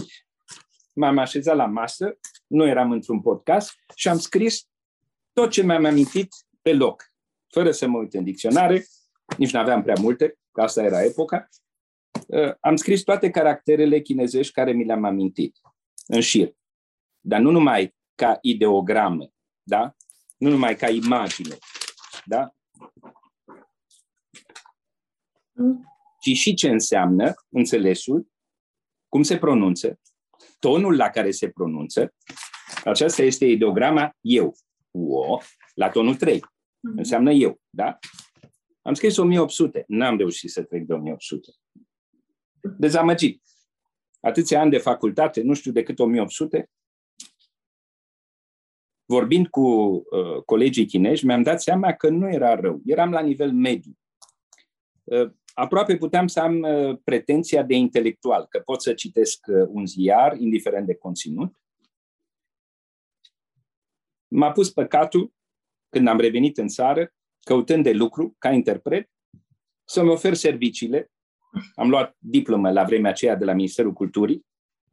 M-am 0.93 1.17
așezat 1.17 1.55
la 1.55 1.65
masă, 1.65 2.17
nu 2.47 2.65
eram 2.65 2.91
într-un 2.91 3.21
podcast 3.21 3.73
și 3.95 4.07
am 4.07 4.17
scris 4.17 4.67
tot 5.33 5.51
ce 5.51 5.63
mi-am 5.63 5.85
amintit 5.85 6.27
pe 6.61 6.73
loc, 6.73 7.03
fără 7.47 7.71
să 7.71 7.87
mă 7.87 7.97
uit 7.97 8.13
în 8.13 8.23
dicționare, 8.23 8.85
nici 9.37 9.51
nu 9.51 9.59
aveam 9.59 9.83
prea 9.83 9.95
multe, 9.99 10.37
că 10.51 10.61
asta 10.61 10.83
era 10.83 11.03
epoca. 11.03 11.47
Uh, 12.27 12.53
am 12.59 12.75
scris 12.75 13.03
toate 13.03 13.29
caracterele 13.29 14.01
chinezești 14.01 14.53
care 14.53 14.71
mi 14.71 14.85
le-am 14.85 15.03
amintit, 15.03 15.57
în 16.07 16.21
șir. 16.21 16.53
Dar 17.19 17.39
nu 17.39 17.51
numai 17.51 17.95
ca 18.15 18.37
ideograme, 18.41 19.33
da? 19.63 19.95
Nu 20.37 20.49
numai 20.49 20.75
ca 20.75 20.89
imagine, 20.89 21.57
da? 22.27 22.51
Ci 26.19 26.29
și 26.29 26.53
ce 26.53 26.69
înseamnă 26.69 27.33
înțelesul, 27.49 28.27
cum 29.07 29.23
se 29.23 29.37
pronunță, 29.37 29.99
tonul 30.59 30.95
la 30.95 31.09
care 31.09 31.31
se 31.31 31.49
pronunță. 31.49 32.13
Aceasta 32.83 33.21
este 33.21 33.45
ideograma 33.45 34.15
eu, 34.21 34.55
o, 34.91 35.37
la 35.73 35.89
tonul 35.89 36.15
3. 36.15 36.39
Mhm. 36.39 36.97
Înseamnă 36.97 37.31
eu, 37.31 37.59
da? 37.69 37.97
Am 38.81 38.93
scris 38.93 39.17
1800, 39.17 39.83
n-am 39.87 40.17
reușit 40.17 40.49
să 40.49 40.63
trec 40.63 40.85
de 40.85 40.93
1800. 40.93 41.51
Dezamăgit. 42.77 43.41
Atâția 44.19 44.61
ani 44.61 44.71
de 44.71 44.77
facultate, 44.77 45.41
nu 45.41 45.53
știu 45.53 45.71
decât 45.71 45.99
1800, 45.99 46.69
vorbind 49.07 49.47
cu 49.47 49.61
uh, 49.61 50.41
colegii 50.45 50.85
chinezi, 50.85 51.25
mi-am 51.25 51.43
dat 51.43 51.61
seama 51.61 51.93
că 51.93 52.09
nu 52.09 52.29
era 52.29 52.55
rău. 52.55 52.81
Eram 52.85 53.11
la 53.11 53.21
nivel 53.21 53.51
mediu. 53.51 53.91
Uh, 55.03 55.31
aproape 55.53 55.97
puteam 55.97 56.27
să 56.27 56.39
am 56.39 56.61
uh, 56.61 56.97
pretenția 57.03 57.63
de 57.63 57.75
intelectual, 57.75 58.45
că 58.49 58.59
pot 58.59 58.81
să 58.81 58.93
citesc 58.93 59.45
uh, 59.47 59.67
un 59.67 59.85
ziar, 59.85 60.37
indiferent 60.37 60.85
de 60.85 60.95
conținut. 60.95 61.61
M-a 64.27 64.51
pus 64.51 64.71
păcatul, 64.71 65.33
când 65.89 66.07
am 66.07 66.19
revenit 66.19 66.57
în 66.57 66.67
țară, 66.67 67.13
căutând 67.39 67.83
de 67.83 67.91
lucru 67.91 68.35
ca 68.37 68.51
interpret, 68.51 69.09
să-mi 69.83 70.09
ofer 70.09 70.33
serviciile. 70.33 71.11
Am 71.75 71.89
luat 71.89 72.15
diplomă 72.19 72.71
la 72.71 72.83
vremea 72.83 73.11
aceea 73.11 73.35
de 73.35 73.45
la 73.45 73.53
Ministerul 73.53 73.93
Culturii 73.93 74.45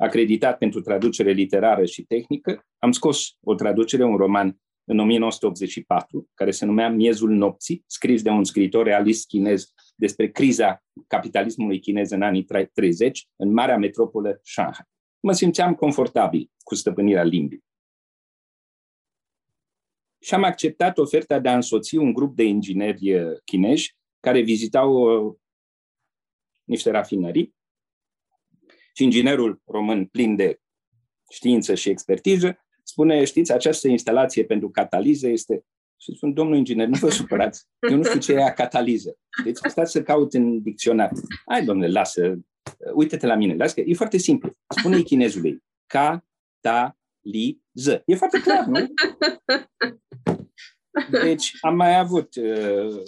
acreditat 0.05 0.59
pentru 0.59 0.81
traducere 0.81 1.33
literară 1.33 1.85
și 1.85 2.03
tehnică. 2.03 2.67
Am 2.79 2.93
scos 2.93 3.37
o 3.41 3.55
traducere, 3.55 4.05
un 4.05 4.17
roman 4.17 4.59
în 4.85 4.99
1984, 4.99 6.31
care 6.35 6.51
se 6.51 6.65
numea 6.65 6.89
Miezul 6.89 7.31
nopții, 7.31 7.85
scris 7.87 8.23
de 8.23 8.31
un 8.31 8.45
scriitor 8.45 8.85
realist 8.85 9.27
chinez 9.27 9.73
despre 9.95 10.31
criza 10.31 10.85
capitalismului 11.07 11.81
chinez 11.81 12.11
în 12.11 12.23
anii 12.23 12.47
30 12.73 13.29
în 13.37 13.53
marea 13.53 13.77
metropolă 13.77 14.41
Shanghai. 14.43 14.87
Mă 15.21 15.33
simțeam 15.33 15.75
confortabil 15.75 16.51
cu 16.63 16.75
stăpânirea 16.75 17.23
limbii. 17.23 17.65
Și 20.23 20.35
am 20.35 20.43
acceptat 20.43 20.99
oferta 20.99 21.39
de 21.39 21.49
a 21.49 21.55
însoți 21.55 21.97
un 21.97 22.13
grup 22.13 22.37
de 22.37 22.43
ingineri 22.43 23.11
eh, 23.11 23.39
chinezi 23.45 23.97
care 24.21 24.41
vizitau 24.41 24.93
uh, 24.93 25.35
niște 26.65 26.91
rafinării 26.91 27.55
și 28.97 29.03
inginerul 29.03 29.63
român 29.65 30.05
plin 30.05 30.37
de 30.37 30.61
știință 31.31 31.75
și 31.75 31.89
expertiză 31.89 32.59
spune, 32.83 33.25
știți, 33.25 33.53
această 33.53 33.89
instalație 33.89 34.45
pentru 34.45 34.71
cataliză 34.71 35.29
este... 35.29 35.65
Și 35.97 36.17
spun, 36.17 36.33
domnul 36.33 36.57
inginer, 36.57 36.87
nu 36.87 36.99
vă 36.99 37.11
supărați, 37.21 37.67
eu 37.91 37.97
nu 37.97 38.05
știu 38.05 38.21
ce 38.21 38.33
e 38.33 38.43
a 38.43 38.53
cataliză. 38.53 39.17
Deci 39.45 39.57
stați 39.57 39.93
să 39.93 40.03
caut 40.03 40.35
în 40.35 40.63
dicționar. 40.63 41.11
Hai, 41.47 41.65
domnule, 41.65 41.89
lasă, 41.89 42.39
uite-te 42.95 43.27
la 43.27 43.35
mine, 43.35 43.55
lasă 43.55 43.75
că 43.75 43.81
e 43.81 43.95
foarte 43.95 44.17
simplu. 44.17 44.53
Spune 44.79 45.01
chinezului, 45.01 45.63
cataliză. 45.87 48.03
E 48.05 48.15
foarte 48.15 48.41
clar, 48.41 48.65
nu? 48.65 48.87
Deci 51.23 51.53
am 51.61 51.77
mai 51.77 51.99
avut, 51.99 52.37
uh, 52.37 53.03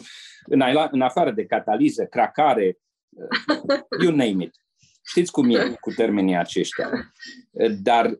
în, 0.46 0.62
în 0.90 1.00
afară 1.00 1.30
de 1.30 1.46
cataliză, 1.46 2.04
cracare, 2.04 2.78
uh, 3.08 4.02
you 4.02 4.10
name 4.10 4.44
it. 4.44 4.65
Știți 5.08 5.32
cum 5.32 5.50
e 5.50 5.74
cu 5.80 5.90
termenii 5.90 6.36
aceștia. 6.36 7.12
Dar, 7.82 8.18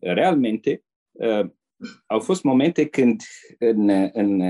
realmente, 0.00 0.84
au 2.06 2.20
fost 2.20 2.42
momente 2.42 2.88
când 2.88 3.22
în, 3.58 3.88
în 4.12 4.42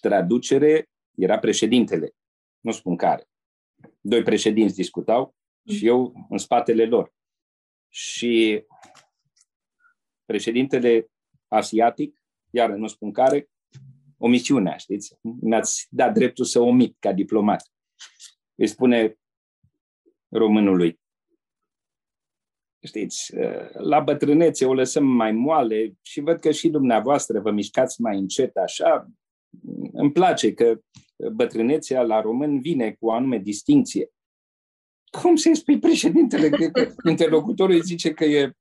traducere 0.00 0.88
era 1.16 1.38
președintele, 1.38 2.10
nu 2.60 2.72
spun 2.72 2.96
care. 2.96 3.28
Doi 4.00 4.22
președinți 4.22 4.74
discutau 4.74 5.34
și 5.66 5.86
eu 5.86 6.26
în 6.28 6.38
spatele 6.38 6.84
lor. 6.84 7.14
Și 7.88 8.64
președintele 10.24 11.10
asiatic, 11.48 12.22
iar 12.50 12.70
nu 12.70 12.86
spun 12.86 13.12
care, 13.12 13.50
omisiunea, 14.16 14.76
știți? 14.76 15.18
Mi-ați 15.20 15.86
dat 15.90 16.12
dreptul 16.14 16.44
să 16.44 16.60
omit 16.60 16.96
ca 16.98 17.12
diplomat. 17.12 17.70
Îi 18.54 18.66
spune 18.66 19.19
românului. 20.30 21.00
Știți, 22.86 23.34
la 23.72 24.00
bătrânețe 24.00 24.64
o 24.66 24.74
lăsăm 24.74 25.06
mai 25.06 25.32
moale 25.32 25.94
și 26.02 26.20
văd 26.20 26.40
că 26.40 26.50
și 26.50 26.68
dumneavoastră 26.68 27.40
vă 27.40 27.50
mișcați 27.50 28.00
mai 28.00 28.18
încet 28.18 28.56
așa. 28.56 29.06
Îmi 29.92 30.12
place 30.12 30.54
că 30.54 30.80
bătrânețea 31.32 32.02
la 32.02 32.20
român 32.20 32.60
vine 32.60 32.92
cu 32.92 33.06
o 33.06 33.12
anume 33.12 33.38
distinție. 33.38 34.10
Cum 35.20 35.36
să-i 35.36 35.56
spui 35.56 35.78
președintele 35.78 36.48
că 36.48 36.70
interlocutorul 37.08 37.74
îi 37.74 37.82
zice 37.82 38.12
că 38.12 38.24
e 38.24 38.52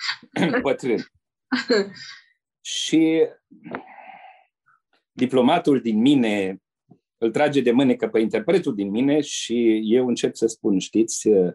bătrân? 0.62 1.04
și 2.68 3.28
diplomatul 5.12 5.80
din 5.80 6.00
mine 6.00 6.62
îl 7.18 7.30
trage 7.30 7.60
de 7.60 7.70
mânecă 7.70 8.08
pe 8.08 8.20
interpretul 8.20 8.74
din 8.74 8.90
mine 8.90 9.20
și 9.20 9.80
eu 9.84 10.08
încep 10.08 10.34
să 10.34 10.46
spun, 10.46 10.78
știți, 10.78 11.28
uh, 11.28 11.52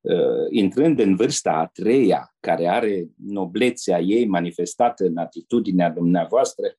uh, 0.00 0.46
intrând 0.50 0.98
în 0.98 1.16
vârsta 1.16 1.52
a 1.52 1.66
treia, 1.66 2.34
care 2.40 2.66
are 2.66 3.06
noblețea 3.16 4.00
ei 4.00 4.26
manifestată 4.26 5.04
în 5.04 5.16
atitudinea 5.16 5.90
dumneavoastră, 5.90 6.76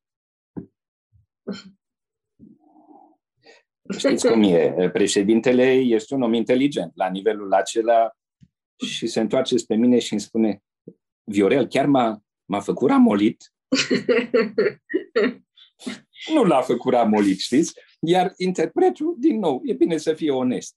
Știți 3.98 4.28
cum 4.28 4.44
e? 4.44 4.90
Președintele 4.94 5.72
este 5.72 6.14
un 6.14 6.22
om 6.22 6.34
inteligent 6.34 6.92
la 6.96 7.10
nivelul 7.10 7.54
acela 7.54 8.12
și 8.86 9.08
se 9.08 9.20
întoarce 9.20 9.58
spre 9.58 9.76
mine 9.76 10.00
și 10.00 10.12
îmi 10.12 10.22
spune 10.22 10.64
Viorel, 11.24 11.68
chiar 11.68 11.86
m-a, 11.86 12.22
m-a 12.46 12.60
făcut 12.60 12.90
ramolit? 12.90 13.54
nu 16.34 16.44
l-a 16.44 16.62
făcut 16.62 16.94
ramolit, 16.94 17.40
știți? 17.40 17.74
Iar 18.00 18.34
interpretul, 18.38 19.16
din 19.18 19.40
nou, 19.40 19.62
e 19.64 19.74
bine 19.74 19.98
să 19.98 20.14
fie 20.14 20.32
onest. 20.32 20.76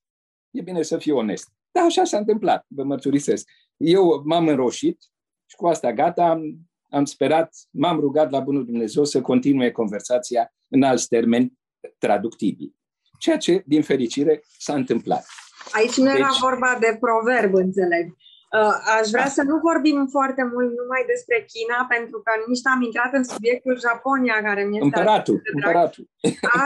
E 0.51 0.62
bine 0.62 0.83
să 0.83 0.99
fie 0.99 1.12
onest. 1.12 1.49
Da, 1.71 1.81
așa 1.81 2.05
s-a 2.05 2.18
întâmplat, 2.18 2.64
vă 2.68 2.83
mărturisesc. 2.83 3.49
Eu 3.77 4.23
m-am 4.25 4.49
înroșit 4.49 5.03
și 5.47 5.57
cu 5.57 5.66
asta 5.66 5.93
gata, 5.93 6.25
am, 6.25 6.43
am 6.89 7.05
sperat, 7.05 7.55
m-am 7.71 8.01
rugat 8.01 8.31
la 8.31 8.41
Bunul 8.41 8.64
Dumnezeu 8.64 9.05
să 9.05 9.21
continue 9.21 9.71
conversația 9.71 10.55
în 10.68 10.83
alți 10.83 11.09
termeni 11.09 11.59
traductibili. 11.99 12.75
Ceea 13.18 13.37
ce, 13.37 13.62
din 13.66 13.83
fericire, 13.83 14.43
s-a 14.59 14.75
întâmplat. 14.75 15.27
Aici 15.73 15.97
nu 15.97 16.11
era 16.11 16.27
deci... 16.27 16.41
vorba 16.41 16.77
de 16.81 16.97
proverb, 17.01 17.55
înțeleg. 17.55 18.14
Uh, 18.59 18.76
aș 18.98 19.07
vrea 19.14 19.28
să 19.36 19.42
nu 19.51 19.57
vorbim 19.68 19.98
foarte 20.16 20.42
mult 20.53 20.70
numai 20.80 21.03
despre 21.12 21.36
China, 21.53 21.78
pentru 21.94 22.18
că 22.24 22.32
nici 22.51 22.66
am 22.74 22.80
intrat 22.88 23.12
în 23.18 23.24
subiectul 23.32 23.74
Japonia, 23.86 24.38
care 24.48 24.62
mi 24.64 24.76
este... 24.76 24.86
Împăratul, 24.88 25.38
împăratul. 25.57 26.05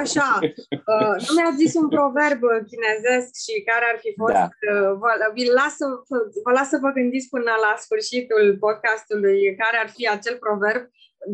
Așa. 0.01 0.31
Uh, 0.93 1.15
nu 1.27 1.33
mi-ați 1.37 1.61
zis 1.63 1.73
un 1.83 1.89
proverb 1.97 2.41
chinezesc 2.71 3.31
și 3.45 3.55
care 3.71 3.85
ar 3.93 3.99
fi 4.05 4.11
fost... 4.21 4.39
Da. 4.41 4.47
Uh, 4.71 4.91
vă, 5.01 5.11
las 5.59 5.73
să, 5.81 5.87
vă 6.45 6.51
las 6.59 6.69
să 6.73 6.79
vă 6.85 6.91
gândiți 6.99 7.29
până 7.35 7.53
la 7.65 7.73
sfârșitul 7.85 8.45
podcastului 8.65 9.39
care 9.63 9.77
ar 9.85 9.89
fi 9.97 10.05
acel 10.17 10.37
proverb, 10.45 10.83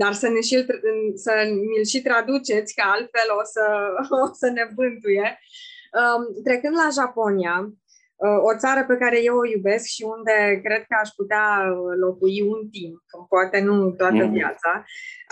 dar 0.01 0.13
să, 0.23 0.27
ne 0.35 0.43
și, 0.49 0.57
să 1.25 1.33
mi-l 1.71 1.87
și 1.93 2.01
traduceți, 2.09 2.75
că 2.77 2.83
altfel 2.95 3.29
o 3.41 3.45
să, 3.55 3.65
o 4.25 4.27
să 4.41 4.47
ne 4.57 4.65
bântuie. 4.77 5.29
Um, 6.01 6.23
trecând 6.47 6.75
la 6.83 6.89
Japonia, 6.99 7.55
Uh, 7.65 7.89
o 8.49 8.53
țară 8.63 8.83
pe 8.87 8.97
care 9.03 9.19
eu 9.23 9.37
o 9.39 9.51
iubesc 9.55 9.85
și 9.95 10.03
unde 10.15 10.37
cred 10.65 10.83
că 10.89 10.95
aș 11.03 11.11
putea 11.21 11.47
uh, 11.65 11.93
locui 12.05 12.39
un 12.55 12.63
timp, 12.77 12.99
poate 13.35 13.59
nu 13.69 13.77
toată 14.01 14.25
mm. 14.25 14.33
viața, 14.39 14.73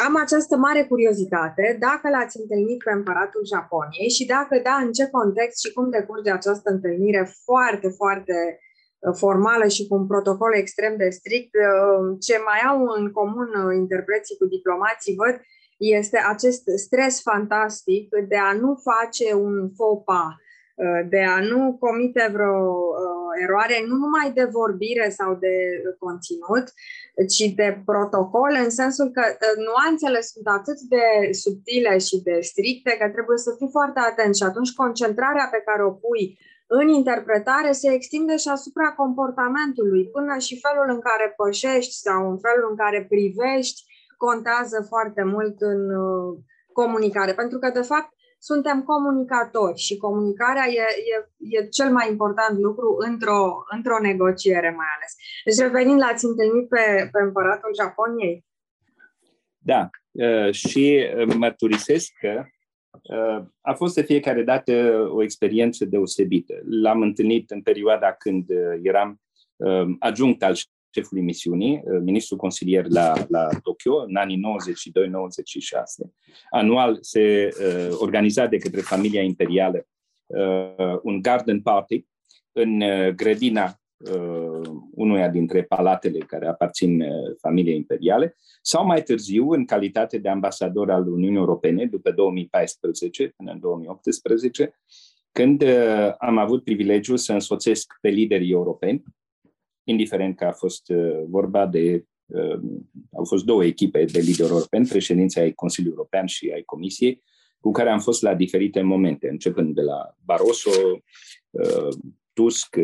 am 0.07 0.15
această 0.25 0.57
mare 0.57 0.83
curiozitate 0.93 1.65
dacă 1.87 2.07
l-ați 2.15 2.39
întâlnit 2.41 2.81
pe 2.83 2.93
împăratul 2.99 3.45
Japoniei 3.55 4.17
și 4.17 4.25
dacă 4.37 4.55
da, 4.69 4.75
în 4.85 4.91
ce 4.93 5.05
context 5.19 5.57
și 5.65 5.73
cum 5.73 5.91
decurge 5.91 6.31
această 6.31 6.69
întâlnire 6.71 7.23
foarte, 7.47 7.89
foarte 8.01 8.37
uh, 8.59 9.15
formală 9.23 9.67
și 9.77 9.87
cu 9.87 9.95
un 10.01 10.07
protocol 10.13 10.53
extrem 10.55 10.93
de 11.03 11.09
strict. 11.19 11.53
Ce 12.27 12.37
mai 12.49 12.61
au 12.71 12.79
în 12.99 13.05
comun 13.19 13.51
interpreții 13.83 14.39
cu 14.41 14.47
diplomații, 14.57 15.19
văd, 15.23 15.37
este 15.79 16.19
acest 16.35 16.63
stres 16.87 17.15
fantastic 17.31 18.07
de 18.33 18.39
a 18.49 18.53
nu 18.63 18.71
face 18.89 19.35
un 19.35 19.55
faux 19.77 20.05
pas, 20.05 20.33
Uh, 20.35 20.48
de 21.09 21.23
a 21.37 21.41
nu 21.41 21.77
comite 21.81 22.31
vreo 22.33 22.59
uh, 23.05 23.33
eroare, 23.45 23.77
nu 23.89 23.95
numai 24.05 24.33
de 24.39 24.45
vorbire 24.59 25.09
sau 25.19 25.35
de 25.35 25.55
conținut, 25.99 26.67
ci 27.33 27.45
de 27.61 27.69
protocol, 27.85 28.53
în 28.65 28.71
sensul 28.71 29.09
că 29.17 29.23
uh, 29.27 29.57
nuanțele 29.69 30.21
sunt 30.21 30.47
atât 30.59 30.79
de 30.95 31.05
subtile 31.43 31.99
și 31.99 32.17
de 32.29 32.37
stricte 32.51 32.93
că 33.01 33.07
trebuie 33.17 33.39
să 33.47 33.55
fii 33.59 33.75
foarte 33.77 34.01
atent 34.11 34.35
și 34.37 34.43
atunci 34.43 34.81
concentrarea 34.83 35.49
pe 35.51 35.63
care 35.69 35.83
o 35.85 35.93
pui 36.05 36.25
în 36.67 36.89
interpretare 36.89 37.73
se 37.73 37.89
extinde 37.93 38.37
și 38.37 38.49
asupra 38.49 38.89
comportamentului, 39.03 40.09
până 40.17 40.39
și 40.39 40.61
felul 40.67 40.89
în 40.95 41.01
care 41.01 41.35
pășești 41.37 41.95
sau 42.07 42.31
în 42.31 42.39
felul 42.47 42.67
în 42.71 42.77
care 42.77 43.07
privești 43.09 43.79
contează 44.17 44.87
foarte 44.89 45.23
mult 45.23 45.57
în 45.61 45.81
comunicare. 46.73 47.33
Pentru 47.33 47.59
că, 47.59 47.71
de 47.71 47.81
fapt, 47.81 48.11
suntem 48.39 48.83
comunicatori 48.83 49.79
și 49.79 49.97
comunicarea 49.97 50.67
e, 50.67 50.81
e, 50.81 51.17
e 51.57 51.69
cel 51.69 51.93
mai 51.93 52.11
important 52.11 52.59
lucru 52.59 52.97
într-o, 52.99 53.65
într-o 53.75 53.99
negociere 54.01 54.71
mai 54.77 54.87
ales. 54.97 55.13
Deci 55.45 55.67
revenind, 55.67 55.99
l-ați 55.99 56.25
întâlnit 56.25 56.69
pe, 56.69 57.09
pe 57.13 57.21
împăratul 57.23 57.75
Japoniei? 57.81 58.45
Da, 59.59 59.91
uh, 60.11 60.53
și 60.53 61.07
uh, 61.17 61.35
mărturisesc 61.35 62.13
că 62.21 62.45
uh, 63.03 63.45
a 63.61 63.73
fost 63.73 63.95
de 63.95 64.03
fiecare 64.03 64.43
dată 64.43 64.73
o 65.13 65.23
experiență 65.23 65.85
deosebită. 65.85 66.55
L-am 66.65 67.01
întâlnit 67.03 67.51
în 67.51 67.63
perioada 67.63 68.13
când 68.13 68.45
eram 68.83 69.21
adjunct 69.99 70.43
al 70.43 70.55
șefului 70.91 71.23
misiunii, 71.23 71.83
uh, 71.85 72.01
ministru 72.03 72.37
consilier 72.37 72.87
la, 72.89 73.13
la 73.29 73.49
Tokyo, 73.63 73.97
în 74.07 74.17
anii 74.17 74.41
92-96. 76.07 76.11
Anual 76.51 76.99
se 77.01 77.49
uh, 77.49 77.97
organiza 77.99 78.47
de 78.47 78.57
către 78.57 78.81
familia 78.81 79.23
imperială 79.23 79.87
uh, 80.27 80.99
un 81.03 81.23
garden 81.23 81.61
party 81.61 82.07
în 82.53 82.81
uh, 82.81 83.09
grădina 83.09 83.81
uh, 83.97 84.71
unuia 84.91 85.29
dintre 85.29 85.63
palatele 85.63 86.19
care 86.19 86.47
aparțin 86.47 87.01
uh, 87.01 87.37
familiei 87.41 87.77
imperiale, 87.77 88.37
sau 88.63 88.87
mai 88.87 89.03
târziu, 89.03 89.51
în 89.51 89.65
calitate 89.65 90.19
de 90.19 90.29
ambasador 90.29 90.91
al 90.91 91.13
Uniunii 91.13 91.39
Europene, 91.39 91.87
după 91.87 92.11
2014 92.11 93.33
până 93.37 93.53
în 93.53 93.61
2018, 93.61 94.81
când 95.33 95.63
uh, 95.63 96.15
am 96.19 96.39
avut 96.39 96.65
privilegiul 96.65 97.17
să 97.17 97.33
însoțesc 97.33 97.99
pe 98.01 98.09
liderii 98.09 98.51
europeni 98.51 99.03
indiferent 99.89 100.37
că 100.37 100.45
a 100.45 100.53
fost 100.53 100.89
uh, 100.89 101.23
vorba 101.29 101.67
de 101.67 102.05
uh, 102.27 102.61
au 103.17 103.25
fost 103.25 103.45
două 103.45 103.65
echipe 103.65 104.05
de 104.05 104.19
lideri 104.19 104.51
europeni, 104.51 104.87
președinții 104.87 105.41
ai 105.41 105.53
Consiliului 105.53 105.97
European 105.99 106.27
și 106.27 106.51
ai 106.55 106.63
Comisiei, 106.63 107.23
cu 107.61 107.71
care 107.71 107.91
am 107.91 108.01
fost 108.01 108.23
la 108.23 108.35
diferite 108.35 108.83
momente, 108.83 109.29
începând 109.29 109.75
de 109.75 109.83
la 109.83 110.17
Barroso, 110.25 110.71
uh, 111.51 111.89
Tusk, 112.33 112.77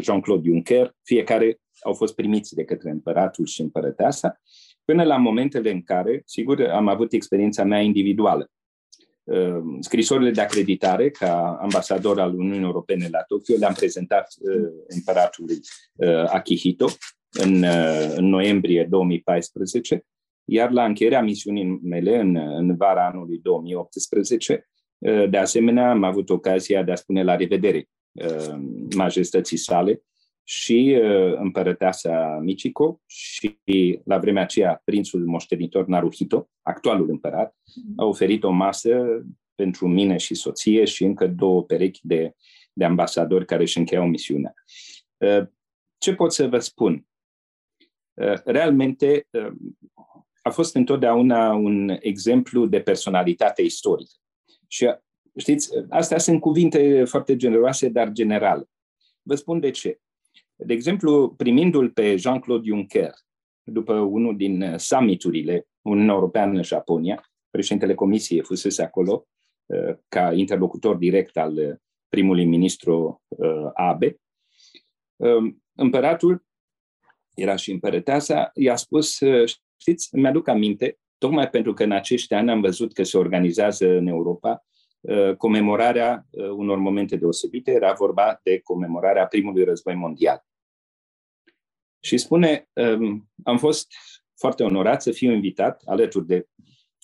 Jean-Claude 0.00 0.48
Juncker, 0.48 0.96
fiecare 1.02 1.60
au 1.82 1.92
fost 1.92 2.14
primiți 2.14 2.54
de 2.54 2.64
către 2.64 2.90
împăratul 2.90 3.46
și 3.46 3.60
împărăteasa, 3.60 4.40
până 4.84 5.04
la 5.04 5.16
momentele 5.16 5.70
în 5.70 5.82
care, 5.82 6.22
sigur, 6.24 6.60
am 6.60 6.88
avut 6.88 7.12
experiența 7.12 7.64
mea 7.64 7.80
individuală. 7.80 8.50
Uh, 9.30 9.62
scrisorile 9.80 10.30
de 10.30 10.40
acreditare 10.40 11.10
ca 11.10 11.58
ambasador 11.60 12.20
al 12.20 12.34
Uniunii 12.38 12.64
Europene 12.64 13.08
la 13.10 13.22
Tokyo 13.22 13.56
le-am 13.58 13.72
prezentat 13.72 14.34
uh, 14.40 14.68
împăratului 14.88 15.60
uh, 15.94 16.24
Akihito 16.26 16.86
în, 17.30 17.64
în 18.14 18.24
noiembrie 18.24 18.86
2014, 18.90 20.04
iar 20.44 20.70
la 20.70 20.84
încheierea 20.84 21.22
misiunii 21.22 21.80
mele 21.82 22.18
în, 22.18 22.36
în 22.36 22.76
vara 22.76 23.06
anului 23.06 23.38
2018, 23.42 24.68
de 25.30 25.36
asemenea, 25.36 25.90
am 25.90 26.02
avut 26.02 26.30
ocazia 26.30 26.82
de 26.82 26.92
a 26.92 26.94
spune 26.94 27.22
la 27.22 27.36
revedere 27.36 27.88
majestății 28.96 29.56
sale 29.56 30.02
și 30.50 30.98
uh, 31.02 31.34
împărăteasa 31.36 32.38
Michiko 32.42 33.00
și 33.06 33.58
la 34.04 34.18
vremea 34.18 34.42
aceea 34.42 34.82
prințul 34.84 35.26
moștenitor 35.26 35.86
Naruhito, 35.86 36.50
actualul 36.62 37.10
împărat, 37.10 37.56
a 37.96 38.04
oferit 38.04 38.44
o 38.44 38.50
masă 38.50 39.06
pentru 39.54 39.88
mine 39.88 40.16
și 40.16 40.34
soție 40.34 40.84
și 40.84 41.04
încă 41.04 41.26
două 41.26 41.62
perechi 41.64 42.00
de, 42.02 42.34
de 42.72 42.84
ambasadori 42.84 43.46
care 43.46 43.62
își 43.62 43.78
încheiau 43.78 44.06
misiunea. 44.06 44.54
Uh, 45.16 45.46
ce 45.98 46.14
pot 46.14 46.32
să 46.32 46.48
vă 46.48 46.58
spun? 46.58 47.06
Uh, 48.14 48.42
realmente 48.44 49.26
uh, 49.30 49.52
a 50.42 50.50
fost 50.50 50.74
întotdeauna 50.74 51.54
un 51.54 51.96
exemplu 52.00 52.66
de 52.66 52.80
personalitate 52.80 53.62
istorică. 53.62 54.12
Și 54.66 54.94
știți, 55.36 55.70
astea 55.88 56.18
sunt 56.18 56.40
cuvinte 56.40 57.04
foarte 57.04 57.36
generoase, 57.36 57.88
dar 57.88 58.10
generale. 58.12 58.64
Vă 59.22 59.34
spun 59.34 59.60
de 59.60 59.70
ce. 59.70 60.00
De 60.64 60.72
exemplu, 60.72 61.34
primindu-l 61.36 61.90
pe 61.90 62.16
Jean-Claude 62.16 62.68
Juncker, 62.68 63.12
după 63.62 63.94
unul 63.94 64.36
din 64.36 64.74
summiturile 64.76 65.66
Uniunea 65.82 66.14
Europeană-Japonia, 66.14 67.30
președintele 67.50 67.94
Comisiei 67.94 68.42
fusese 68.42 68.82
acolo 68.82 69.26
uh, 69.66 69.96
ca 70.08 70.32
interlocutor 70.32 70.96
direct 70.96 71.36
al 71.36 71.56
uh, 71.56 71.74
primului 72.08 72.44
ministru 72.44 73.22
uh, 73.28 73.70
Abe, 73.74 74.20
um, 75.16 75.62
împăratul, 75.74 76.44
era 77.34 77.56
și 77.56 77.70
împărăteasa, 77.70 78.50
i-a 78.54 78.76
spus, 78.76 79.18
știți, 79.76 80.16
mi-aduc 80.16 80.48
aminte, 80.48 80.98
tocmai 81.18 81.48
pentru 81.48 81.74
că 81.74 81.82
în 81.84 81.92
acești 81.92 82.34
ani 82.34 82.50
am 82.50 82.60
văzut 82.60 82.92
că 82.92 83.02
se 83.02 83.18
organizează 83.18 83.86
în 83.86 84.06
Europa 84.06 84.64
comemorarea 85.36 86.26
unor 86.56 86.78
momente 86.78 87.16
deosebite, 87.16 87.70
era 87.70 87.92
vorba 87.92 88.40
de 88.42 88.58
comemorarea 88.58 89.26
primului 89.26 89.64
război 89.64 89.94
mondial. 89.94 90.44
Și 92.00 92.18
spune, 92.18 92.68
um, 92.72 93.30
am 93.42 93.58
fost 93.58 93.92
foarte 94.38 94.62
onorat 94.62 95.02
să 95.02 95.10
fiu 95.10 95.32
invitat 95.32 95.82
alături 95.84 96.26
de 96.26 96.46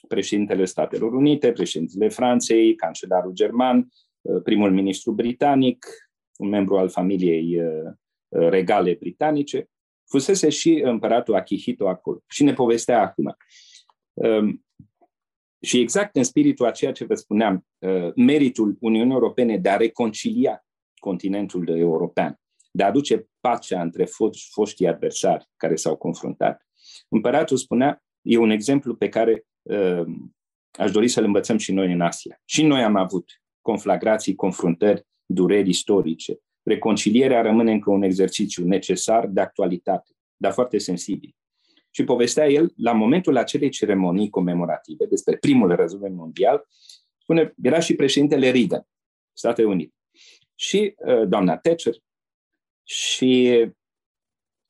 președintele 0.09 0.65
Statelor 0.65 1.13
Unite, 1.13 1.53
președintele 1.53 2.09
Franței, 2.09 2.75
cancelarul 2.75 3.33
german, 3.33 3.89
uh, 4.21 4.43
primul 4.43 4.73
ministru 4.73 5.13
britanic, 5.13 5.87
un 6.37 6.49
membru 6.49 6.77
al 6.77 6.89
familiei 6.89 7.61
uh, 7.63 7.93
regale 8.29 8.97
britanice, 8.99 9.69
fusese 10.09 10.49
și 10.49 10.81
împăratul 10.85 11.35
Akihito 11.35 11.89
acolo. 11.89 12.23
Și 12.29 12.45
ne 12.45 12.53
povestea 12.53 13.01
acum. 13.01 13.37
Um, 14.13 14.65
Și 15.61 15.81
exact 15.81 16.17
în 16.17 16.25
spiritul 16.25 16.67
a 16.67 16.71
ceea 16.71 16.93
ce 16.93 17.05
vă 17.05 17.15
spuneam, 17.15 17.67
uh, 17.79 18.13
meritul 18.15 18.77
Uniunii 18.81 19.13
Europene 19.13 19.59
de 19.59 19.69
a 19.69 19.77
reconcilia 19.77 20.67
continentul 21.01 21.69
european, 21.69 22.41
de 22.77 22.83
a 22.83 22.87
aduce 22.87 23.29
pacea 23.41 23.83
între 23.83 24.05
foști, 24.05 24.49
foștii 24.51 24.87
adversari 24.87 25.49
care 25.57 25.75
s-au 25.75 25.97
confruntat. 25.97 26.67
Împăratul 27.09 27.57
spunea, 27.57 28.03
e 28.23 28.37
un 28.37 28.51
exemplu 28.51 28.95
pe 28.95 29.09
care 29.09 29.47
uh, 29.63 30.05
aș 30.71 30.91
dori 30.91 31.09
să-l 31.09 31.25
învățăm 31.25 31.57
și 31.57 31.73
noi 31.73 31.93
în 31.93 32.01
Asia. 32.01 32.41
Și 32.45 32.63
noi 32.63 32.83
am 32.83 32.97
avut 32.97 33.31
conflagrații, 33.61 34.35
confruntări, 34.35 35.07
dureri 35.27 35.69
istorice. 35.69 36.39
Reconcilierea 36.63 37.43
rămâne 37.43 37.73
încă 37.73 37.91
un 37.91 38.03
exercițiu 38.03 38.65
necesar 38.65 39.27
de 39.27 39.41
actualitate, 39.41 40.13
dar 40.37 40.53
foarte 40.53 40.79
sensibil. 40.79 41.35
Și 41.91 42.05
povestea 42.05 42.49
el, 42.49 42.73
la 42.77 42.93
momentul 42.93 43.37
acelei 43.37 43.69
ceremonii 43.69 44.31
comemorative 44.31 45.07
despre 45.07 45.37
primul 45.37 45.75
război 45.75 46.11
mondial, 46.11 46.67
spune, 47.19 47.55
era 47.63 47.81
și 47.81 47.95
președintele 47.95 48.51
Reagan, 48.51 48.87
Statele 49.33 49.67
Unite, 49.67 49.95
și 50.55 50.95
uh, 50.97 51.29
doamna 51.29 51.57
Thatcher, 51.57 51.95
și 52.89 53.65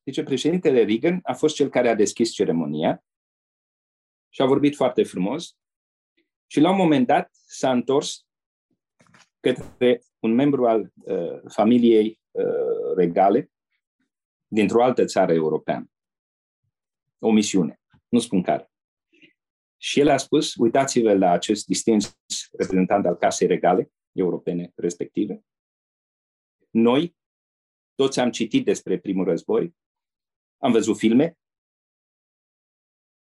zice, 0.05 0.23
președintele 0.23 0.85
Reagan 0.85 1.21
a 1.23 1.33
fost 1.33 1.55
cel 1.55 1.69
care 1.69 1.89
a 1.89 1.95
deschis 1.95 2.33
ceremonia 2.33 3.05
și 4.29 4.43
a 4.43 4.47
vorbit 4.47 4.75
foarte 4.75 5.03
frumos 5.03 5.57
și 6.47 6.61
la 6.61 6.71
un 6.71 6.77
moment 6.77 7.07
dat 7.07 7.31
s-a 7.33 7.71
întors 7.71 8.27
către 9.41 10.03
un 10.19 10.35
membru 10.35 10.67
al 10.67 10.93
uh, 10.95 11.41
familiei 11.49 12.21
uh, 12.31 12.95
regale 12.97 13.51
dintr-o 14.47 14.83
altă 14.83 15.05
țară 15.05 15.33
europeană. 15.33 15.91
O 17.19 17.31
misiune, 17.31 17.81
nu 18.09 18.19
spun 18.19 18.43
care. 18.43 18.71
Și 19.77 20.01
el 20.01 20.09
a 20.09 20.17
spus, 20.17 20.55
uitați-vă 20.55 21.15
la 21.15 21.31
acest 21.31 21.67
distins 21.67 22.19
reprezentant 22.59 23.07
al 23.07 23.15
casei 23.15 23.47
regale 23.47 23.91
europene 24.13 24.73
respective. 24.75 25.45
Noi, 26.71 27.17
toți 27.97 28.21
am 28.21 28.31
citit 28.31 28.65
despre 28.65 28.99
primul 28.99 29.25
război, 29.25 29.77
am 30.59 30.73
văzut 30.73 30.97
filme, 30.97 31.39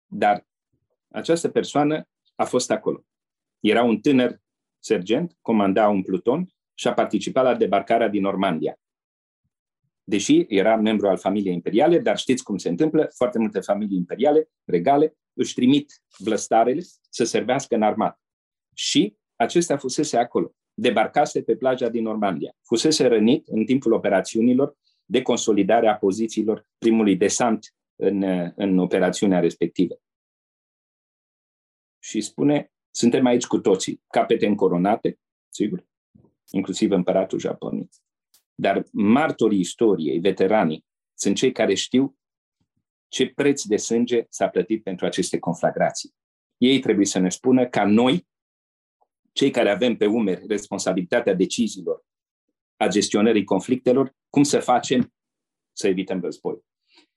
dar 0.05 0.47
această 1.07 1.49
persoană 1.49 2.07
a 2.35 2.45
fost 2.45 2.71
acolo. 2.71 3.05
Era 3.59 3.83
un 3.83 3.99
tânăr 3.99 4.41
sergent, 4.79 5.37
comanda 5.41 5.89
un 5.89 6.01
pluton 6.01 6.47
și 6.73 6.87
a 6.87 6.93
participat 6.93 7.43
la 7.43 7.55
debarcarea 7.55 8.07
din 8.07 8.21
Normandia. 8.21 8.77
Deși 10.03 10.45
era 10.47 10.75
membru 10.75 11.07
al 11.07 11.17
familiei 11.17 11.53
imperiale, 11.53 11.99
dar 11.99 12.17
știți 12.17 12.43
cum 12.43 12.57
se 12.57 12.69
întâmplă, 12.69 13.09
foarte 13.15 13.39
multe 13.39 13.59
familii 13.59 13.97
imperiale, 13.97 14.49
regale, 14.63 15.17
își 15.33 15.53
trimit 15.53 16.01
blăstarele 16.23 16.81
să 17.09 17.23
servească 17.23 17.75
în 17.75 17.81
armată. 17.81 18.19
Și 18.73 19.17
acesta 19.35 19.77
fusese 19.77 20.17
acolo. 20.17 20.55
Debarcase 20.73 21.41
pe 21.41 21.55
plaja 21.55 21.89
din 21.89 22.03
Normandia. 22.03 22.55
Fusese 22.61 23.07
rănit 23.07 23.47
în 23.47 23.65
timpul 23.65 23.93
operațiunilor 23.93 24.77
de 25.05 25.21
consolidare 25.21 25.87
a 25.87 25.95
pozițiilor 25.95 26.67
primului 26.77 27.15
desant 27.15 27.75
în, 27.95 28.23
în 28.55 28.77
operațiunea 28.77 29.39
respectivă. 29.39 30.01
Și 31.99 32.21
spune, 32.21 32.71
suntem 32.91 33.25
aici 33.25 33.45
cu 33.45 33.59
toții, 33.59 34.01
capete 34.07 34.45
încoronate, 34.45 35.19
sigur, 35.49 35.85
inclusiv 36.51 36.91
împăratul 36.91 37.39
Japoniei. 37.39 37.89
Dar 38.55 38.85
martorii 38.91 39.59
istoriei, 39.59 40.19
veteranii, 40.19 40.85
sunt 41.13 41.35
cei 41.35 41.51
care 41.51 41.73
știu 41.73 42.17
ce 43.07 43.29
preț 43.29 43.63
de 43.63 43.77
sânge 43.77 44.25
s-a 44.29 44.49
plătit 44.49 44.83
pentru 44.83 45.05
aceste 45.05 45.39
conflagrații. 45.39 46.13
Ei 46.57 46.79
trebuie 46.79 47.05
să 47.05 47.19
ne 47.19 47.29
spună 47.29 47.67
ca 47.67 47.85
noi, 47.85 48.27
cei 49.33 49.51
care 49.51 49.71
avem 49.71 49.97
pe 49.97 50.05
umeri 50.05 50.47
responsabilitatea 50.47 51.33
deciziilor, 51.33 52.05
a 52.77 52.87
gestionării 52.87 53.43
conflictelor, 53.43 54.15
cum 54.29 54.43
să 54.43 54.59
facem 54.59 55.13
să 55.71 55.87
evităm 55.87 56.21
război. 56.21 56.59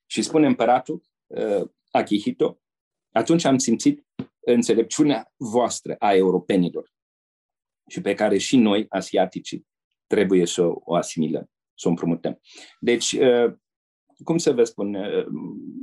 Și 0.07 0.23
spune 0.23 0.47
împăratul 0.47 1.03
uh, 1.27 1.69
Akihito, 1.91 2.61
atunci 3.11 3.45
am 3.45 3.59
simțit 3.59 4.07
înțelepciunea 4.41 5.33
voastră 5.37 5.95
a 5.99 6.15
europenilor 6.15 6.93
și 7.89 8.01
pe 8.01 8.15
care 8.15 8.39
și 8.39 8.57
noi, 8.57 8.87
asiaticii, 8.89 9.67
trebuie 10.07 10.47
să 10.47 10.63
o 10.65 10.95
asimilăm, 10.95 11.51
să 11.75 11.87
o 11.87 11.91
împrumutăm. 11.91 12.41
Deci, 12.81 13.13
uh, 13.13 13.55
cum 14.25 14.39
să 14.39 14.53
vă 14.53 14.65
spun, 14.65 14.95
uh, 14.95 15.27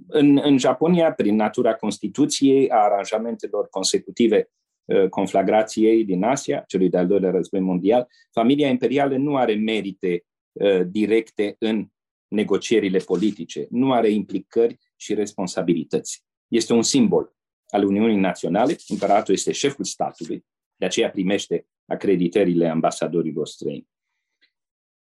în, 0.07 0.39
în 0.43 0.57
Japonia, 0.57 1.13
prin 1.13 1.35
natura 1.35 1.75
Constituției, 1.75 2.69
a 2.69 2.77
aranjamentelor 2.77 3.67
consecutive 3.69 4.37
uh, 4.37 4.62
conflagrației 5.09 6.05
din 6.05 6.23
Asia, 6.23 6.63
celui 6.67 6.89
de-al 6.89 7.07
doilea 7.07 7.31
război 7.31 7.59
mondial, 7.59 8.07
familia 8.31 8.69
imperială 8.69 9.17
nu 9.17 9.35
are 9.35 9.55
merite 9.55 10.25
directe 10.87 11.55
în 11.59 11.87
negocierile 12.27 12.97
politice, 12.97 13.67
nu 13.69 13.91
are 13.91 14.09
implicări 14.09 14.79
și 14.95 15.13
responsabilități. 15.13 16.23
Este 16.47 16.73
un 16.73 16.81
simbol 16.81 17.35
al 17.67 17.83
Uniunii 17.83 18.19
Naționale, 18.19 18.75
împăratul 18.87 19.33
este 19.33 19.51
șeful 19.51 19.85
statului, 19.85 20.45
de 20.75 20.85
aceea 20.85 21.09
primește 21.09 21.67
acreditările 21.85 22.67
ambasadorilor 22.67 23.47
străini. 23.47 23.87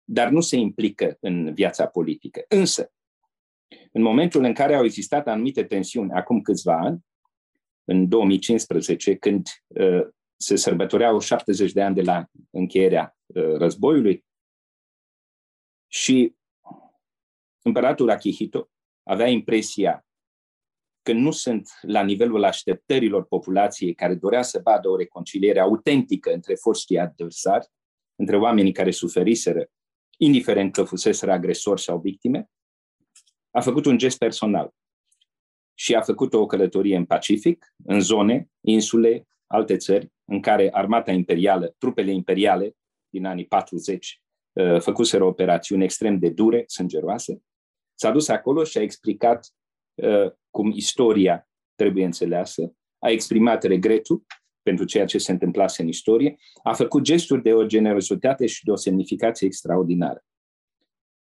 Dar 0.04 0.30
nu 0.30 0.42
se 0.42 0.56
implică 0.56 1.18
în 1.20 1.54
viața 1.54 1.88
politică. 1.88 2.46
Însă, 2.48 2.94
în 3.92 4.02
momentul 4.02 4.44
în 4.44 4.54
care 4.54 4.76
au 4.76 4.84
existat 4.84 5.28
anumite 5.28 5.64
tensiuni, 5.64 6.12
acum 6.12 6.42
câțiva 6.42 6.78
ani, 6.78 7.06
în 7.84 8.10
2015, 8.10 9.16
când 9.16 9.48
uh, 9.68 10.08
se 10.36 10.56
sărbătoreau 10.56 11.20
70 11.20 11.72
de 11.72 11.82
ani 11.82 11.96
de 11.96 12.02
la 12.02 12.26
încheierea 12.50 13.18
uh, 13.26 13.56
războiului, 13.58 14.26
și 15.94 16.36
împăratul 17.62 18.10
Akihito 18.10 18.70
avea 19.04 19.28
impresia 19.28 20.06
că 21.02 21.12
nu 21.14 21.32
sunt 21.32 21.70
la 21.82 22.04
nivelul 22.04 22.44
așteptărilor 22.44 23.26
populației 23.26 23.94
care 23.94 24.16
dorea 24.16 24.42
să 24.42 24.62
vadă 24.64 24.90
o 24.90 24.96
reconciliere 24.96 25.60
autentică 25.60 26.34
între 26.34 26.56
foștii 26.56 27.00
adversari, 27.00 27.68
între 28.16 28.38
oamenii 28.38 28.72
care 28.72 28.92
suferiseră, 28.92 29.68
indiferent 30.18 30.74
că 30.74 30.84
fuseseră 30.84 31.32
agresori 31.32 31.82
sau 31.82 32.00
victime, 32.00 32.50
a 33.52 33.62
făcut 33.62 33.86
un 33.86 33.98
gest 33.98 34.18
personal 34.18 34.74
și 35.84 35.96
a 35.96 36.02
făcut 36.02 36.34
o 36.34 36.46
călătorie 36.46 36.96
în 36.96 37.06
Pacific, 37.06 37.74
în 37.86 38.00
zone, 38.00 38.50
insule, 38.62 39.28
alte 39.48 39.78
țări, 39.78 40.12
în 40.26 40.42
care 40.42 40.70
armata 40.72 41.12
imperială, 41.12 41.76
trupele 41.78 42.12
imperiale 42.12 42.76
din 43.10 43.26
anii 43.26 43.46
40, 43.46 44.22
uh, 44.54 44.80
făcuseră 44.80 45.24
operațiuni 45.24 45.84
extrem 45.84 46.20
de 46.20 46.30
dure, 46.30 46.64
sângeroase. 46.68 47.42
S-a 47.94 48.12
dus 48.12 48.28
acolo 48.28 48.64
și 48.64 48.78
a 48.78 48.82
explicat 48.82 49.54
uh, 49.94 50.32
cum 50.50 50.72
istoria 50.72 51.50
trebuie 51.76 52.06
înțeleasă, 52.06 52.76
a 53.00 53.10
exprimat 53.10 53.64
regretul 53.64 54.26
pentru 54.62 54.86
ceea 54.86 55.06
ce 55.06 55.18
se 55.18 55.32
întâmplase 55.32 55.82
în 55.82 55.88
istorie, 55.88 56.36
a 56.64 56.74
făcut 56.74 57.02
gesturi 57.02 57.42
de 57.42 57.54
o 57.54 57.66
generozitate 57.66 58.46
și 58.46 58.64
de 58.64 58.72
o 58.72 58.76
semnificație 58.76 59.48
extraordinară. 59.48 60.24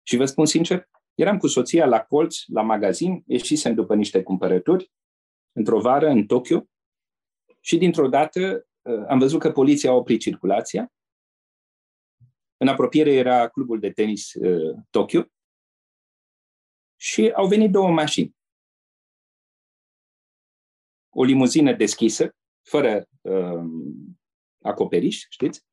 Și 0.03 0.17
vă 0.17 0.25
spun 0.25 0.47
sincer, 0.47 0.89
eram 1.19 1.39
cu 1.39 1.47
soția 1.47 1.87
la 1.87 2.01
colț, 2.01 2.47
la 2.47 2.63
magazin, 2.63 3.23
ieșisem 3.27 3.75
după 3.75 3.95
niște 3.95 4.23
cumpărături, 4.23 4.93
într-o 5.53 5.81
vară 5.81 6.09
în 6.09 6.27
Tokyo, 6.27 6.67
și 7.61 7.77
dintr-o 7.77 8.09
dată 8.09 8.69
uh, 8.83 9.05
am 9.09 9.19
văzut 9.19 9.41
că 9.41 9.53
poliția 9.53 9.91
a 9.91 9.95
oprit 9.95 10.21
circulația. 10.21 10.93
În 12.57 12.69
apropiere 12.69 13.13
era 13.13 13.49
clubul 13.49 13.81
de 13.81 13.91
tenis 13.91 14.35
uh, 14.35 14.77
Tokyo 14.91 15.25
și 16.97 17.31
au 17.31 17.47
venit 17.47 17.71
două 17.71 17.91
mașini 17.91 18.37
o 21.09 21.25
limuzină 21.25 21.73
deschisă, 21.73 22.37
fără 22.63 23.09
uh, 23.21 23.65
acoperiș, 24.63 25.27
știți? 25.29 25.67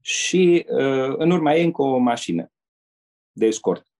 Și 0.00 0.66
uh, 0.68 1.14
în 1.16 1.30
urma 1.30 1.54
ei 1.54 1.64
încă 1.64 1.82
o 1.82 1.98
mașină 1.98 2.52
de 3.32 3.46
escort. 3.46 3.93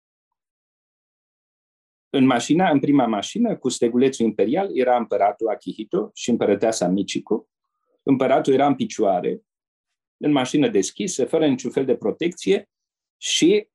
În 2.14 2.26
mașina, 2.26 2.70
în 2.70 2.78
prima 2.78 3.06
mașină, 3.06 3.56
cu 3.56 3.68
stegulețul 3.68 4.24
imperial, 4.24 4.78
era 4.78 4.96
împăratul 4.96 5.48
Akihito 5.48 6.10
și 6.14 6.30
împărăteasa 6.30 6.88
Michiko. 6.88 7.48
Împăratul 8.02 8.52
era 8.52 8.66
în 8.66 8.74
picioare, 8.74 9.42
în 10.16 10.32
mașină 10.32 10.68
deschisă, 10.68 11.24
fără 11.24 11.46
niciun 11.46 11.70
fel 11.70 11.84
de 11.84 11.96
protecție 11.96 12.70
și 13.16 13.68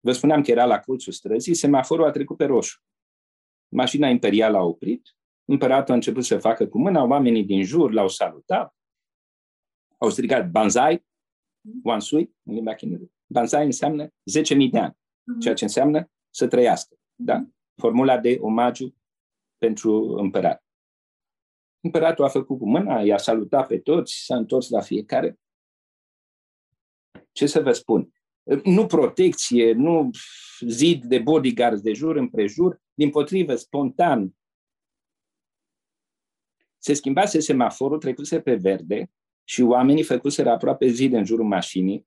vă 0.00 0.12
spuneam 0.12 0.42
că 0.42 0.50
era 0.50 0.64
la 0.64 0.80
colțul 0.80 1.12
străzii, 1.12 1.54
semaforul 1.54 2.04
a 2.04 2.10
trecut 2.10 2.36
pe 2.36 2.44
roșu. 2.44 2.82
Mașina 3.68 4.08
imperială 4.08 4.56
a 4.56 4.62
oprit, 4.62 5.16
Împăratul 5.44 5.92
a 5.92 5.96
început 5.96 6.24
să 6.24 6.38
facă 6.38 6.66
cu 6.66 6.78
mâna, 6.78 7.04
oamenii 7.04 7.44
din 7.44 7.62
jur 7.64 7.92
l-au 7.92 8.08
salutat, 8.08 8.76
au 9.98 10.10
strigat 10.10 10.50
banzai, 10.50 11.06
wansui, 11.82 12.34
în 12.42 12.54
limba 12.54 12.74
chineză. 12.74 13.10
Banzai 13.26 13.64
înseamnă 13.64 14.06
10.000 14.06 14.10
de 14.70 14.78
ani, 14.78 14.96
mhm. 15.22 15.38
ceea 15.40 15.54
ce 15.54 15.64
înseamnă 15.64 16.10
să 16.30 16.48
trăiască. 16.48 16.96
Da? 17.16 17.46
Formula 17.74 18.18
de 18.18 18.38
omagiu 18.40 18.94
pentru 19.58 20.14
împărat. 20.14 20.64
Împăratul 21.80 22.24
a 22.24 22.28
făcut 22.28 22.58
cu 22.58 22.68
mâna, 22.68 23.00
i-a 23.00 23.18
salutat 23.18 23.66
pe 23.66 23.78
toți, 23.78 24.24
s-a 24.24 24.36
întors 24.36 24.68
la 24.68 24.80
fiecare. 24.80 25.38
Ce 27.32 27.46
să 27.46 27.60
vă 27.60 27.72
spun? 27.72 28.12
Nu 28.64 28.86
protecție, 28.86 29.72
nu 29.72 30.10
zid 30.60 31.04
de 31.04 31.18
bodyguards 31.18 31.80
de 31.80 31.92
jur 31.92 32.16
împrejur, 32.16 32.82
din 32.94 33.10
potrivă, 33.10 33.54
spontan. 33.54 34.36
Se 36.78 36.92
schimbase 36.92 37.40
semaforul, 37.40 37.98
trecuse 37.98 38.40
pe 38.40 38.54
verde 38.54 39.10
și 39.44 39.62
oamenii 39.62 40.02
făcuseră 40.02 40.50
aproape 40.50 40.86
zid 40.86 41.12
în 41.12 41.24
jurul 41.24 41.46
mașinii 41.46 42.06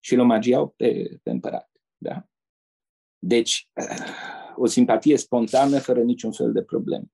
și 0.00 0.14
îl 0.14 0.20
omagiau 0.20 0.68
pe, 0.68 1.18
pe 1.22 1.30
împărat. 1.30 1.70
Da? 1.96 2.28
Deci, 3.18 3.68
o 4.56 4.66
simpatie 4.66 5.16
spontană 5.16 5.78
fără 5.78 6.02
niciun 6.02 6.32
fel 6.32 6.52
de 6.52 6.62
problemă. 6.62 7.04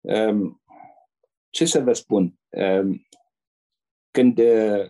Um, 0.00 0.62
ce 1.50 1.64
să 1.64 1.80
vă 1.80 1.92
spun? 1.92 2.34
Um, 2.48 3.06
când 4.10 4.38
uh, 4.38 4.86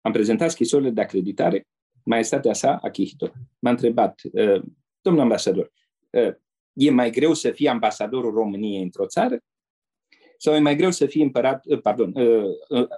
am 0.00 0.12
prezentat 0.12 0.50
scrisorile 0.50 0.90
de 0.90 1.00
acreditare, 1.00 1.66
maestatea 2.04 2.52
sa, 2.52 2.76
Akihito, 2.76 3.32
m-a 3.58 3.70
întrebat, 3.70 4.20
uh, 4.32 4.62
domnul 5.00 5.22
ambasador, 5.22 5.72
uh, 6.10 6.34
e 6.72 6.90
mai 6.90 7.10
greu 7.10 7.34
să 7.34 7.50
fii 7.50 7.68
ambasadorul 7.68 8.32
României 8.32 8.82
într-o 8.82 9.06
țară 9.06 9.38
sau 10.36 10.54
e 10.54 10.58
mai 10.58 10.76
greu 10.76 10.90
să 10.90 11.06
fii 11.06 11.22
împărat, 11.22 11.64
pardon, 11.82 12.14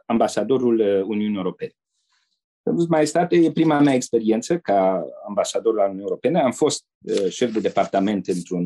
ambasadorul 0.06 0.78
Uniunii 1.06 1.36
Europene? 1.36 1.72
Maestate, 2.88 3.36
e 3.36 3.52
prima 3.52 3.80
mea 3.80 3.94
experiență 3.94 4.58
ca 4.58 5.04
ambasador 5.26 5.74
la 5.74 5.82
Uniunea 5.82 6.04
Europene. 6.04 6.40
Am 6.40 6.52
fost 6.52 6.84
uh, 7.02 7.28
șef 7.28 7.52
de 7.52 7.60
departament 7.60 8.26
într-un, 8.26 8.64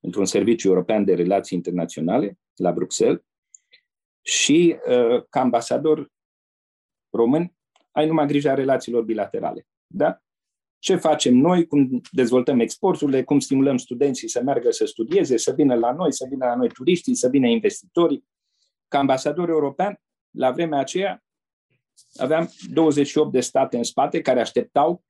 într-un 0.00 0.24
serviciu 0.24 0.68
european 0.68 1.04
de 1.04 1.14
relații 1.14 1.56
internaționale 1.56 2.38
la 2.54 2.72
Bruxelles 2.72 3.22
și 4.22 4.76
uh, 4.88 5.24
ca 5.28 5.40
ambasador 5.40 6.10
român 7.10 7.52
ai 7.90 8.06
numai 8.06 8.26
grija 8.26 8.54
relațiilor 8.54 9.02
bilaterale. 9.02 9.66
Da? 9.86 10.22
Ce 10.78 10.96
facem 10.96 11.36
noi, 11.36 11.66
cum 11.66 12.00
dezvoltăm 12.12 12.60
exporturile, 12.60 13.24
cum 13.24 13.38
stimulăm 13.38 13.76
studenții 13.76 14.28
să 14.28 14.42
meargă 14.42 14.70
să 14.70 14.84
studieze, 14.84 15.36
să 15.36 15.52
vină 15.52 15.74
la 15.74 15.92
noi, 15.92 16.12
să 16.12 16.26
vină 16.30 16.46
la 16.46 16.54
noi 16.54 16.68
turiștii, 16.68 17.14
să 17.14 17.28
vină 17.28 17.46
investitorii. 17.46 18.24
Ca 18.88 18.98
ambasador 18.98 19.48
european, 19.48 20.00
la 20.30 20.50
vremea 20.50 20.78
aceea, 20.78 21.24
aveam 22.16 22.50
28 22.70 23.32
de 23.32 23.40
state 23.40 23.76
în 23.76 23.82
spate 23.82 24.20
care 24.20 24.40
așteptau 24.40 25.04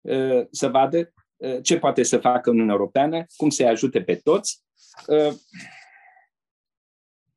uh, 0.00 0.46
să 0.50 0.68
vadă 0.68 1.12
uh, 1.36 1.58
ce 1.62 1.78
poate 1.78 2.02
să 2.02 2.18
facă 2.18 2.50
Uniunea 2.50 2.74
Europeană, 2.74 3.26
cum 3.36 3.50
să-i 3.50 3.66
ajute 3.66 4.02
pe 4.02 4.14
toți. 4.14 4.62
Uh, 5.06 5.34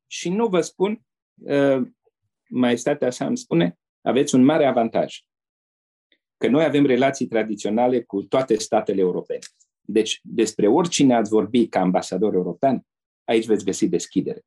și 0.06 0.28
nu 0.28 0.46
vă 0.46 0.60
spun, 0.60 1.00
uh, 1.34 1.82
maestatea 2.48 3.06
așa 3.06 3.26
îmi 3.26 3.38
spune, 3.38 3.78
aveți 4.00 4.34
un 4.34 4.44
mare 4.44 4.66
avantaj. 4.66 5.20
Că 6.36 6.48
noi 6.48 6.64
avem 6.64 6.86
relații 6.86 7.26
tradiționale 7.26 8.02
cu 8.02 8.22
toate 8.22 8.54
statele 8.54 9.00
europene. 9.00 9.38
Deci, 9.80 10.20
despre 10.22 10.68
oricine 10.68 11.14
ați 11.14 11.30
vorbi 11.30 11.68
ca 11.68 11.80
ambasador 11.80 12.34
european, 12.34 12.86
aici 13.24 13.46
veți 13.46 13.64
găsi 13.64 13.88
deschidere. 13.88 14.44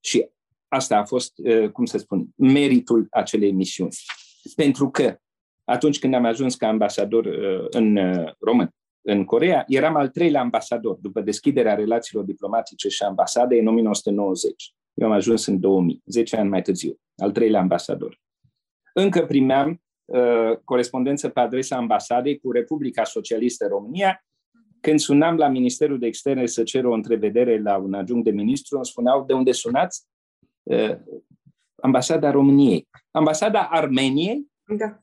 Și 0.00 0.30
Asta 0.76 0.96
a 0.96 1.04
fost, 1.04 1.32
uh, 1.36 1.70
cum 1.70 1.84
să 1.84 1.98
spun, 1.98 2.28
meritul 2.34 3.06
acelei 3.10 3.52
misiuni. 3.52 3.96
Pentru 4.56 4.90
că 4.90 5.16
atunci 5.64 5.98
când 5.98 6.14
am 6.14 6.24
ajuns 6.24 6.54
ca 6.54 6.68
ambasador 6.68 7.24
uh, 7.24 7.66
în 7.70 7.96
uh, 7.96 8.32
român, 8.38 8.70
în 9.00 9.24
Corea, 9.24 9.64
eram 9.66 9.96
al 9.96 10.08
treilea 10.08 10.40
ambasador 10.40 10.96
după 11.00 11.20
deschiderea 11.20 11.74
relațiilor 11.74 12.24
diplomatice 12.24 12.88
și 12.88 13.02
ambasade 13.02 13.58
în 13.58 13.66
1990. 13.66 14.74
Eu 14.94 15.06
am 15.06 15.12
ajuns 15.12 15.46
în 15.46 15.60
2000, 15.60 16.02
10 16.06 16.36
ani 16.36 16.48
mai 16.48 16.62
târziu, 16.62 17.00
al 17.16 17.32
treilea 17.32 17.60
ambasador. 17.60 18.20
Încă 18.94 19.26
primeam 19.26 19.82
uh, 20.04 20.56
corespondență 20.64 21.28
pe 21.28 21.40
adresa 21.40 21.76
ambasadei 21.76 22.38
cu 22.38 22.52
Republica 22.52 23.04
Socialistă 23.04 23.66
România. 23.66 24.24
Când 24.80 24.98
sunam 24.98 25.36
la 25.36 25.48
Ministerul 25.48 25.98
de 25.98 26.06
Externe 26.06 26.46
să 26.46 26.62
cer 26.62 26.84
o 26.84 26.92
întrevedere 26.92 27.62
la 27.62 27.76
un 27.76 27.94
adjunct 27.94 28.24
de 28.24 28.30
ministru, 28.30 28.76
îmi 28.76 28.86
spuneau 28.86 29.24
de 29.24 29.32
unde 29.32 29.52
sunați? 29.52 30.06
Uh, 30.70 30.98
ambasada 31.82 32.30
României. 32.30 32.88
Ambasada 33.10 33.68
Armeniei? 33.70 34.46
Da. 34.64 35.02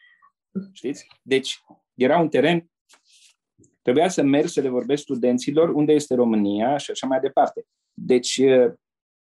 Știți? 0.72 1.06
Deci, 1.22 1.60
era 1.94 2.18
un 2.18 2.28
teren, 2.28 2.70
trebuia 3.82 4.08
să 4.08 4.22
merg 4.22 4.46
să 4.46 4.60
le 4.60 4.68
vorbesc 4.68 5.02
studenților 5.02 5.68
unde 5.68 5.92
este 5.92 6.14
România 6.14 6.76
și 6.76 6.90
așa 6.90 7.06
mai 7.06 7.20
departe. 7.20 7.66
Deci, 7.92 8.36
uh, 8.36 8.72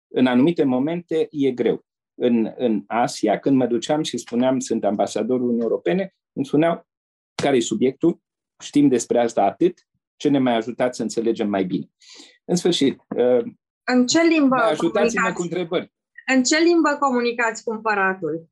în 0.09 0.26
anumite 0.26 0.64
momente 0.64 1.28
e 1.30 1.51
greu. 1.51 1.84
În, 2.14 2.53
în 2.57 2.84
Asia, 2.86 3.38
când 3.38 3.57
mă 3.57 3.66
duceam 3.66 4.03
și 4.03 4.18
spuneam 4.18 4.59
sunt 4.59 4.84
ambasadorul 4.84 5.42
Uniunii 5.42 5.62
Europene, 5.62 6.14
îmi 6.32 6.46
spuneau 6.46 6.86
care 7.42 7.57
e 7.57 7.61
subiectul, 7.61 8.20
știm 8.62 8.88
despre 8.88 9.18
asta 9.18 9.42
atât, 9.42 9.88
ce 10.16 10.28
ne 10.28 10.38
mai 10.38 10.55
ajutați 10.55 10.96
să 10.96 11.03
înțelegem 11.03 11.49
mai 11.49 11.64
bine. 11.64 11.90
În 12.44 12.57
sfârșit, 12.57 13.01
uh, 13.16 13.44
în 13.93 14.07
ce 14.07 14.22
limbă 14.22 14.57
Ajutați-mă 14.57 15.32
cu 15.32 15.43
întrebări. 15.43 15.93
În 16.34 16.43
ce 16.43 16.59
limbă 16.59 16.97
comunicați 17.01 17.64
cu 17.64 17.70
împăratul? 17.70 18.49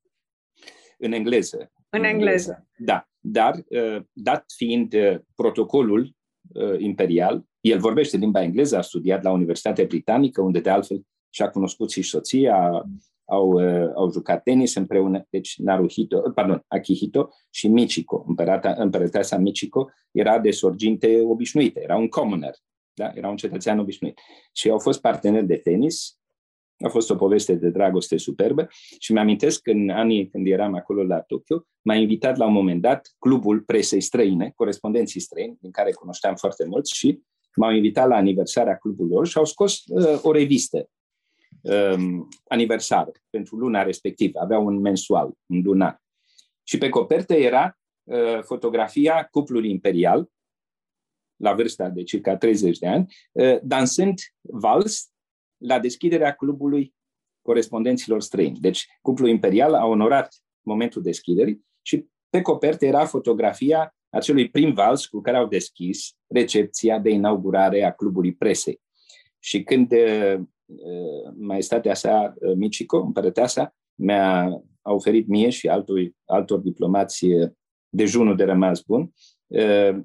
În 0.98 1.12
engleză. 1.12 1.72
În 1.90 2.04
engleză. 2.04 2.66
Da, 2.76 3.08
dar 3.20 3.54
uh, 3.68 4.02
dat 4.12 4.44
fiind 4.56 4.94
uh, 4.94 5.18
protocolul 5.34 6.14
uh, 6.54 6.78
imperial, 6.78 7.44
el 7.60 7.78
vorbește 7.78 8.16
limba 8.16 8.42
engleză, 8.42 8.76
a 8.76 8.80
studiat 8.80 9.22
la 9.22 9.30
Universitatea 9.30 9.84
Britanică, 9.84 10.40
unde 10.40 10.60
de 10.60 10.70
altfel 10.70 11.02
și-a 11.30 11.50
cunoscut 11.50 11.90
și 11.90 12.02
soția, 12.02 12.84
au, 13.24 13.58
au 13.94 14.10
jucat 14.12 14.42
tenis 14.42 14.74
împreună, 14.74 15.26
deci 15.30 15.58
Naruhito, 15.58 16.20
pardon, 16.34 16.64
Akihito 16.68 17.28
și 17.50 17.68
Michiko, 17.68 18.24
împărata, 18.28 18.74
împărăteasa 18.78 19.36
Michiko, 19.36 19.90
era 20.10 20.38
de 20.38 20.50
sorginte 20.50 21.20
obișnuite, 21.20 21.80
era 21.82 21.96
un 21.96 22.08
commoner, 22.08 22.54
da? 22.96 23.10
Era 23.14 23.28
un 23.28 23.36
cetățean 23.36 23.78
obișnuit. 23.78 24.20
Și 24.52 24.70
au 24.70 24.78
fost 24.78 25.00
parteneri 25.00 25.46
de 25.46 25.56
tenis, 25.56 26.18
a 26.84 26.88
fost 26.88 27.10
o 27.10 27.14
poveste 27.14 27.54
de 27.54 27.68
dragoste 27.68 28.16
superbă 28.16 28.68
și 28.98 29.12
mi-amintesc 29.12 29.60
că 29.60 29.70
în 29.70 29.88
anii 29.88 30.28
când 30.28 30.46
eram 30.46 30.74
acolo 30.74 31.02
la 31.02 31.20
Tokyo, 31.20 31.66
m-a 31.82 31.94
invitat 31.94 32.36
la 32.36 32.46
un 32.46 32.52
moment 32.52 32.80
dat 32.80 33.14
clubul 33.18 33.60
presei 33.60 34.00
străine, 34.00 34.52
corespondenții 34.54 35.20
străini, 35.20 35.56
din 35.60 35.70
care 35.70 35.92
cunoșteam 35.92 36.34
foarte 36.34 36.64
mult 36.64 36.86
și 36.86 37.22
m-au 37.54 37.70
invitat 37.70 38.08
la 38.08 38.16
aniversarea 38.16 38.76
clubului 38.76 39.12
lor 39.12 39.26
și 39.26 39.38
au 39.38 39.44
scos 39.44 39.82
uh, 39.86 40.18
o 40.22 40.32
revistă 40.32 40.90
um, 41.60 42.28
aniversară 42.48 43.10
pentru 43.30 43.56
luna 43.56 43.82
respectivă. 43.82 44.40
Avea 44.40 44.58
un 44.58 44.80
mensual, 44.80 45.32
un 45.46 45.60
lunar. 45.64 46.02
Și 46.62 46.78
pe 46.78 46.88
copertă 46.88 47.34
era 47.34 47.78
uh, 48.04 48.42
fotografia 48.42 49.28
cuplului 49.30 49.70
imperial, 49.70 50.30
la 51.36 51.54
vârsta 51.54 51.88
de 51.88 52.02
circa 52.02 52.36
30 52.36 52.78
de 52.78 52.86
ani, 52.86 53.14
uh, 53.32 53.58
dansând 53.62 54.18
vals 54.40 55.10
la 55.56 55.78
deschiderea 55.78 56.32
clubului 56.32 56.94
corespondenților 57.42 58.20
străini. 58.20 58.58
Deci, 58.60 58.86
cuplul 59.02 59.28
imperial 59.28 59.74
a 59.74 59.86
onorat 59.86 60.34
momentul 60.62 61.02
deschiderii 61.02 61.64
și 61.82 62.06
pe 62.30 62.40
copertă 62.40 62.86
era 62.86 63.04
fotografia 63.04 63.96
acelui 64.08 64.50
prim 64.50 64.72
vals 64.72 65.06
cu 65.06 65.20
care 65.20 65.36
au 65.36 65.46
deschis 65.46 66.16
recepția 66.26 66.98
de 66.98 67.10
inaugurare 67.10 67.84
a 67.84 67.92
clubului 67.92 68.34
presei. 68.34 68.80
Și 69.38 69.62
când 69.62 69.92
uh, 69.92 70.34
uh, 70.64 71.32
maestatea 71.38 71.94
sa, 71.94 72.34
Michiko, 72.56 73.00
împărăteasa, 73.00 73.74
mi-a 73.94 74.60
a 74.82 74.92
oferit 74.92 75.26
mie 75.26 75.48
și 75.48 75.68
altor, 75.68 75.98
altor 76.24 76.58
diplomați 76.58 77.26
dejunul 77.88 78.36
de 78.36 78.44
rămas 78.44 78.80
bun, 78.80 79.00
Uh, 79.00 79.35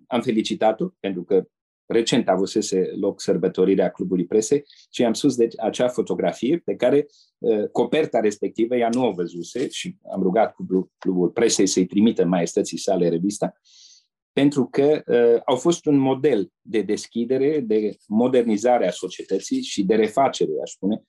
am 0.07 0.21
felicitat-o 0.21 0.87
pentru 0.99 1.23
că 1.23 1.45
recent 1.91 2.29
avusese 2.29 2.91
loc 2.99 3.21
sărbătorirea 3.21 3.89
Clubului 3.89 4.25
Presei 4.25 4.63
și 4.91 5.03
am 5.03 5.13
sus 5.13 5.35
deci 5.35 5.53
acea 5.57 5.87
fotografie 5.87 6.57
pe 6.57 6.75
care 6.75 7.05
uh, 7.37 7.67
coperta 7.71 8.19
respectivă 8.19 8.75
ea 8.75 8.89
nu 8.93 9.07
o 9.07 9.11
văzuse 9.11 9.69
și 9.69 9.95
am 10.13 10.21
rugat 10.21 10.53
Clubul, 10.53 10.91
Clubul 10.97 11.29
Presei 11.29 11.67
să-i 11.67 11.85
trimită 11.85 12.25
maestății 12.25 12.77
sale 12.77 13.09
revista 13.09 13.53
pentru 14.33 14.65
că 14.65 15.01
uh, 15.05 15.41
au 15.45 15.55
fost 15.55 15.85
un 15.85 15.97
model 15.97 16.51
de 16.61 16.81
deschidere, 16.81 17.59
de 17.59 17.97
modernizare 18.07 18.87
a 18.87 18.91
societății 18.91 19.61
și 19.61 19.83
de 19.83 19.95
refacere, 19.95 20.51
aș 20.63 20.71
spune, 20.71 21.03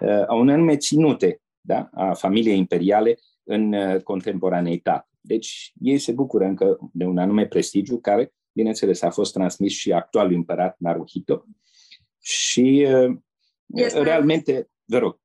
uh, 0.00 0.28
a 0.28 0.34
unei 0.34 0.54
anume 0.54 0.76
ținute 0.76 1.40
da, 1.60 1.88
a 1.92 2.12
familiei 2.12 2.58
imperiale 2.58 3.18
în 3.42 3.72
uh, 3.72 4.02
contemporaneitate. 4.02 5.07
Deci 5.20 5.72
ei 5.80 5.98
se 5.98 6.12
bucură 6.12 6.44
încă 6.44 6.78
de 6.92 7.04
un 7.04 7.18
anume 7.18 7.46
prestigiu 7.46 7.98
care, 7.98 8.32
bineînțeles, 8.52 9.02
a 9.02 9.10
fost 9.10 9.32
transmis 9.32 9.72
și 9.72 9.92
actualului 9.92 10.36
împărat 10.36 10.76
Naruhito 10.78 11.44
și 12.18 12.86
uh, 12.88 13.16
este... 13.66 14.02
realmente, 14.02 14.70
vă 14.84 14.98
rog. 14.98 15.20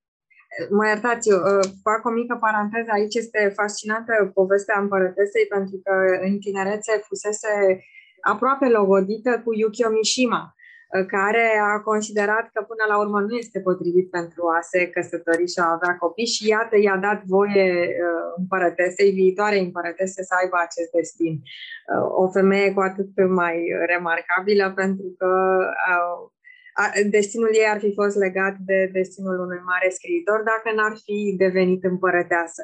Mă 0.69 0.87
iertați, 0.87 1.29
eu 1.29 1.37
uh, 1.37 1.69
fac 1.83 2.05
o 2.05 2.11
mică 2.11 2.37
paranteză 2.39 2.89
aici, 2.93 3.15
este 3.15 3.51
fascinantă 3.55 4.31
povestea 4.33 4.79
împărătesei 4.79 5.45
pentru 5.49 5.77
că 5.83 5.93
în 6.27 6.39
tinerețe 6.39 6.91
fusese 7.07 7.83
aproape 8.21 8.67
logodită 8.67 9.41
cu 9.43 9.53
Yukio 9.53 9.89
Mishima, 9.89 10.55
care 11.07 11.45
a 11.73 11.79
considerat 11.79 12.49
că 12.53 12.61
până 12.71 12.83
la 12.87 12.99
urmă 13.03 13.19
nu 13.19 13.35
este 13.35 13.59
potrivit 13.59 14.09
pentru 14.09 14.41
a 14.57 14.59
se 14.61 14.89
căsători 14.89 15.51
și 15.53 15.59
a 15.59 15.71
avea 15.77 15.93
copii 16.03 16.33
și 16.35 16.47
iată 16.47 16.75
i-a 16.79 16.97
dat 17.07 17.19
voie 17.23 17.67
împărătesei, 18.37 19.11
viitoare 19.11 19.57
împărătese 19.59 20.23
să 20.23 20.33
aibă 20.41 20.57
acest 20.59 20.91
destin. 20.91 21.41
O 22.23 22.25
femeie 22.37 22.73
cu 22.73 22.79
atât 22.79 23.11
mai 23.41 23.55
remarcabilă 23.91 24.71
pentru 24.75 25.07
că 25.17 25.31
destinul 27.09 27.51
ei 27.53 27.67
ar 27.73 27.79
fi 27.79 27.91
fost 27.93 28.15
legat 28.17 28.55
de 28.69 28.89
destinul 28.93 29.39
unui 29.39 29.61
mare 29.71 29.89
scriitor 29.89 30.39
dacă 30.51 30.75
n-ar 30.75 30.95
fi 31.05 31.35
devenit 31.37 31.83
împărăteasă. 31.83 32.61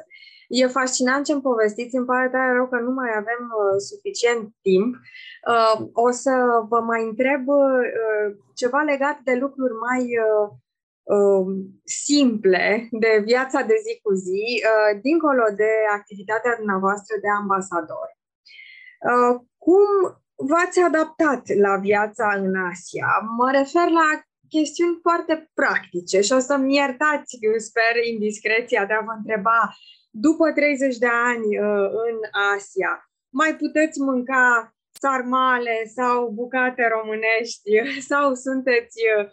E 0.52 0.66
fascinant 0.66 1.24
ce-mi 1.24 1.40
povestiți, 1.50 1.96
îmi 1.96 2.06
pare 2.06 2.28
tare 2.28 2.52
rău 2.52 2.66
că 2.68 2.78
nu 2.80 2.90
mai 2.90 3.10
avem 3.22 3.42
uh, 3.60 3.76
suficient 3.90 4.54
timp. 4.62 4.94
Uh, 5.52 5.86
o 5.92 6.10
să 6.10 6.32
vă 6.68 6.80
mai 6.80 7.02
întreb 7.04 7.48
uh, 7.48 7.84
ceva 8.54 8.80
legat 8.82 9.18
de 9.28 9.34
lucruri 9.34 9.74
mai 9.86 10.02
uh, 10.26 10.46
uh, 11.16 11.46
simple 11.84 12.88
de 12.90 13.22
viața 13.24 13.60
de 13.62 13.76
zi 13.84 14.00
cu 14.02 14.12
zi, 14.12 14.44
uh, 14.62 15.00
dincolo 15.02 15.44
de 15.56 15.72
activitatea 15.98 16.56
dumneavoastră 16.56 17.14
de 17.20 17.30
ambasador. 17.40 18.08
Uh, 19.10 19.34
cum 19.64 19.84
v-ați 20.50 20.80
adaptat 20.80 21.42
la 21.64 21.76
viața 21.76 22.26
în 22.36 22.54
Asia? 22.70 23.08
Mă 23.38 23.50
refer 23.50 23.88
la 24.00 24.08
chestiuni 24.48 24.98
foarte 25.02 25.50
practice 25.54 26.20
și 26.20 26.32
o 26.32 26.38
să-mi 26.38 26.74
iertați, 26.74 27.38
sper, 27.56 27.94
indiscreția 28.12 28.86
de 28.86 28.92
a 28.92 29.04
vă 29.08 29.12
întreba 29.16 29.58
după 30.10 30.52
30 30.52 30.96
de 30.96 31.06
ani 31.06 31.58
uh, 31.58 31.88
în 32.08 32.16
Asia, 32.54 33.10
mai 33.28 33.56
puteți 33.56 34.00
mânca 34.00 34.74
sarmale 34.92 35.76
sau 35.94 36.30
bucate 36.30 36.88
românești 36.96 37.70
sau 38.10 38.34
sunteți 38.34 38.98
uh, 39.18 39.28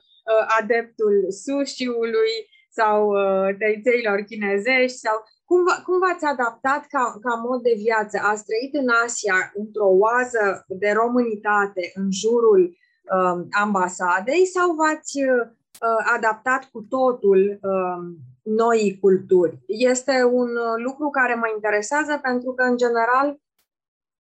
adeptul 0.59 1.25
sushi-ului 1.43 2.33
sau 2.69 2.97
uh, 3.07 3.55
tăițeilor 3.59 4.19
chinezești 4.29 4.97
sau 4.97 5.17
cum, 5.49 5.59
v- 5.67 5.81
cum 5.85 5.99
v-ați 5.99 6.25
adaptat 6.33 6.81
ca, 6.93 7.03
ca 7.25 7.33
mod 7.47 7.61
de 7.61 7.75
viață? 7.85 8.15
Ați 8.21 8.45
trăit 8.47 8.73
în 8.81 8.89
Asia 9.05 9.37
într-o 9.61 9.89
oază 10.05 10.65
de 10.67 10.89
românitate 11.01 11.83
în 11.99 12.07
jurul 12.21 12.61
uh, 12.69 13.37
ambasadei 13.63 14.45
sau 14.55 14.67
v-ați 14.79 15.13
uh, 15.23 16.01
adaptat 16.15 16.61
cu 16.71 16.79
totul 16.81 17.59
uh, 17.61 17.99
noi 18.47 18.97
culturi. 19.01 19.57
Este 19.67 20.23
un 20.23 20.49
uh, 20.55 20.73
lucru 20.85 21.09
care 21.09 21.35
mă 21.35 21.47
interesează 21.55 22.19
pentru 22.21 22.53
că, 22.53 22.63
în 22.63 22.77
general, 22.77 23.39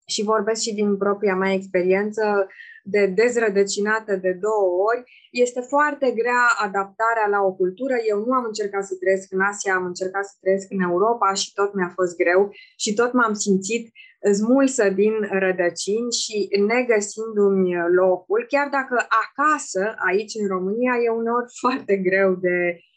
și 0.06 0.22
vorbesc 0.22 0.60
și 0.60 0.74
din 0.74 0.96
propria 0.96 1.34
mea 1.34 1.52
experiență 1.52 2.46
de 2.84 3.06
dezrădăcinată 3.06 4.16
de 4.16 4.32
două 4.32 4.66
ori, 4.90 5.02
este 5.30 5.60
foarte 5.60 6.10
grea 6.10 6.42
adaptarea 6.56 7.26
la 7.30 7.40
o 7.40 7.52
cultură. 7.52 7.94
Eu 8.08 8.18
nu 8.26 8.32
am 8.32 8.44
încercat 8.44 8.84
să 8.84 8.94
trăiesc 9.00 9.32
în 9.32 9.40
Asia, 9.40 9.74
am 9.74 9.84
încercat 9.84 10.24
să 10.24 10.34
trăiesc 10.40 10.66
în 10.70 10.80
Europa 10.80 11.32
și 11.32 11.52
tot 11.52 11.74
mi-a 11.74 11.92
fost 11.94 12.16
greu 12.16 12.50
și 12.76 12.94
tot 12.94 13.12
m-am 13.12 13.34
simțit 13.34 13.90
smulsă 14.32 14.88
din 14.90 15.12
rădăcini 15.30 16.12
și 16.12 16.48
negăsindu-mi 16.66 17.74
locul, 18.00 18.44
chiar 18.48 18.68
dacă 18.68 19.06
acasă, 19.24 19.94
aici 20.08 20.34
în 20.40 20.46
România, 20.46 20.94
e 21.04 21.08
uneori 21.08 21.46
foarte 21.62 21.96
greu 21.96 22.34
de 22.34 22.56
Uh, 22.58 22.89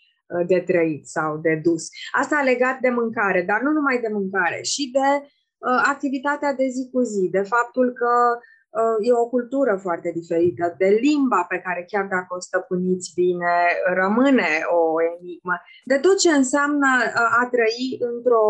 de 0.47 0.59
trăit 0.59 1.07
sau 1.07 1.37
de 1.37 1.59
dus. 1.63 1.83
Asta 2.11 2.41
legat 2.43 2.79
de 2.79 2.89
mâncare, 2.89 3.41
dar 3.41 3.61
nu 3.61 3.71
numai 3.71 3.99
de 3.99 4.09
mâncare, 4.11 4.59
și 4.61 4.91
de 4.91 5.09
uh, 5.19 5.81
activitatea 5.93 6.53
de 6.53 6.67
zi 6.75 6.89
cu 6.91 7.01
zi, 7.01 7.29
de 7.31 7.41
faptul 7.41 7.87
că 8.01 8.13
uh, 8.37 9.07
e 9.07 9.21
o 9.23 9.29
cultură 9.35 9.79
foarte 9.81 10.11
diferită, 10.19 10.75
de 10.77 10.89
limba 11.05 11.45
pe 11.49 11.59
care 11.65 11.85
chiar 11.91 12.05
dacă 12.15 12.29
o 12.37 12.39
stăpâniți 12.39 13.11
bine, 13.15 13.55
rămâne 14.01 14.51
o 14.79 14.81
enigmă, 15.11 15.55
de 15.85 15.97
tot 15.97 16.17
ce 16.17 16.31
înseamnă 16.31 16.89
uh, 17.05 17.41
a 17.41 17.47
trăi 17.51 17.97
într-o 18.11 18.45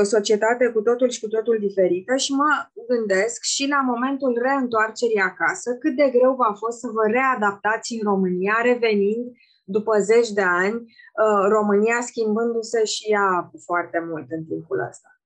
o 0.00 0.02
societate 0.02 0.64
cu 0.74 0.80
totul 0.80 1.08
și 1.10 1.20
cu 1.20 1.28
totul 1.28 1.56
diferită 1.60 2.16
și 2.16 2.32
mă 2.32 2.50
gândesc 2.90 3.42
și 3.42 3.64
la 3.74 3.80
momentul 3.92 4.32
reîntoarcerii 4.44 5.26
acasă 5.30 5.68
cât 5.82 5.94
de 5.96 6.08
greu 6.16 6.34
v-a 6.34 6.54
fost 6.62 6.78
să 6.78 6.88
vă 6.96 7.04
readaptați 7.18 7.94
în 7.94 8.02
România, 8.10 8.56
revenind 8.62 9.26
după 9.64 9.98
zeci 9.98 10.28
de 10.28 10.42
ani, 10.42 10.74
uh, 10.74 11.48
România 11.48 12.00
schimbându-se 12.00 12.84
și 12.84 13.10
ea 13.10 13.50
foarte 13.64 13.98
mult 13.98 14.30
în 14.30 14.44
timpul 14.44 14.86
ăsta. 14.88 15.20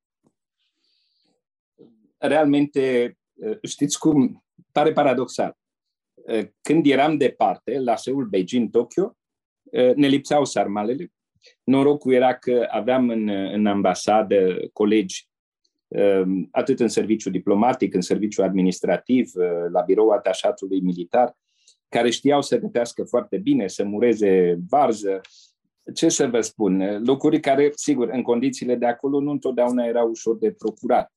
Realmente, 2.18 3.16
uh, 3.34 3.58
știți 3.62 3.98
cum, 3.98 4.44
pare 4.72 4.92
paradoxal. 4.92 5.56
Uh, 6.14 6.48
când 6.60 6.86
eram 6.86 7.16
departe, 7.16 7.78
la 7.78 7.96
Seul, 7.96 8.24
Beijing, 8.24 8.70
Tokyo, 8.70 9.16
ne 9.72 10.06
lipseau 10.06 10.44
sarmalele. 10.44 11.12
Norocul 11.64 12.12
era 12.12 12.34
că 12.34 12.66
aveam 12.70 13.08
în, 13.08 13.28
în 13.28 13.66
ambasadă 13.66 14.56
colegi 14.72 15.28
atât 16.50 16.80
în 16.80 16.88
serviciu 16.88 17.30
diplomatic, 17.30 17.94
în 17.94 18.00
serviciu 18.00 18.42
administrativ, 18.42 19.32
la 19.70 19.80
birou 19.80 20.10
atașatului 20.10 20.80
militar, 20.80 21.36
care 21.88 22.10
știau 22.10 22.42
să 22.42 22.58
gătească 22.58 23.04
foarte 23.04 23.36
bine, 23.36 23.68
să 23.68 23.84
mureze 23.84 24.58
varză. 24.68 25.20
Ce 25.94 26.08
să 26.08 26.26
vă 26.26 26.40
spun? 26.40 27.02
Lucruri 27.04 27.40
care, 27.40 27.70
sigur, 27.74 28.08
în 28.08 28.22
condițiile 28.22 28.74
de 28.74 28.86
acolo 28.86 29.20
nu 29.20 29.30
întotdeauna 29.30 29.84
erau 29.84 30.08
ușor 30.08 30.38
de 30.38 30.52
procurat. 30.52 31.12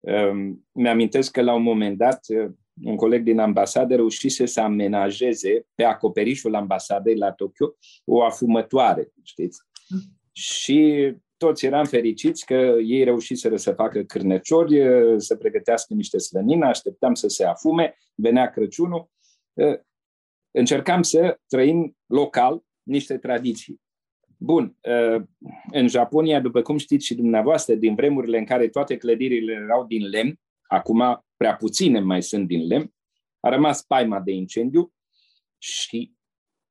Ehm, 0.00 0.66
mi-amintesc 0.72 1.30
că 1.30 1.42
la 1.42 1.54
un 1.54 1.62
moment 1.62 1.98
dat 1.98 2.20
un 2.82 2.96
coleg 2.96 3.22
din 3.22 3.38
ambasadă 3.38 3.94
reușise 3.94 4.46
să 4.46 4.60
amenajeze 4.60 5.66
pe 5.74 5.84
acoperișul 5.84 6.54
ambasadei 6.54 7.16
la 7.16 7.32
Tokyo 7.32 7.74
o 8.04 8.22
afumătoare, 8.22 9.12
știți? 9.22 9.60
Și 10.32 11.12
toți 11.36 11.66
eram 11.66 11.84
fericiți 11.84 12.46
că 12.46 12.76
ei 12.84 13.04
reușiseră 13.04 13.56
să 13.56 13.72
facă 13.72 14.02
cârneciori, 14.02 14.80
să 15.16 15.36
pregătească 15.36 15.94
niște 15.94 16.18
slănină, 16.18 16.66
așteptam 16.66 17.14
să 17.14 17.28
se 17.28 17.44
afume, 17.44 17.98
venea 18.14 18.50
Crăciunul 18.50 19.10
încercam 20.50 21.02
să 21.02 21.38
trăim 21.46 21.96
local 22.06 22.62
niște 22.82 23.18
tradiții. 23.18 23.80
Bun, 24.36 24.76
în 25.72 25.88
Japonia, 25.88 26.40
după 26.40 26.62
cum 26.62 26.76
știți 26.76 27.06
și 27.06 27.14
dumneavoastră, 27.14 27.74
din 27.74 27.94
vremurile 27.94 28.38
în 28.38 28.44
care 28.44 28.68
toate 28.68 28.96
clădirile 28.96 29.52
erau 29.52 29.86
din 29.86 30.08
lemn, 30.08 30.40
acum 30.62 31.24
prea 31.36 31.56
puține 31.56 32.00
mai 32.00 32.22
sunt 32.22 32.46
din 32.46 32.66
lemn, 32.66 32.94
a 33.40 33.48
rămas 33.48 33.82
paima 33.82 34.20
de 34.20 34.32
incendiu 34.32 34.92
și 35.58 36.12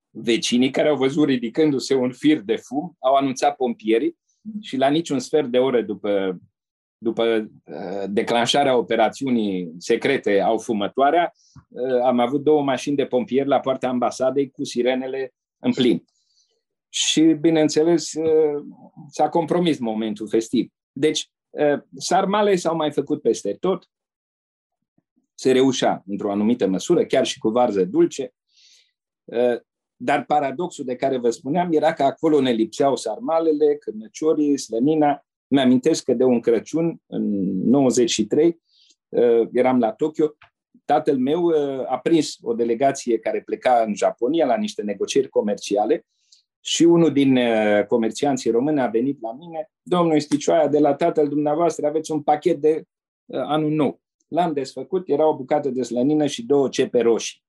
vecinii 0.10 0.72
care 0.72 0.88
au 0.88 0.96
văzut 0.96 1.28
ridicându-se 1.28 1.96
un 1.96 2.12
fir 2.12 2.42
de 2.42 2.56
fum 2.56 2.96
au 3.00 3.16
anunțat 3.16 3.56
pompierii 3.56 4.18
și 4.62 4.78
la 4.78 4.90
niciun 4.90 5.20
sfert 5.20 5.48
de 5.48 5.58
oră 5.58 5.82
după 5.82 6.40
după 7.04 7.50
uh, 7.66 8.04
declanșarea 8.08 8.78
operațiunii 8.78 9.74
secrete 9.78 10.42
au 10.42 10.58
fumătoarea, 10.58 11.34
uh, 11.70 12.02
am 12.04 12.20
avut 12.20 12.44
două 12.44 12.64
mașini 12.64 12.96
de 12.96 13.06
pompieri 13.06 13.48
la 13.48 13.60
poarta 13.60 13.88
ambasadei 13.88 14.50
cu 14.50 14.64
sirenele 14.64 15.34
în 15.60 15.74
plin. 15.74 16.04
Și, 16.90 17.22
bineînțeles, 17.22 18.14
uh, 18.14 18.64
s-a 19.10 19.30
compromis 19.30 19.80
momentul 19.80 20.28
festiv. 20.28 20.72
Deci, 20.92 21.32
sarmale 21.98 22.56
s-au 22.56 22.76
mai 22.76 22.92
făcut 22.92 23.22
peste 23.22 23.54
tot, 23.54 23.90
se 25.34 25.52
reușea 25.52 26.04
într-o 26.08 26.32
anumită 26.32 26.68
măsură, 26.68 27.06
chiar 27.06 27.26
și 27.26 27.40
cu 27.40 27.50
varză 27.50 27.86
dulce, 27.86 28.34
dar 29.96 30.26
paradoxul 30.26 30.86
de 30.86 30.96
care 30.96 31.18
vă 31.18 31.30
spuneam 31.30 31.74
era 31.74 31.94
că 31.94 32.04
acolo 32.04 32.42
ne 32.42 32.52
lipseau 32.52 32.96
sarmalele, 32.96 33.76
cârnăciorii, 33.76 34.58
slănina, 34.58 35.26
mi-amintesc 35.54 36.04
că 36.04 36.14
de 36.14 36.24
un 36.24 36.40
Crăciun, 36.40 37.02
în 37.06 37.24
93, 37.70 38.62
uh, 39.10 39.48
eram 39.52 39.80
la 39.80 39.92
Tokyo, 39.92 40.36
tatăl 40.86 41.18
meu 41.18 41.44
uh, 41.44 41.92
a 41.92 41.98
prins 41.98 42.38
o 42.42 42.54
delegație 42.54 43.20
care 43.20 43.42
pleca 43.42 43.84
în 43.88 43.96
Japonia 43.96 44.46
la 44.46 44.58
niște 44.58 44.82
negocieri 44.82 45.30
comerciale 45.30 46.06
și 46.60 46.84
unul 46.84 47.12
din 47.12 47.38
uh, 47.38 47.86
comercianții 47.86 48.52
români 48.52 48.80
a 48.80 48.88
venit 48.88 49.22
la 49.22 49.34
mine, 49.34 49.72
domnul 49.82 50.20
Sticioaia, 50.20 50.68
de 50.68 50.80
la 50.80 50.96
tatăl 50.96 51.28
dumneavoastră 51.28 51.88
aveți 51.88 52.12
un 52.12 52.22
pachet 52.22 52.58
de 52.58 52.84
anul 53.32 53.72
nou. 53.72 54.02
L-am 54.28 54.54
desfăcut, 54.54 55.10
era 55.10 55.28
o 55.28 55.36
bucată 55.36 55.70
de 55.70 55.84
slănină 55.84 56.26
și 56.26 56.46
două 56.46 56.70
cepe 56.70 57.02
roșii. 57.02 57.44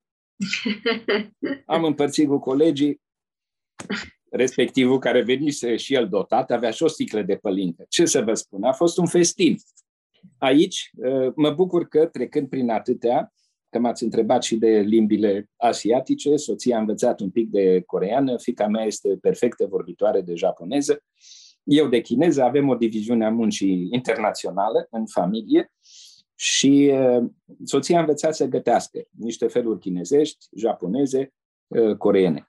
Am 1.67 1.85
împărțit 1.85 2.29
cu 2.29 2.39
colegii, 2.39 3.01
respectivul 4.37 4.99
care 4.99 5.23
venise 5.23 5.77
și 5.77 5.95
el 5.95 6.09
dotat, 6.09 6.51
avea 6.51 6.71
și 6.71 6.83
o 6.83 6.89
sticlă 6.89 7.23
de 7.23 7.37
pălincă. 7.37 7.85
Ce 7.89 8.05
să 8.05 8.21
vă 8.21 8.35
spun, 8.35 8.63
a 8.63 8.73
fost 8.73 8.99
un 8.99 9.07
festin. 9.07 9.57
Aici 10.39 10.91
uh, 10.97 11.33
mă 11.35 11.51
bucur 11.51 11.89
că, 11.89 12.07
trecând 12.07 12.49
prin 12.49 12.71
atâtea, 12.71 13.33
că 13.71 13.79
m-ați 13.79 14.03
întrebat 14.03 14.43
și 14.43 14.57
de 14.57 14.79
limbile 14.79 15.51
asiatice, 15.57 16.37
soția 16.37 16.77
a 16.77 16.81
învățat 16.81 17.21
un 17.21 17.31
pic 17.31 17.51
de 17.51 17.83
coreană, 17.87 18.39
fica 18.39 18.67
mea 18.67 18.85
este 18.85 19.17
perfectă 19.21 19.67
vorbitoare 19.67 20.21
de 20.21 20.35
japoneză, 20.35 21.03
eu 21.63 21.89
de 21.89 22.01
chineză, 22.01 22.43
avem 22.43 22.69
o 22.69 22.75
diviziune 22.75 23.25
a 23.25 23.31
muncii 23.31 23.89
internațională 23.91 24.87
în 24.91 25.07
familie 25.07 25.73
Și 26.35 26.93
uh, 26.93 27.25
soția 27.65 27.97
a 27.97 28.01
învățat 28.01 28.35
să 28.35 28.47
gătească 28.47 29.01
niște 29.11 29.47
feluri 29.47 29.79
chinezești, 29.79 30.47
japoneze, 30.57 31.33
uh, 31.67 31.97
coreene. 31.97 32.49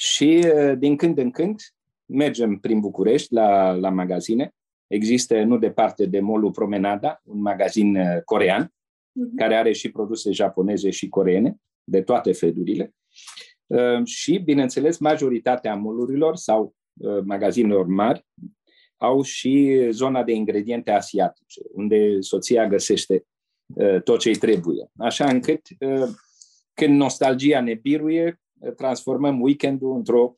Și 0.00 0.46
uh, 0.54 0.78
din 0.78 0.96
când 0.96 1.18
în 1.18 1.30
când 1.30 1.60
mergem 2.06 2.58
prin 2.58 2.80
București 2.80 3.34
la, 3.34 3.70
la 3.70 3.90
magazine. 3.90 4.54
Există 4.86 5.42
nu 5.42 5.58
departe 5.58 6.06
de 6.06 6.20
molul 6.20 6.50
Promenada, 6.50 7.20
un 7.24 7.40
magazin 7.40 7.98
corean, 8.24 8.66
uh-huh. 8.66 9.36
care 9.36 9.56
are 9.56 9.72
și 9.72 9.90
produse 9.90 10.30
japoneze 10.30 10.90
și 10.90 11.08
coreene, 11.08 11.56
de 11.84 12.02
toate 12.02 12.32
felurile. 12.32 12.94
Și, 14.04 14.38
bineînțeles, 14.38 14.98
majoritatea 14.98 15.74
molurilor 15.74 16.36
sau 16.36 16.74
magazinelor 17.24 17.86
mari 17.86 18.26
au 18.96 19.22
și 19.22 19.86
zona 19.90 20.22
de 20.24 20.32
ingrediente 20.32 20.90
asiatice, 20.90 21.60
unde 21.72 22.20
soția 22.20 22.66
găsește 22.66 23.24
uh, 23.66 24.02
tot 24.02 24.18
ce 24.18 24.28
îi 24.28 24.36
trebuie. 24.36 24.90
Așa 24.96 25.26
încât, 25.26 25.60
uh, 25.78 26.08
când 26.74 26.96
nostalgia 26.96 27.60
ne 27.60 27.74
biruie, 27.74 28.26
uh, 28.26 28.34
transformăm 28.76 29.40
weekendul 29.40 29.96
într-o 29.96 30.34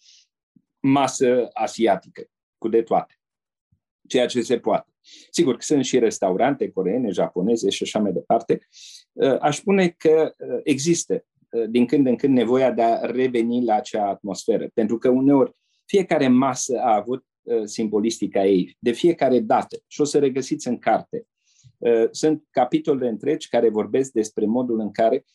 masă 0.80 1.48
asiatică, 1.52 2.22
cu 2.58 2.68
de 2.68 2.82
toate. 2.82 3.14
Ceea 4.08 4.26
ce 4.26 4.42
se 4.42 4.58
poate. 4.58 4.90
Sigur 5.30 5.54
că 5.56 5.62
sunt 5.62 5.84
și 5.84 5.98
restaurante 5.98 6.70
coreene, 6.70 7.10
japoneze 7.10 7.70
și 7.70 7.82
așa 7.82 7.98
mai 7.98 8.12
departe. 8.12 8.68
Aș 9.40 9.56
spune 9.56 9.88
că 9.88 10.34
există 10.62 11.24
din 11.68 11.86
când 11.86 12.06
în 12.06 12.16
când 12.16 12.34
nevoia 12.34 12.70
de 12.70 12.82
a 12.82 13.00
reveni 13.00 13.64
la 13.64 13.74
acea 13.74 14.08
atmosferă, 14.08 14.68
pentru 14.74 14.98
că 14.98 15.08
uneori 15.08 15.56
fiecare 15.84 16.28
masă 16.28 16.78
a 16.78 16.94
avut 16.94 17.24
Uh, 17.42 17.62
simbolistica 17.64 18.44
ei, 18.44 18.76
de 18.78 18.92
fiecare 18.92 19.40
dată. 19.40 19.82
Și 19.86 20.00
o 20.00 20.04
să 20.04 20.18
regăsiți 20.18 20.68
în 20.68 20.78
carte. 20.78 21.26
Uh, 21.78 22.08
sunt 22.10 22.44
capitole 22.50 23.08
întregi 23.08 23.48
care 23.48 23.68
vorbesc 23.68 24.12
despre 24.12 24.46
modul 24.46 24.80
în 24.80 24.90
care 24.90 25.16
uh, 25.16 25.32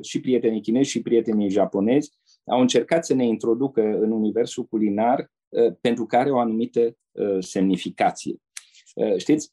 și 0.00 0.20
prietenii 0.20 0.60
chinezi 0.60 0.90
și 0.90 1.02
prietenii 1.02 1.48
japonezi 1.48 2.12
au 2.44 2.60
încercat 2.60 3.04
să 3.06 3.14
ne 3.14 3.26
introducă 3.26 3.82
în 3.82 4.10
universul 4.10 4.64
culinar 4.64 5.30
pentru 5.80 6.06
care 6.06 6.30
o 6.30 6.38
anumită 6.38 6.96
semnificație. 7.38 8.36
Știți, 9.16 9.52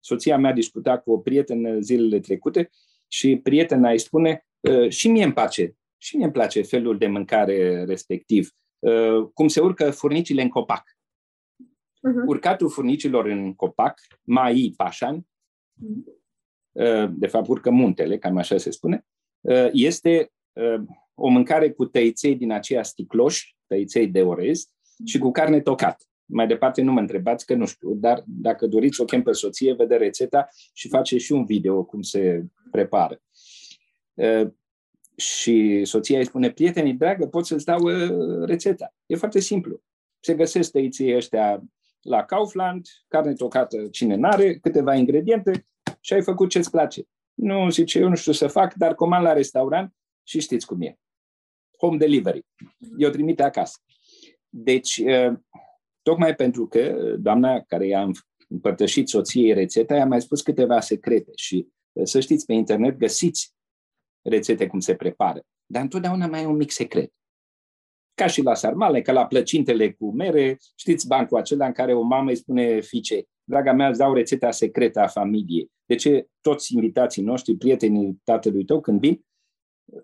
soția 0.00 0.38
mea 0.38 0.52
discuta 0.52 0.98
cu 0.98 1.12
o 1.12 1.18
prietenă 1.18 1.80
zilele 1.80 2.20
trecute 2.20 2.70
și 3.08 3.36
prietena 3.36 3.90
îi 3.90 3.98
spune 3.98 4.46
și 4.88 5.08
mie 5.08 5.24
îmi 5.24 5.32
place, 5.32 5.76
și 5.96 6.16
mie 6.16 6.24
îmi 6.24 6.34
place 6.34 6.62
felul 6.62 6.98
de 6.98 7.06
mâncare 7.06 7.84
respectiv. 7.84 8.50
Uh, 8.78 9.28
cum 9.34 9.48
se 9.48 9.60
urcă 9.60 9.90
furnicile 9.90 10.42
în 10.42 10.48
copac. 10.48 10.82
Uh-huh. 10.82 12.26
Urcatul 12.26 12.68
furnicilor 12.68 13.26
în 13.26 13.54
copac, 13.54 14.00
mai 14.22 14.74
pașan, 14.76 15.20
uh-huh. 15.20 16.21
De 17.10 17.26
fapt 17.26 17.48
urcă 17.48 17.70
muntele, 17.70 18.18
cam 18.18 18.36
așa 18.36 18.56
se 18.56 18.70
spune, 18.70 19.06
uh, 19.40 19.68
este 19.72 20.32
o 21.14 21.28
mâncare 21.28 21.70
cu 21.70 21.84
tăiței 21.84 22.36
din 22.36 22.52
aceia 22.52 22.82
sticloși, 22.82 23.56
tăiței 23.66 24.06
de 24.06 24.22
orez, 24.22 24.66
uh-huh. 24.66 25.04
și 25.04 25.18
cu 25.18 25.30
carne 25.30 25.60
tocată. 25.60 26.04
Mai 26.24 26.46
departe 26.46 26.82
nu 26.82 26.92
mă 26.92 27.00
întrebați 27.00 27.46
că 27.46 27.54
nu 27.54 27.66
știu, 27.66 27.94
dar 27.94 28.22
dacă 28.26 28.66
doriți 28.66 29.00
o 29.00 29.04
chem 29.04 29.22
pe 29.22 29.32
soție, 29.32 29.72
vede 29.72 29.96
rețeta 29.96 30.48
și 30.72 30.88
face 30.88 31.18
și 31.18 31.32
un 31.32 31.44
video 31.44 31.84
cum 31.84 32.02
se 32.02 32.44
prepară. 32.70 33.22
Și 35.16 35.84
soția 35.84 36.18
îi 36.18 36.24
spune, 36.24 36.50
prietenii, 36.50 36.94
dragă, 36.94 37.26
pot 37.26 37.46
să-ți 37.46 37.64
dau 37.64 37.82
uh, 37.82 38.44
rețeta. 38.44 38.94
E 39.06 39.16
foarte 39.16 39.40
simplu. 39.40 39.82
Se 40.20 40.34
găsesc 40.34 40.70
tăiții 40.70 41.16
ăștia 41.16 41.62
la 42.00 42.24
Kaufland, 42.24 42.86
carne 43.08 43.32
tocată 43.32 43.86
cine 43.90 44.14
n-are, 44.14 44.58
câteva 44.58 44.94
ingrediente 44.94 45.66
și 46.04 46.12
ai 46.12 46.22
făcut 46.22 46.48
ce-ți 46.48 46.70
place. 46.70 47.02
Nu, 47.34 47.70
zice, 47.70 47.98
eu 47.98 48.08
nu 48.08 48.14
știu 48.14 48.32
să 48.32 48.46
fac, 48.46 48.74
dar 48.74 48.94
comand 48.94 49.24
la 49.24 49.32
restaurant 49.32 49.94
și 50.22 50.40
știți 50.40 50.66
cum 50.66 50.80
e. 50.80 50.98
Home 51.78 51.96
delivery. 51.96 52.46
Eu 52.96 53.10
trimite 53.10 53.42
acasă. 53.42 53.78
Deci, 54.48 54.96
uh, 54.96 55.38
tocmai 56.02 56.34
pentru 56.34 56.66
că 56.66 57.14
doamna 57.18 57.60
care 57.60 57.86
i-a 57.86 58.10
împărtășit 58.48 59.08
soției 59.08 59.52
rețeta, 59.52 59.94
i-a 59.94 60.06
mai 60.06 60.20
spus 60.20 60.42
câteva 60.42 60.80
secrete 60.80 61.30
și 61.34 61.68
uh, 61.92 62.06
să 62.06 62.20
știți, 62.20 62.46
pe 62.46 62.52
internet 62.52 62.96
găsiți 62.96 63.54
rețete 64.22 64.66
cum 64.66 64.80
se 64.80 64.94
prepară. 64.94 65.42
Dar 65.66 65.82
întotdeauna 65.82 66.26
mai 66.26 66.42
e 66.42 66.46
un 66.46 66.56
mic 66.56 66.70
secret. 66.70 67.12
Ca 68.14 68.26
și 68.26 68.42
la 68.42 68.54
sarmale, 68.54 69.02
ca 69.02 69.12
la 69.12 69.26
plăcintele 69.26 69.92
cu 69.92 70.12
mere, 70.12 70.56
știți 70.76 71.06
bancul 71.06 71.38
acela 71.38 71.66
în 71.66 71.72
care 71.72 71.94
o 71.94 72.02
mamă 72.02 72.30
îi 72.30 72.36
spune 72.36 72.80
fiicei, 72.80 73.28
draga 73.44 73.72
mea, 73.72 73.88
îți 73.88 73.98
dau 73.98 74.14
rețeta 74.14 74.50
secretă 74.50 75.00
a 75.00 75.06
familiei. 75.06 75.70
De 75.84 75.94
ce 75.94 76.26
toți 76.40 76.74
invitații 76.74 77.22
noștri, 77.22 77.56
prietenii 77.56 78.20
tatălui 78.24 78.64
tău, 78.64 78.80
când 78.80 79.00
vin, 79.00 79.24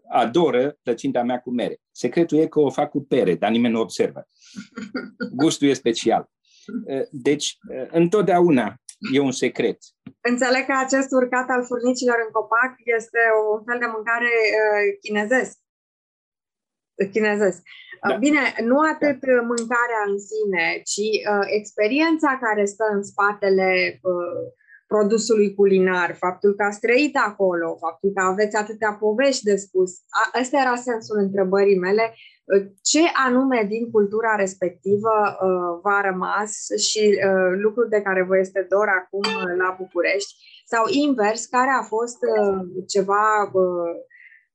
adoră 0.09 0.79
plăcinta 0.83 1.23
mea 1.23 1.41
cu 1.41 1.51
mere. 1.51 1.77
Secretul 1.91 2.39
e 2.39 2.47
că 2.47 2.61
o 2.61 2.71
fac 2.71 2.91
cu 2.91 3.01
pere, 3.05 3.35
dar 3.35 3.51
nimeni 3.51 3.75
nu 3.75 3.81
observă. 3.81 4.29
Gustul 5.37 5.69
e 5.69 5.73
special. 5.73 6.31
Deci, 7.11 7.57
întotdeauna 7.91 8.75
e 9.13 9.19
un 9.21 9.33
secret. 9.33 9.79
Înțeleg 10.21 10.65
că 10.67 10.75
acest 10.85 11.11
urcat 11.13 11.49
al 11.49 11.65
furnicilor 11.65 12.17
în 12.27 12.31
copac 12.33 12.73
este 12.99 13.21
un 13.55 13.65
fel 13.67 13.79
de 13.79 13.89
mâncare 13.95 14.33
uh, 14.61 14.85
chinezesc. 15.01 15.59
Chinezesc. 17.13 17.63
Da. 18.09 18.15
Bine, 18.15 18.41
nu 18.71 18.77
atât 18.93 19.19
da. 19.21 19.41
mâncarea 19.53 20.03
în 20.07 20.19
sine, 20.31 20.67
ci 20.85 21.09
uh, 21.33 21.47
experiența 21.59 22.39
care 22.41 22.65
stă 22.65 22.85
în 22.95 23.03
spatele 23.03 24.01
uh, 24.03 24.41
produsului 24.87 25.55
culinar, 25.55 26.15
faptul 26.19 26.55
că 26.55 26.63
ați 26.63 26.81
trăit 26.81 27.17
acolo, 27.29 27.77
faptul 27.77 28.11
că 28.15 28.23
aveți 28.23 28.57
atâtea 28.57 28.93
povești 29.01 29.45
de 29.45 29.57
spus. 29.57 29.91
Ăsta 30.41 30.59
era 30.59 30.75
sensul 30.75 31.19
întrebării 31.19 31.79
mele 31.79 32.15
ce 32.83 33.01
anume 33.27 33.67
din 33.69 33.91
cultura 33.91 34.35
respectivă 34.37 35.15
uh, 35.31 35.81
v-a 35.83 36.01
rămas 36.01 36.53
și 36.89 37.05
uh, 37.09 37.51
lucruri 37.65 37.89
de 37.89 38.01
care 38.01 38.23
vă 38.23 38.39
este 38.39 38.67
dor 38.69 38.89
acum 39.01 39.25
uh, 39.37 39.57
la 39.63 39.77
București 39.79 40.35
sau 40.67 40.85
invers, 40.89 41.47
care 41.47 41.71
a 41.81 41.83
fost 41.83 42.19
uh, 42.37 42.59
ceva 42.87 43.51
uh, 43.53 43.91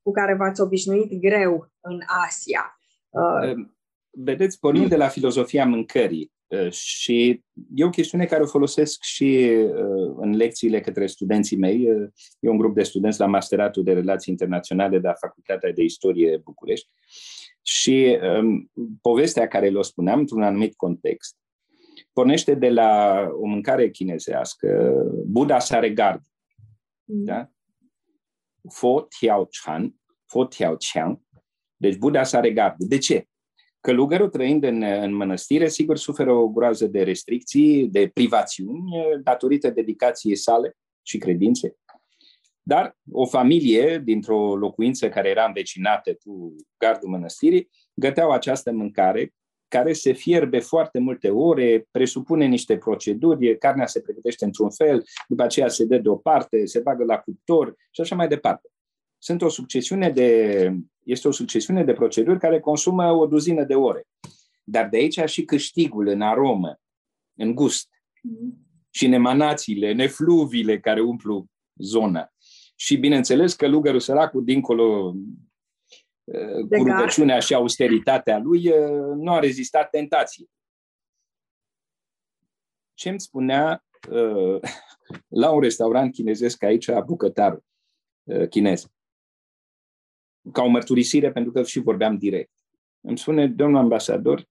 cu 0.04 0.12
care 0.12 0.36
v-ați 0.36 0.62
obișnuit 0.62 1.22
greu 1.22 1.72
în 1.82 2.00
Asia? 2.26 2.78
Uh, 3.10 3.66
Vedeți, 4.16 4.60
pornind 4.60 4.90
de 4.90 4.96
la 4.96 5.08
filozofia 5.08 5.66
mâncării, 5.66 6.32
uh, 6.48 6.72
și 6.72 7.44
e 7.76 7.86
o 7.86 7.90
chestiune 7.90 8.26
care 8.26 8.44
o 8.44 8.48
folosesc 8.48 9.04
și 9.04 9.50
uh, 9.66 10.14
în 10.16 10.36
lecțiile 10.36 10.82
către 10.82 11.08
studenții 11.08 11.58
mei. 11.58 11.90
Uh, 11.90 12.08
e 12.40 12.50
un 12.50 12.58
grup 12.58 12.76
de 12.76 12.84
studenți 12.84 13.20
la 13.20 13.26
Masteratul 13.26 13.84
de 13.84 13.94
Relații 13.94 14.32
Internaționale 14.32 15.00
de 15.00 15.08
la 15.08 15.14
Facultatea 15.14 15.72
de 15.72 15.84
Istorie 15.84 16.38
București. 16.44 16.90
Și 17.62 18.20
um, 18.40 18.72
povestea 19.02 19.48
care 19.48 19.70
le-o 19.70 19.82
spuneam 19.82 20.20
într-un 20.20 20.44
anumit 20.44 20.76
context 20.76 21.38
pornește 22.14 22.56
de 22.56 22.70
la 22.70 23.24
o 23.32 23.46
mâncare 23.46 23.90
chinezească, 23.90 24.94
Buddha 25.26 25.60
sare 25.60 25.90
gard. 25.90 26.22
Mm. 27.04 27.24
Da? 27.24 27.50
Fo 28.70 29.02
tiao 29.02 29.48
chan, 29.64 29.96
fo 30.26 30.46
tiao 30.46 30.76
chiang. 30.76 31.20
Deci 31.76 31.98
Buddha 31.98 32.24
sare 32.24 32.52
gard. 32.52 32.76
De 32.78 32.98
ce? 32.98 33.28
Călugărul 33.80 34.30
trăind 34.30 34.64
în, 34.64 34.82
în 34.82 35.14
mănăstire, 35.14 35.68
sigur, 35.68 35.98
suferă 35.98 36.32
o 36.32 36.48
groază 36.48 36.88
de 36.88 37.04
restricții, 37.04 37.88
de 37.88 38.10
privațiuni, 38.14 38.84
datorită 39.24 39.70
dedicației 39.70 40.36
sale 40.36 40.78
și 41.02 41.18
credințe. 41.18 41.76
Dar 42.62 42.98
o 43.12 43.26
familie 43.26 44.02
dintr-o 44.04 44.56
locuință 44.56 45.10
care 45.10 45.30
era 45.30 45.46
învecinată 45.46 46.14
cu 46.14 46.56
gardul 46.78 47.10
mănăstirii 47.10 47.70
găteau 47.94 48.32
această 48.32 48.72
mâncare 48.72 49.34
care 49.74 49.94
se 49.94 50.12
fierbe 50.12 50.60
foarte 50.60 51.00
multe 51.00 51.30
ore, 51.30 51.88
presupune 51.92 52.46
niște 52.46 52.78
proceduri, 52.78 53.58
carnea 53.58 53.86
se 53.86 54.02
pregătește 54.02 54.46
într-un 54.46 54.70
fel, 54.70 55.04
după 55.28 55.44
aceea 55.44 55.68
se 55.68 55.86
dă 55.86 55.98
deoparte, 55.98 56.66
se 56.66 56.80
bagă 56.80 57.04
la 57.04 57.18
cuptor 57.18 57.76
și 57.92 58.02
așa 58.02 58.16
mai 58.16 58.28
departe. 58.28 58.70
Sunt 59.18 59.42
o 59.42 59.50
succesiune 59.50 60.10
de, 60.10 60.72
este 61.04 61.28
o 61.28 61.32
succesiune 61.32 61.84
de 61.84 61.94
proceduri 61.94 62.40
care 62.40 62.60
consumă 62.60 63.12
o 63.12 63.26
duzină 63.26 63.64
de 63.64 63.76
ore. 63.76 64.08
Dar 64.64 64.90
de 64.90 64.98
aici 64.98 65.20
și 65.26 65.44
câștigul 65.44 66.08
în 66.08 66.22
aromă, 66.22 66.80
în 67.38 67.56
gust 67.56 67.88
mm-hmm. 67.88 68.90
și 68.90 69.06
în 69.06 69.12
emanațiile, 69.12 69.92
în 69.92 70.00
efluviile 70.00 70.80
care 70.80 71.02
umplu 71.02 71.46
zona. 71.76 72.34
Și 72.76 72.98
bineînțeles 72.98 73.54
că 73.54 73.68
lugărul 73.68 74.00
săracul, 74.00 74.44
dincolo 74.44 74.84
uh, 74.84 75.16
cu 76.70 76.84
rugăciunea 76.84 77.40
și 77.40 77.54
austeritatea 77.54 78.38
lui, 78.38 78.70
uh, 78.70 79.16
nu 79.16 79.32
a 79.32 79.40
rezistat 79.40 79.90
tentației. 79.90 80.50
Ce 82.94 83.10
îmi 83.10 83.20
spunea 83.20 83.86
uh, 84.10 84.60
la 85.42 85.52
un 85.52 85.62
restaurant 85.62 86.14
chinezesc 86.14 86.64
aici, 86.64 86.92
bucătar 87.06 87.60
chinez, 88.50 88.88
ca 90.52 90.64
o 90.64 90.68
mărturisire, 90.68 91.32
pentru 91.32 91.52
că 91.52 91.64
și 91.64 91.80
vorbeam 91.80 92.18
direct. 92.18 92.52
Îmi 93.02 93.18
spune, 93.18 93.48
domnul 93.48 93.80
ambasador, 93.80 94.48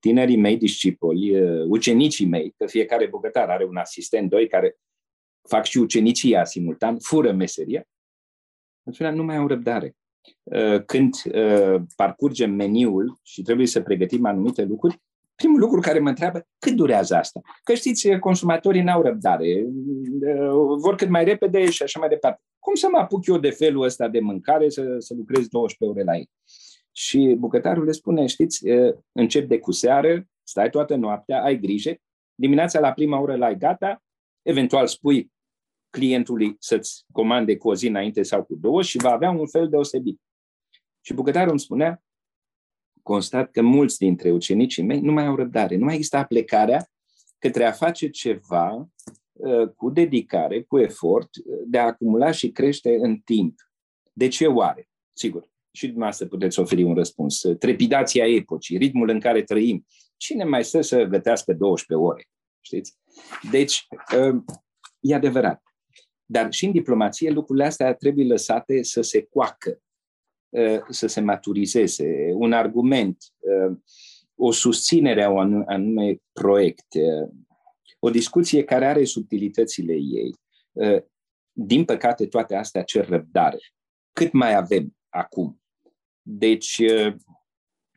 tinerii 0.00 0.36
mei 0.36 0.56
discipoli, 0.56 1.40
ucenicii 1.68 2.26
mei, 2.26 2.54
că 2.56 2.66
fiecare 2.66 3.06
bucătar 3.06 3.50
are 3.50 3.64
un 3.64 3.76
asistent, 3.76 4.30
doi, 4.30 4.48
care 4.48 4.76
fac 5.48 5.64
și 5.64 5.78
ucenicia 5.78 6.44
simultan, 6.44 6.98
fură 6.98 7.32
meseria, 7.32 7.88
atunci 8.84 9.16
nu 9.16 9.22
mai 9.22 9.36
au 9.36 9.46
răbdare. 9.46 9.96
Uh, 10.42 10.84
când 10.84 11.14
uh, 11.34 11.82
parcurgem 11.96 12.50
meniul 12.50 13.18
și 13.22 13.42
trebuie 13.42 13.66
să 13.66 13.80
pregătim 13.80 14.26
anumite 14.26 14.64
lucruri, 14.64 15.02
primul 15.34 15.60
lucru 15.60 15.80
care 15.80 15.98
mă 15.98 16.08
întreabă, 16.08 16.46
cât 16.58 16.72
durează 16.72 17.16
asta? 17.16 17.40
Că 17.62 17.74
știți, 17.74 18.18
consumatorii 18.18 18.82
n-au 18.82 19.02
răbdare, 19.02 19.66
uh, 20.20 20.78
vor 20.78 20.94
cât 20.94 21.08
mai 21.08 21.24
repede 21.24 21.70
și 21.70 21.82
așa 21.82 21.98
mai 21.98 22.08
departe. 22.08 22.40
Cum 22.58 22.74
să 22.74 22.88
mă 22.90 22.98
apuc 22.98 23.26
eu 23.26 23.38
de 23.38 23.50
felul 23.50 23.82
ăsta 23.82 24.08
de 24.08 24.20
mâncare 24.20 24.68
să, 24.68 24.96
să 24.98 25.14
lucrez 25.16 25.46
12 25.48 25.98
ore 25.98 26.02
la 26.12 26.16
ei? 26.16 26.30
Și 26.92 27.36
bucătarul 27.38 27.84
le 27.84 27.92
spune, 27.92 28.26
știți, 28.26 28.66
încep 29.12 29.48
de 29.48 29.58
cu 29.58 29.72
seară, 29.72 30.26
stai 30.42 30.70
toată 30.70 30.94
noaptea, 30.94 31.42
ai 31.42 31.58
grijă, 31.58 31.94
dimineața 32.34 32.80
la 32.80 32.92
prima 32.92 33.20
oră 33.20 33.36
la 33.36 33.46
ai 33.46 33.56
gata, 33.56 34.02
eventual 34.42 34.86
spui 34.86 35.32
clientului 35.94 36.56
să-ți 36.58 37.04
comande 37.12 37.56
cu 37.56 37.68
o 37.68 37.74
zi 37.74 37.86
înainte 37.86 38.22
sau 38.22 38.44
cu 38.44 38.54
două 38.54 38.82
și 38.82 38.98
va 38.98 39.10
avea 39.10 39.30
un 39.30 39.46
fel 39.46 39.68
deosebit. 39.68 40.20
Și 41.00 41.14
bucătarul 41.14 41.50
îmi 41.50 41.60
spunea, 41.60 42.02
constat 43.02 43.50
că 43.50 43.62
mulți 43.62 43.98
dintre 43.98 44.30
ucenicii 44.30 44.82
mei 44.82 45.00
nu 45.00 45.12
mai 45.12 45.26
au 45.26 45.36
răbdare, 45.36 45.76
nu 45.76 45.84
mai 45.84 45.94
există 45.94 46.16
aplecarea 46.16 46.88
către 47.38 47.64
a 47.64 47.72
face 47.72 48.08
ceva 48.08 48.88
uh, 49.32 49.68
cu 49.76 49.90
dedicare, 49.90 50.62
cu 50.62 50.78
efort, 50.78 51.28
uh, 51.36 51.58
de 51.66 51.78
a 51.78 51.86
acumula 51.86 52.30
și 52.30 52.50
crește 52.50 52.96
în 53.00 53.16
timp. 53.16 53.54
De 54.12 54.28
ce 54.28 54.46
oare? 54.46 54.88
Sigur, 55.12 55.50
și 55.70 55.86
dumneavoastră 55.86 56.26
puteți 56.26 56.58
oferi 56.58 56.82
un 56.82 56.94
răspuns. 56.94 57.40
Trepidația 57.58 58.26
epocii, 58.26 58.76
ritmul 58.76 59.08
în 59.08 59.20
care 59.20 59.42
trăim. 59.42 59.86
Cine 60.16 60.44
mai 60.44 60.64
stă 60.64 60.80
să 60.80 61.04
gătească 61.04 61.52
12 61.52 62.06
ore? 62.06 62.28
Știți? 62.60 62.98
Deci, 63.50 63.86
uh, 64.18 64.42
e 65.00 65.14
adevărat. 65.14 65.62
Dar 66.26 66.52
și 66.52 66.64
în 66.64 66.72
diplomație 66.72 67.30
lucrurile 67.30 67.64
astea 67.64 67.94
trebuie 67.94 68.26
lăsate 68.26 68.82
să 68.82 69.00
se 69.00 69.22
coacă, 69.22 69.82
uh, 70.48 70.80
să 70.88 71.06
se 71.06 71.20
maturizeze. 71.20 72.32
Un 72.32 72.52
argument, 72.52 73.24
uh, 73.38 73.76
o 74.34 74.52
susținere 74.52 75.22
a 75.22 75.30
un 75.30 75.62
anume 75.66 76.22
proiect, 76.32 76.94
uh, 76.94 77.28
o 77.98 78.10
discuție 78.10 78.64
care 78.64 78.86
are 78.86 79.04
subtilitățile 79.04 79.92
ei. 79.92 80.34
Din 81.52 81.84
păcate, 81.84 82.26
toate 82.26 82.54
astea 82.54 82.82
cer 82.82 83.08
răbdare. 83.08 83.58
Cât 84.12 84.32
mai 84.32 84.54
avem 84.54 84.96
acum? 85.08 85.60
Deci, 86.22 86.82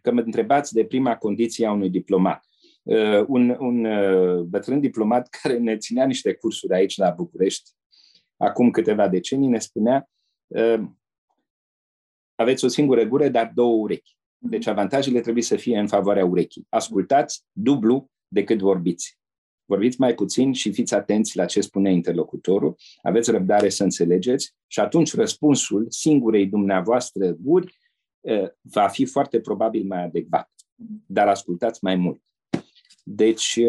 că 0.02 0.12
mă 0.12 0.22
întrebați 0.22 0.74
de 0.74 0.86
prima 0.86 1.18
condiție 1.18 1.66
a 1.66 1.72
unui 1.72 1.90
diplomat. 1.90 2.46
Un, 3.28 3.58
un 3.60 3.88
bătrân 4.50 4.80
diplomat 4.80 5.28
care 5.42 5.58
ne 5.58 5.78
ținea 5.78 6.06
niște 6.06 6.34
cursuri 6.34 6.74
aici 6.74 6.98
la 6.98 7.10
București 7.10 7.72
acum 8.38 8.72
câteva 8.72 9.08
decenii, 9.08 9.48
ne 9.48 9.60
spunea 9.60 10.10
ehm, 10.48 11.00
aveți 12.36 12.66
o 12.66 12.68
singură 12.68 13.04
gură, 13.04 13.30
dar 13.30 13.52
două 13.56 13.76
urechi. 13.76 14.18
Deci 14.38 14.68
avantajele 14.68 15.22
trebuie 15.22 15.44
să 15.44 15.56
fie 15.56 15.80
în 15.80 15.88
favoarea 15.88 16.26
urechii. 16.26 16.66
Ascultați 16.70 17.46
dublu 17.52 18.10
decât 18.28 18.60
vorbiți. 18.60 19.20
Vorbiți 19.66 20.00
mai 20.00 20.14
puțin 20.14 20.54
și 20.54 20.72
fiți 20.72 20.94
atenți 20.94 21.38
la 21.38 21.46
ce 21.46 21.62
spune 21.62 21.92
interlocutorul, 21.92 22.76
aveți 23.02 23.32
răbdare 23.32 23.70
să 23.70 23.84
înțelegeți 23.84 24.56
și 24.68 24.80
atunci 24.80 25.16
răspunsul 25.16 25.86
singurei 25.90 26.46
dumneavoastră 26.46 27.32
guri 27.32 27.78
va 28.62 28.88
fi 28.88 29.06
foarte 29.06 29.40
probabil 29.40 29.86
mai 29.86 30.04
adecvat. 30.04 30.52
Dar 31.06 31.28
ascultați 31.28 31.80
mai 31.82 31.96
mult. 31.96 32.22
Deci, 33.04 33.60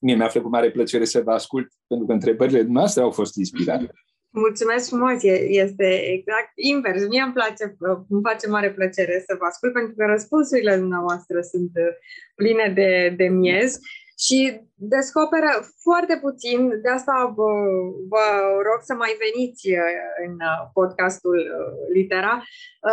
mie 0.00 0.14
mi-a 0.14 0.28
făcut 0.28 0.50
mare 0.50 0.70
plăcere 0.70 1.04
să 1.04 1.20
vă 1.20 1.32
ascult, 1.32 1.72
pentru 1.86 2.06
că 2.06 2.12
întrebările 2.12 2.62
noastre 2.62 3.02
au 3.02 3.10
fost 3.10 3.36
inspirate. 3.36 3.90
Mulțumesc 4.36 4.88
frumos, 4.88 5.22
este 5.64 5.88
exact 6.16 6.52
invers. 6.54 7.06
Mie 7.08 7.22
îmi 7.22 7.32
place, 7.32 7.76
îmi 8.08 8.22
face 8.22 8.48
mare 8.48 8.70
plăcere 8.72 9.24
să 9.26 9.36
vă 9.38 9.44
ascult 9.44 9.72
pentru 9.72 9.94
că 9.96 10.04
răspunsurile 10.04 10.76
dumneavoastră 10.76 11.40
sunt 11.40 11.70
uh, 11.74 11.92
pline 12.34 12.72
de, 12.74 13.14
de 13.16 13.28
miez 13.28 13.78
și 14.18 14.60
descoperă 14.74 15.50
foarte 15.82 16.18
puțin, 16.22 16.80
de 16.82 16.88
asta 16.88 17.32
vă, 17.36 17.52
vă 18.08 18.24
rog 18.68 18.80
să 18.82 18.94
mai 18.94 19.12
veniți 19.24 19.70
uh, 19.70 19.78
în 20.26 20.32
uh, 20.32 20.60
podcastul 20.72 21.38
Litera, 21.92 22.42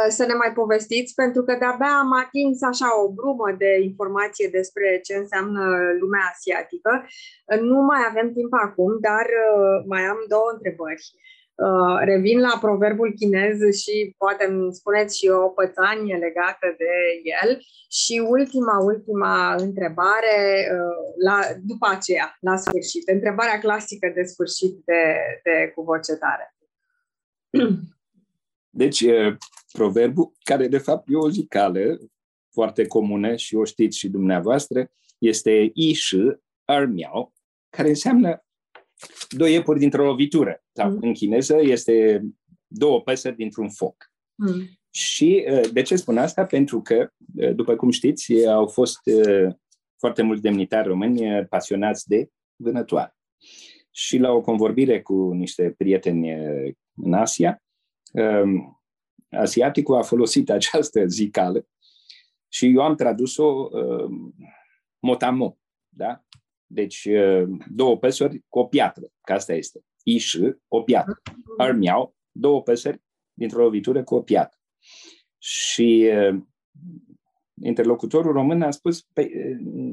să 0.10 0.26
ne 0.26 0.34
mai 0.34 0.52
povestiți, 0.54 1.14
pentru 1.14 1.42
că 1.44 1.54
de-abia 1.60 1.94
am 2.04 2.12
atins 2.26 2.62
așa 2.62 2.90
o 3.04 3.12
brumă 3.14 3.52
de 3.58 3.72
informație 3.82 4.48
despre 4.52 5.00
ce 5.04 5.14
înseamnă 5.16 5.64
lumea 6.00 6.26
asiatică. 6.34 6.92
Nu 7.62 7.80
mai 7.82 8.02
avem 8.10 8.34
timp 8.34 8.54
acum, 8.54 8.92
dar 9.00 9.26
mai 9.86 10.02
am 10.02 10.20
două 10.28 10.50
întrebări. 10.54 11.06
Uh, 11.14 11.41
revin 12.04 12.40
la 12.40 12.58
proverbul 12.62 13.14
chinez 13.14 13.58
și 13.82 14.16
poate 14.18 14.46
îmi 14.46 14.74
spuneți 14.74 15.18
și 15.18 15.28
o 15.28 15.48
pățanie 15.48 16.16
legată 16.16 16.76
de 16.78 16.94
el. 17.42 17.62
Și 17.90 18.26
ultima, 18.30 18.78
ultima 18.84 19.56
întrebare, 19.56 20.38
uh, 20.74 21.14
la, 21.24 21.40
după 21.64 21.88
aceea, 21.90 22.38
la 22.40 22.56
sfârșit. 22.56 23.10
Întrebarea 23.10 23.60
clasică 23.60 24.12
de 24.16 24.24
sfârșit 24.24 24.74
de, 24.86 25.16
de 25.44 25.72
cu 25.76 25.82
voce 25.82 26.14
tare. 26.14 26.56
Deci, 28.82 29.06
proverbul, 29.72 30.32
care 30.44 30.68
de 30.68 30.78
fapt 30.78 31.08
e 31.08 31.16
o 31.16 31.30
zicală 31.30 31.98
foarte 32.54 32.88
comună 32.88 33.36
și 33.36 33.56
o 33.56 33.64
știți 33.64 33.98
și 33.98 34.10
dumneavoastră, 34.10 34.92
este 35.18 35.72
ishi 35.74 36.18
armiao, 36.66 37.34
care 37.70 37.88
înseamnă 37.88 38.44
două 39.30 39.50
iepuri 39.50 39.80
dintr-o 39.80 40.06
lovitură. 40.06 40.64
Sau 40.72 40.90
mm. 40.90 40.98
în 41.02 41.14
chineză 41.14 41.58
este 41.62 42.24
două 42.68 43.02
păsări 43.02 43.36
dintr-un 43.36 43.70
foc. 43.70 44.12
Mm. 44.36 44.80
Și 44.90 45.46
uh, 45.52 45.70
de 45.74 45.82
ce 45.82 45.96
spun 45.96 46.18
asta? 46.18 46.46
Pentru 46.46 46.82
că, 46.82 47.10
uh, 47.36 47.56
după 47.56 47.76
cum 47.76 47.90
știți, 47.90 48.48
au 48.48 48.68
fost 48.68 49.00
uh, 49.06 49.54
foarte 50.00 50.22
mulți 50.22 50.42
demnitari 50.42 50.88
români 50.88 51.46
pasionați 51.46 52.08
de 52.08 52.30
vânătoare. 52.56 53.16
Și 53.92 54.18
la 54.18 54.32
o 54.32 54.42
convorbire 54.42 55.02
cu 55.02 55.32
niște 55.34 55.74
prieteni 55.78 56.32
în 56.96 57.14
Asia, 57.14 57.64
um, 58.14 58.82
asiaticul 59.30 59.96
a 59.96 60.02
folosit 60.02 60.50
această 60.60 61.06
zicală 61.06 61.66
și 62.48 62.66
eu 62.66 62.82
am 62.82 62.96
tradus-o 62.96 63.70
um, 63.72 64.36
motamo, 65.00 65.58
da? 65.90 66.24
Deci, 66.74 67.08
două 67.70 67.98
păsări 67.98 68.44
cu 68.48 68.60
o 68.60 68.66
piatră, 68.66 69.08
că 69.22 69.34
asta 69.34 69.54
este. 69.54 69.80
Iș, 70.04 70.36
o 70.68 70.82
piatră. 70.82 71.22
Armiau, 71.58 72.16
două 72.32 72.62
păsări 72.62 73.02
dintr-o 73.34 73.62
lovitură 73.62 74.04
cu 74.04 74.16
o 74.16 74.22
piatră. 74.22 74.60
Și 75.38 76.12
interlocutorul 77.64 78.32
român 78.32 78.62
a 78.62 78.72
spus, 78.72 79.02
păi, 79.02 79.32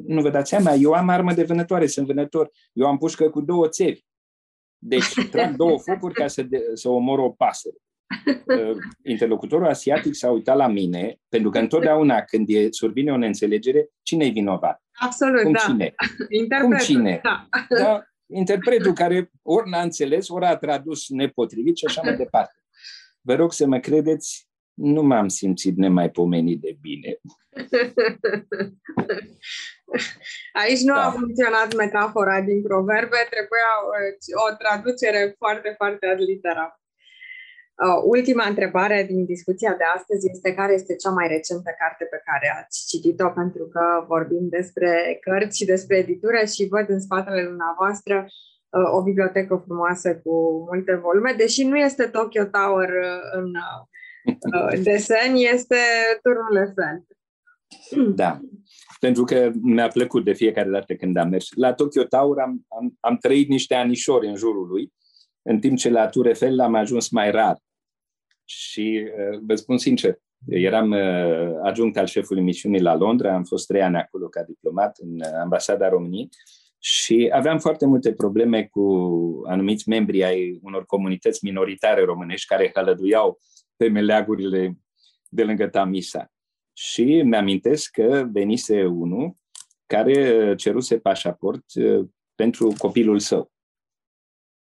nu 0.06 0.20
vă 0.20 0.30
dați 0.30 0.48
seama, 0.48 0.72
eu 0.72 0.92
am 0.92 1.08
armă 1.08 1.32
de 1.32 1.42
vânătoare, 1.42 1.86
sunt 1.86 2.06
vânător, 2.06 2.50
eu 2.72 2.86
am 2.86 2.98
pușcă 2.98 3.30
cu 3.30 3.40
două 3.40 3.68
țevi. 3.68 4.00
Deci 4.78 5.12
trag 5.30 5.56
două 5.56 5.78
focuri 5.78 6.14
ca 6.14 6.26
să, 6.26 6.42
de, 6.42 6.62
să 6.74 6.88
omor 6.88 7.18
o 7.18 7.30
pasăre. 7.30 7.76
Interlocutorul 9.04 9.66
asiatic 9.66 10.14
s-a 10.14 10.30
uitat 10.30 10.56
la 10.56 10.66
mine, 10.66 11.16
pentru 11.28 11.50
că 11.50 11.58
întotdeauna 11.58 12.22
când 12.22 12.48
e, 12.48 12.66
survine 12.70 13.12
o 13.12 13.16
neînțelegere, 13.16 13.88
cine 14.02 14.24
e 14.24 14.30
vinovat? 14.30 14.82
Absolut, 14.98 15.42
Cum 15.42 15.52
da. 15.52 15.58
cine? 15.58 15.94
Interpretul, 16.28 16.76
Cum 16.76 16.84
cine? 16.84 17.20
Da. 17.22 17.48
da. 17.68 18.02
Interpretul 18.26 18.92
care 18.92 19.30
ori 19.42 19.70
n-a 19.70 19.80
înțeles, 19.80 20.28
ori 20.28 20.44
a 20.44 20.56
tradus 20.56 21.08
nepotrivit 21.08 21.76
și 21.76 21.84
așa 21.84 22.00
mai 22.04 22.16
departe. 22.16 22.62
Vă 23.20 23.34
rog 23.34 23.52
să 23.52 23.66
mă 23.66 23.78
credeți, 23.78 24.48
nu 24.74 25.02
m-am 25.02 25.28
simțit 25.28 25.76
nemaipomenit 25.76 26.60
de 26.60 26.76
bine. 26.80 27.20
Aici 30.62 30.80
nu 30.80 30.94
da. 30.94 31.04
a 31.04 31.10
funcționat 31.10 31.74
metafora 31.74 32.40
din 32.40 32.62
proverbe, 32.62 33.26
trebuia 33.30 33.70
o 34.50 34.56
traducere 34.56 35.34
foarte, 35.38 35.74
foarte 35.76 36.06
ad 36.06 36.18
literam. 36.18 36.80
Uh, 37.84 38.00
ultima 38.04 38.44
întrebare 38.48 39.04
din 39.10 39.24
discuția 39.24 39.74
de 39.78 39.84
astăzi 39.96 40.30
este 40.32 40.54
care 40.54 40.72
este 40.72 40.94
cea 40.96 41.10
mai 41.10 41.28
recentă 41.28 41.70
carte 41.78 42.04
pe 42.04 42.20
care 42.24 42.46
ați 42.58 42.86
citit-o, 42.90 43.28
pentru 43.28 43.64
că 43.74 44.04
vorbim 44.06 44.48
despre 44.48 45.18
cărți 45.20 45.56
și 45.58 45.64
despre 45.64 45.96
editură 45.96 46.40
și 46.54 46.68
văd 46.70 46.86
în 46.88 47.00
spatele 47.00 47.42
dumneavoastră 47.42 48.26
uh, 48.68 48.88
o 48.96 49.02
bibliotecă 49.02 49.62
frumoasă 49.64 50.16
cu 50.24 50.34
multe 50.68 50.94
volume, 50.94 51.34
deși 51.36 51.64
nu 51.64 51.76
este 51.76 52.04
Tokyo 52.06 52.44
Tower 52.44 52.88
uh, 52.88 53.20
în 53.38 53.48
desen, 54.88 55.34
este 55.54 55.80
Turnul 56.22 56.56
Eiffel. 56.56 56.96
Da, 58.14 58.40
pentru 59.00 59.24
că 59.24 59.50
mi-a 59.62 59.88
plăcut 59.88 60.24
de 60.24 60.32
fiecare 60.32 60.70
dată 60.70 60.94
când 60.94 61.16
am 61.16 61.28
mers. 61.28 61.48
La 61.54 61.72
Tokyo 61.74 62.02
Tower 62.02 62.38
am, 62.38 62.66
am, 62.68 62.96
am 63.00 63.16
trăit 63.16 63.48
niște 63.48 63.74
anișori 63.74 64.26
în 64.26 64.36
jurul 64.36 64.66
lui, 64.66 64.92
în 65.42 65.60
timp 65.60 65.76
ce 65.76 65.90
la 65.90 66.08
Tour 66.08 66.26
Eiffel 66.26 66.60
am 66.60 66.74
ajuns 66.74 67.08
mai 67.08 67.30
rar. 67.30 67.66
Și 68.48 69.04
uh, 69.04 69.40
vă 69.46 69.54
spun 69.54 69.78
sincer, 69.78 70.18
eram 70.46 70.90
uh, 70.90 71.58
adjunct 71.62 71.96
al 71.96 72.06
șefului 72.06 72.42
misiunii 72.42 72.80
la 72.80 72.96
Londra, 72.96 73.34
am 73.34 73.44
fost 73.44 73.66
trei 73.66 73.82
ani 73.82 73.96
acolo 73.96 74.28
ca 74.28 74.42
diplomat 74.42 74.98
în 74.98 75.20
ambasada 75.40 75.88
României 75.88 76.28
Și 76.78 77.30
aveam 77.32 77.58
foarte 77.58 77.86
multe 77.86 78.12
probleme 78.12 78.64
cu 78.64 78.82
anumiți 79.46 79.88
membri 79.88 80.24
ai 80.24 80.58
unor 80.62 80.86
comunități 80.86 81.44
minoritare 81.44 82.04
românești 82.04 82.46
care 82.46 82.70
hălăduiau 82.74 83.38
pe 83.76 83.88
meleagurile 83.88 84.78
de 85.28 85.44
lângă 85.44 85.66
Tamisa. 85.66 86.32
Și 86.72 87.22
mi-amintesc 87.22 87.90
că 87.90 88.28
venise 88.32 88.84
unul 88.84 89.36
care 89.86 90.54
ceruse 90.54 90.98
pașaport 90.98 91.64
uh, 91.74 92.06
pentru 92.34 92.74
copilul 92.78 93.18
său. 93.18 93.52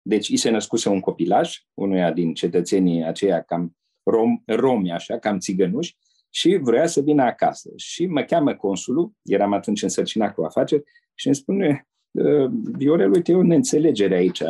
Deci 0.09 0.28
i 0.28 0.37
se 0.37 0.51
născuse 0.51 0.89
un 0.89 1.01
copilaj, 1.01 1.59
unuia 1.74 2.12
din 2.12 2.35
cetățenii 2.35 3.05
aceia 3.05 3.43
cam 3.43 3.77
rom, 4.03 4.43
romi, 4.47 4.93
așa, 4.93 5.19
cam 5.19 5.39
țigănuși, 5.39 5.97
și 6.31 6.59
vrea 6.62 6.87
să 6.87 7.01
vină 7.01 7.23
acasă. 7.23 7.70
Și 7.77 8.07
mă 8.07 8.23
cheamă 8.23 8.55
consulul, 8.55 9.12
eram 9.23 9.53
atunci 9.53 9.83
însărcinat 9.83 10.35
cu 10.35 10.43
afaceri, 10.43 10.83
și 11.15 11.27
îmi 11.27 11.37
spune, 11.37 11.89
ă, 12.19 12.51
Viorel, 12.77 13.12
uite, 13.12 13.33
e 13.33 13.35
o 13.35 13.43
neînțelegere 13.43 14.15
aici. 14.15 14.43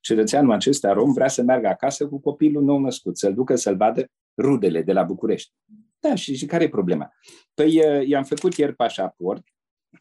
Cetățeanul 0.00 0.52
acesta 0.52 0.92
rom 0.92 1.12
vrea 1.12 1.28
să 1.28 1.42
meargă 1.42 1.68
acasă 1.68 2.06
cu 2.06 2.20
copilul 2.20 2.62
nou 2.62 2.78
născut, 2.78 3.18
să-l 3.18 3.34
ducă 3.34 3.54
să-l 3.54 3.76
vadă 3.76 4.06
rudele 4.42 4.82
de 4.82 4.92
la 4.92 5.02
București. 5.02 5.52
Da, 6.00 6.14
și, 6.14 6.36
și 6.36 6.46
care 6.46 6.64
e 6.64 6.68
problema? 6.68 7.12
Păi 7.54 7.80
ă, 7.86 8.02
i-am 8.06 8.24
făcut 8.24 8.54
ieri 8.54 8.74
pașaport 8.74 9.42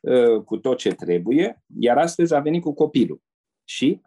ă, 0.07 0.41
cu 0.41 0.57
tot 0.57 0.77
ce 0.77 0.89
trebuie, 0.89 1.63
iar 1.79 1.97
astăzi 1.97 2.33
a 2.33 2.39
venit 2.39 2.61
cu 2.61 2.73
copilul. 2.73 3.21
Și 3.63 4.01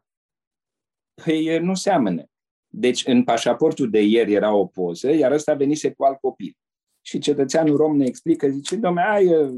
Păi 1.25 1.59
nu 1.59 1.75
seamănă. 1.75 2.25
Deci 2.69 3.07
în 3.07 3.25
pașaportul 3.25 3.91
de 3.91 4.03
ieri 4.03 4.33
era 4.33 4.53
o 4.55 4.67
poză, 4.67 5.13
iar 5.13 5.33
ăsta 5.33 5.55
venise 5.55 5.93
cu 5.93 6.05
alt 6.05 6.21
copil. 6.21 6.57
Și 7.01 7.19
cetățeanul 7.19 7.77
rom 7.77 7.97
ne 7.97 8.05
explică, 8.05 8.49
zice, 8.49 8.77
domne, 8.77 9.03
ai, 9.03 9.53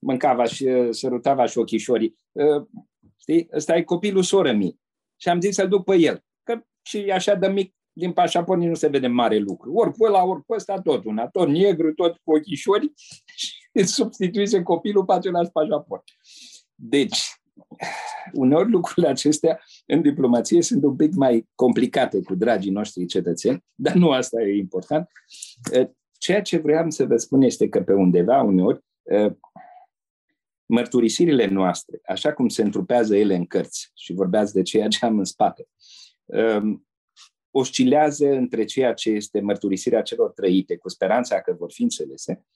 mâncava 0.00 0.44
și 0.44 0.68
sărutava 0.90 1.46
și 1.46 1.58
ochișorii. 1.58 2.16
Știi? 3.16 3.48
Ăsta 3.52 3.76
e 3.76 3.82
copilul 3.82 4.22
soră 4.22 4.52
mi. 4.52 4.78
Și 5.16 5.28
am 5.28 5.40
zis 5.40 5.54
să-l 5.54 5.68
duc 5.68 5.84
pe 5.84 5.96
el. 5.96 6.24
Că 6.42 6.64
și 6.82 7.10
așa 7.10 7.34
de 7.34 7.46
mic 7.46 7.74
din 7.92 8.12
pașaport 8.12 8.60
nu 8.60 8.74
se 8.74 8.88
vede 8.88 9.06
mare 9.06 9.38
lucru. 9.38 9.72
Ori 9.72 9.90
pe 9.90 10.04
ăla, 10.04 10.24
ori 10.24 10.44
pe 10.44 10.54
ăsta, 10.54 10.80
tot 10.80 11.04
una, 11.04 11.28
tot 11.28 11.48
negru, 11.48 11.94
tot 11.94 12.16
cu 12.24 12.34
ochișorii 12.34 12.92
și 13.74 13.84
substituise 13.84 14.62
copilul 14.62 15.04
pe 15.04 15.12
același 15.12 15.50
pașaport. 15.50 16.02
Deci, 16.74 17.22
uneori 18.32 18.70
lucrurile 18.70 19.08
acestea 19.08 19.60
în 19.86 20.02
diplomație 20.02 20.62
sunt 20.62 20.82
un 20.82 20.96
pic 20.96 21.14
mai 21.14 21.48
complicate 21.54 22.20
cu 22.20 22.34
dragii 22.34 22.70
noștri 22.70 23.06
cetățeni, 23.06 23.64
dar 23.74 23.94
nu 23.94 24.10
asta 24.10 24.42
e 24.42 24.56
important. 24.56 25.08
Ceea 26.18 26.42
ce 26.42 26.58
vreau 26.58 26.90
să 26.90 27.06
vă 27.06 27.16
spun 27.16 27.42
este 27.42 27.68
că 27.68 27.82
pe 27.82 27.92
undeva, 27.92 28.42
uneori, 28.42 28.84
mărturisirile 30.66 31.46
noastre, 31.46 32.00
așa 32.06 32.32
cum 32.32 32.48
se 32.48 32.62
întrupează 32.62 33.16
ele 33.16 33.34
în 33.34 33.46
cărți 33.46 33.90
și 33.94 34.12
vorbeați 34.12 34.52
de 34.52 34.62
ceea 34.62 34.88
ce 34.88 35.06
am 35.06 35.18
în 35.18 35.24
spate, 35.24 35.68
oscilează 37.50 38.30
între 38.30 38.64
ceea 38.64 38.92
ce 38.94 39.10
este 39.10 39.40
mărturisirea 39.40 40.02
celor 40.02 40.30
trăite, 40.30 40.76
cu 40.76 40.88
speranța 40.88 41.40
că 41.40 41.54
vor 41.58 41.72
fi 41.72 41.82
înțelese, 41.82 42.46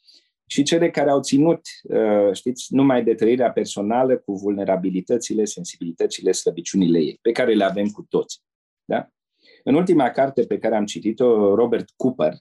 și 0.50 0.62
cele 0.62 0.90
care 0.90 1.10
au 1.10 1.20
ținut, 1.20 1.60
uh, 1.82 2.32
știți, 2.32 2.74
numai 2.74 3.04
de 3.04 3.14
trăirea 3.14 3.50
personală 3.50 4.16
cu 4.16 4.32
vulnerabilitățile, 4.32 5.44
sensibilitățile, 5.44 6.32
slăbiciunile 6.32 6.98
ei, 6.98 7.18
pe 7.22 7.32
care 7.32 7.54
le 7.54 7.64
avem 7.64 7.88
cu 7.88 8.06
toți. 8.08 8.42
Da? 8.84 9.08
În 9.64 9.74
ultima 9.74 10.10
carte 10.10 10.42
pe 10.42 10.58
care 10.58 10.76
am 10.76 10.84
citit-o, 10.84 11.54
Robert 11.54 11.90
Cooper, 11.96 12.34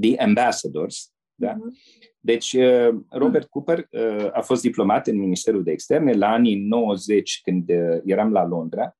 The 0.00 0.16
Ambassadors, 0.18 1.10
da? 1.34 1.52
Mhm. 1.52 1.76
Deci, 2.20 2.52
uh, 2.52 2.88
Robert 3.08 3.48
Cooper 3.48 3.88
uh, 3.90 4.28
a 4.32 4.40
fost 4.40 4.62
diplomat 4.62 5.06
în 5.06 5.18
Ministerul 5.18 5.62
de 5.62 5.70
Externe 5.70 6.12
la 6.12 6.28
anii 6.28 6.56
90, 6.56 7.40
când 7.42 7.70
eram 8.04 8.32
la 8.32 8.46
Londra. 8.46 8.96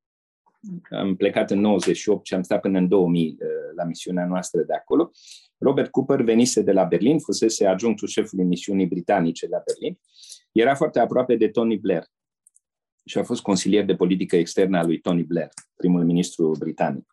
Am 0.91 1.17
plecat 1.17 1.51
în 1.51 1.61
98 1.61 2.27
și 2.27 2.35
am 2.35 2.43
stat 2.43 2.61
până 2.61 2.79
în 2.79 2.89
2000 2.89 3.37
la 3.77 3.85
misiunea 3.85 4.27
noastră 4.27 4.63
de 4.63 4.75
acolo. 4.75 5.11
Robert 5.59 5.91
Cooper 5.91 6.23
venise 6.23 6.63
de 6.63 6.73
la 6.73 6.85
Berlin, 6.85 7.19
fusese 7.19 7.67
adjunctul 7.67 8.09
șefului 8.09 8.45
misiunii 8.45 8.87
britanice 8.87 9.49
la 9.49 9.63
Berlin. 9.67 9.99
Era 10.53 10.75
foarte 10.75 10.99
aproape 10.99 11.37
de 11.37 11.49
Tony 11.49 11.77
Blair 11.77 12.05
și 13.05 13.19
a 13.19 13.23
fost 13.23 13.43
consilier 13.43 13.85
de 13.85 13.95
politică 13.95 14.37
externă 14.37 14.79
al 14.79 14.87
lui 14.87 15.01
Tony 15.01 15.23
Blair, 15.23 15.49
primul 15.77 16.05
ministru 16.05 16.55
britanic. 16.59 17.05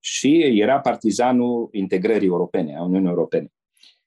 Și 0.00 0.38
era 0.38 0.80
partizanul 0.80 1.68
integrării 1.72 2.26
europene, 2.26 2.76
a 2.76 2.82
Uniunii 2.82 3.08
Europene. 3.08 3.52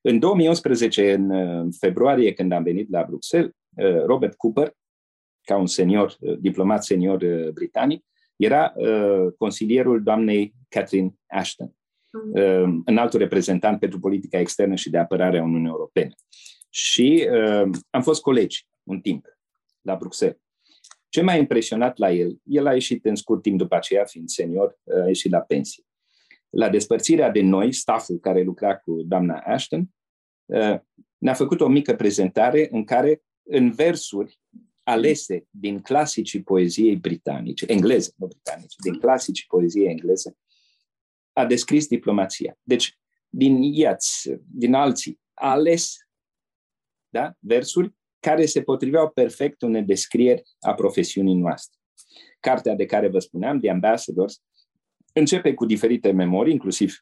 În 0.02 0.19
2011, 0.19 1.14
în 1.14 1.72
februarie, 1.72 2.34
când 2.34 2.52
am 2.52 2.64
venit 2.64 2.89
la 2.89 3.03
Bruxelles, 3.03 3.52
uh, 3.76 4.03
Robert 4.06 4.35
Cooper, 4.35 4.73
ca 5.41 5.57
un 5.57 5.65
senior, 5.65 6.18
uh, 6.19 6.38
diplomat 6.39 6.84
senior 6.84 7.22
uh, 7.22 7.49
britanic, 7.49 8.06
era 8.35 8.73
consilierul 9.38 10.03
doamnei 10.03 10.53
Catherine 10.69 11.14
Ashton. 11.27 11.76
Uh, 12.12 12.80
înaltul 12.86 13.20
reprezentant 13.20 13.80
pentru 13.80 14.00
politica 14.00 14.40
externă 14.40 14.76
și 14.76 14.90
de 14.90 14.98
apărare 14.98 15.40
a 15.40 15.44
Uniunii 15.44 15.68
Europene. 15.68 16.14
Și 16.70 17.28
uh, 17.32 17.70
am 17.90 18.02
fost 18.02 18.22
colegi 18.22 18.68
un 18.84 19.00
timp 19.00 19.26
la 19.82 19.96
Bruxelles. 19.96 20.38
Ce 21.10 21.22
m-a 21.22 21.36
impresionat 21.36 21.98
la 21.98 22.12
el, 22.12 22.38
el 22.44 22.68
a 22.68 22.74
ieșit 22.74 23.06
în 23.06 23.16
scurt 23.16 23.42
timp 23.42 23.58
după 23.58 23.76
aceea, 23.76 24.06
fiind 24.06 24.30
senior, 24.30 24.78
uh, 24.84 25.04
a 25.04 25.08
ieșit 25.08 25.32
la 25.32 25.40
pensie. 25.40 25.84
La 26.50 26.70
despărțirea 26.70 27.32
de 27.32 27.42
noi, 27.42 27.74
staful 27.74 28.20
care 28.20 28.42
lucra 28.42 28.78
cu 28.78 29.02
doamna 29.06 29.38
Ashton, 29.38 29.90
uh, 30.46 30.80
ne-a 31.18 31.34
făcut 31.34 31.62
o 31.62 31.68
mică 31.68 31.96
prezentare 31.96 32.68
în 32.72 32.84
care, 32.84 33.22
în 33.44 33.72
versuri 33.72 34.40
alese 34.84 35.48
din 35.50 35.80
clasicii 35.80 36.44
poeziei 36.44 36.96
britanice, 36.96 37.66
engleze, 37.68 38.12
nu 38.16 38.28
britanice, 38.28 38.76
din 38.84 39.00
clasicii 39.00 39.46
poeziei 39.48 39.90
engleze, 39.90 40.38
a 41.38 41.46
descris 41.46 41.88
diplomația. 41.88 42.58
Deci, 42.64 42.98
din 43.30 43.62
iați, 43.62 44.30
din 44.52 44.74
alții, 44.74 45.20
a 45.34 45.50
ales 45.50 45.96
da, 47.10 47.34
versuri 47.40 47.96
care 48.20 48.46
se 48.46 48.62
potriveau 48.62 49.10
perfect 49.10 49.62
unei 49.62 49.84
descrieri 49.84 50.44
a 50.60 50.74
profesiunii 50.74 51.36
noastre. 51.36 51.80
Cartea 52.40 52.76
de 52.76 52.86
care 52.86 53.08
vă 53.08 53.20
spuneam, 53.20 53.60
The 53.60 53.70
Ambassadors, 53.70 54.42
începe 55.14 55.54
cu 55.54 55.66
diferite 55.66 56.12
memorii, 56.12 56.54
inclusiv 56.54 56.96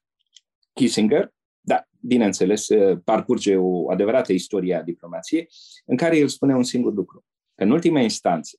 Kissinger, 0.73 1.33
dar, 1.61 1.89
bineînțeles, 1.99 2.67
parcurge 3.03 3.55
o 3.55 3.91
adevărată 3.91 4.33
istorie 4.33 4.75
a 4.75 4.83
diplomației, 4.83 5.47
în 5.85 5.97
care 5.97 6.17
el 6.17 6.27
spune 6.27 6.55
un 6.55 6.63
singur 6.63 6.93
lucru. 6.93 7.25
Că, 7.55 7.63
în 7.63 7.71
ultima 7.71 7.99
instanță, 7.99 8.57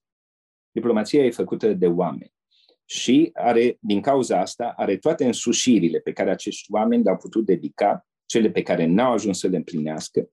diplomația 0.70 1.24
e 1.24 1.30
făcută 1.30 1.72
de 1.72 1.86
oameni 1.86 2.35
și 2.88 3.30
are, 3.34 3.76
din 3.80 4.00
cauza 4.00 4.40
asta, 4.40 4.72
are 4.76 4.96
toate 4.96 5.24
însușirile 5.24 5.98
pe 5.98 6.12
care 6.12 6.30
acești 6.30 6.72
oameni 6.72 7.02
le-au 7.02 7.16
putut 7.16 7.44
dedica, 7.44 8.06
cele 8.26 8.50
pe 8.50 8.62
care 8.62 8.86
n-au 8.86 9.12
ajuns 9.12 9.38
să 9.38 9.48
le 9.48 9.56
împlinească, 9.56 10.30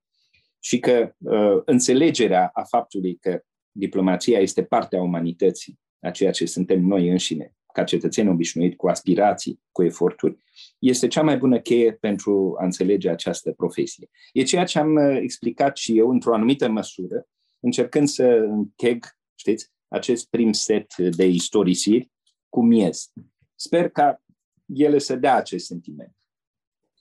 și 0.60 0.80
că 0.80 1.16
uh, 1.18 1.62
înțelegerea 1.66 2.50
a 2.54 2.64
faptului 2.64 3.16
că 3.16 3.42
diplomația 3.72 4.40
este 4.40 4.64
partea 4.64 5.02
umanității, 5.02 5.80
a 6.00 6.12
ceea 6.12 6.32
ce 6.32 6.46
suntem 6.46 6.82
noi 6.82 7.10
înșine, 7.10 7.54
ca 7.74 7.84
cetățeni 7.84 8.30
obișnuiți, 8.30 8.76
cu 8.76 8.88
aspirații, 8.88 9.62
cu 9.72 9.84
eforturi, 9.84 10.38
este 10.80 11.08
cea 11.08 11.22
mai 11.22 11.38
bună 11.38 11.60
cheie 11.60 11.94
pentru 11.94 12.56
a 12.60 12.64
înțelege 12.64 13.10
această 13.10 13.52
profesie. 13.52 14.10
E 14.34 14.44
ceea 14.44 14.64
ce 14.64 14.80
am 14.80 14.96
uh, 14.96 15.18
explicat 15.22 15.78
și 15.78 15.98
eu, 15.98 16.10
într-o 16.10 16.34
anumită 16.34 16.70
măsură, 16.70 17.28
încercând 17.60 18.08
să 18.08 18.24
încheg, 18.50 19.06
știți, 19.36 19.72
acest 19.88 20.30
prim 20.30 20.52
set 20.52 20.98
de 20.98 21.26
istorisiri 21.26 22.12
cu 22.54 22.62
miez. 22.62 23.12
Sper 23.56 23.90
ca 23.90 24.22
ele 24.66 24.98
să 24.98 25.16
dea 25.16 25.36
acest 25.36 25.66
sentiment. 25.66 26.14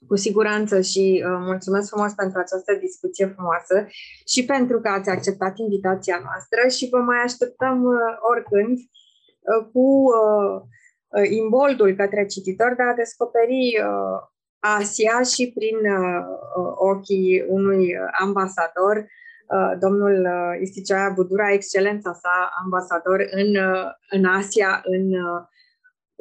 Cu 0.07 0.17
siguranță 0.17 0.81
și 0.81 1.25
uh, 1.27 1.39
mulțumesc 1.51 1.89
frumos 1.89 2.13
pentru 2.13 2.39
această 2.39 2.75
discuție 2.75 3.27
frumoasă 3.27 3.87
și 4.27 4.45
pentru 4.45 4.81
că 4.81 4.89
ați 4.89 5.11
acceptat 5.11 5.59
invitația 5.59 6.19
noastră 6.27 6.69
și 6.77 6.89
vă 6.91 6.99
mai 6.99 7.19
așteptăm 7.25 7.83
uh, 7.83 7.99
oricând 8.31 8.79
uh, 8.79 9.67
cu 9.73 9.87
uh, 10.21 10.55
uh 11.17 11.29
imboldul 11.31 11.95
către 11.95 12.27
cititor 12.27 12.75
de 12.77 12.83
a 12.83 12.95
descoperi 12.95 13.79
uh, 13.79 14.19
Asia 14.59 15.23
și 15.23 15.53
prin 15.55 15.77
uh, 15.77 16.23
uh 16.57 16.73
ochii 16.91 17.45
unui 17.49 17.85
ambasador, 18.21 18.97
uh, 18.97 19.07
domnul 19.79 20.21
uh, 20.25 20.61
Isticioaia 20.61 21.13
Budura, 21.15 21.53
excelența 21.53 22.13
sa 22.13 22.51
ambasador 22.65 23.27
în, 23.31 23.57
uh, 23.57 23.85
în 24.11 24.25
Asia, 24.25 24.81
în 24.85 25.13
uh, 25.13 25.43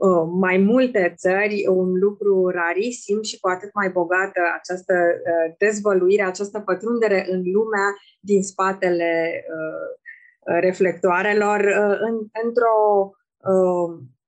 Uh, 0.01 0.27
mai 0.39 0.57
multe 0.57 1.13
țări, 1.17 1.67
un 1.67 1.99
lucru 1.99 2.47
rarisim 2.47 3.21
și 3.21 3.39
cu 3.39 3.47
atât 3.47 3.73
mai 3.73 3.89
bogată 3.89 4.41
această 4.59 4.93
uh, 4.93 5.55
dezvăluire, 5.57 6.23
această 6.23 6.59
pătrundere 6.59 7.25
în 7.29 7.41
lumea 7.51 7.87
din 8.19 8.43
spatele 8.43 9.43
uh, 9.47 9.95
reflectoarelor, 10.59 11.59
în, 11.99 12.15
într-o 12.43 12.75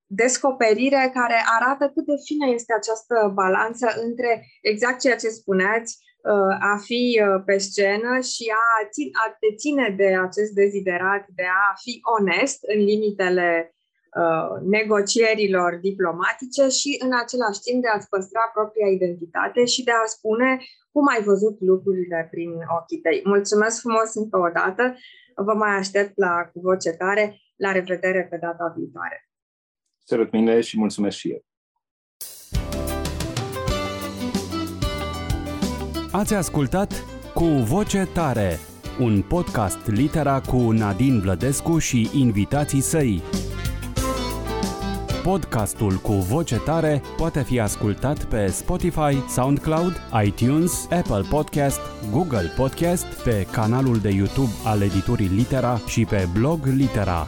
descoperire 0.06 1.12
care 1.14 1.38
arată 1.60 1.92
cât 1.96 2.06
de 2.06 2.14
fină 2.26 2.54
este 2.54 2.74
această 2.74 3.32
balanță 3.34 3.88
între 4.04 4.46
exact 4.62 5.00
ceea 5.00 5.16
ce 5.16 5.28
spuneați, 5.28 5.98
uh, 6.00 6.13
a 6.60 6.78
fi 6.84 7.22
uh, 7.22 7.42
pe 7.46 7.58
scenă 7.58 8.20
și 8.20 8.46
a, 8.52 8.66
a 9.26 9.38
te 9.40 9.56
ține 9.56 9.94
de 9.98 10.16
acest 10.28 10.52
deziderat 10.52 11.26
de 11.36 11.44
a 11.44 11.74
fi 11.82 12.00
onest 12.20 12.60
în 12.76 12.80
limitele 12.84 13.76
negocierilor 14.62 15.80
diplomatice 15.82 16.68
și 16.68 17.02
în 17.06 17.12
același 17.24 17.60
timp 17.60 17.82
de 17.82 17.88
a-ți 17.88 18.10
păstra 18.10 18.52
propria 18.54 18.88
identitate 18.88 19.66
și 19.66 19.84
de 19.84 19.92
a 19.92 20.06
spune 20.06 20.60
cum 20.92 21.08
ai 21.08 21.24
văzut 21.24 21.56
lucrurile 21.60 22.28
prin 22.32 22.52
ochii 22.80 22.98
tăi. 22.98 23.22
Mulțumesc 23.24 23.80
frumos 23.80 24.16
încă 24.16 24.38
o 24.38 24.50
dată, 24.50 24.96
vă 25.36 25.54
mai 25.54 25.76
aștept 25.76 26.18
la 26.18 26.50
cu 26.52 26.60
voce 26.60 26.92
tare, 26.92 27.38
la 27.56 27.72
revedere 27.72 28.28
pe 28.30 28.38
data 28.38 28.74
viitoare. 28.78 29.28
Sărut 30.06 30.32
mine 30.32 30.62
și 30.62 30.78
mulțumesc 30.78 31.18
și 31.18 31.32
eu. 31.32 31.46
Ați 36.16 36.34
ascultat 36.34 37.06
Cu 37.34 37.44
Voce 37.44 38.08
Tare, 38.14 38.60
un 39.00 39.22
podcast 39.22 39.78
litera 39.86 40.40
cu 40.40 40.58
Nadine 40.72 41.20
Vlădescu 41.20 41.78
și 41.78 42.10
invitații 42.14 42.82
săi. 42.82 43.22
Podcastul 45.24 45.96
cu 45.96 46.12
voce 46.12 46.56
tare 46.56 47.02
poate 47.18 47.42
fi 47.42 47.60
ascultat 47.60 48.24
pe 48.24 48.48
Spotify, 48.48 49.30
SoundCloud, 49.30 50.02
iTunes, 50.26 50.88
Apple 50.92 51.26
Podcast, 51.30 51.80
Google 52.12 52.54
Podcast, 52.56 53.06
pe 53.06 53.48
canalul 53.52 53.98
de 53.98 54.10
YouTube 54.10 54.52
al 54.66 54.82
editurii 54.82 55.28
Litera 55.28 55.80
și 55.88 56.06
pe 56.06 56.28
blog 56.34 56.66
Litera. 56.66 57.28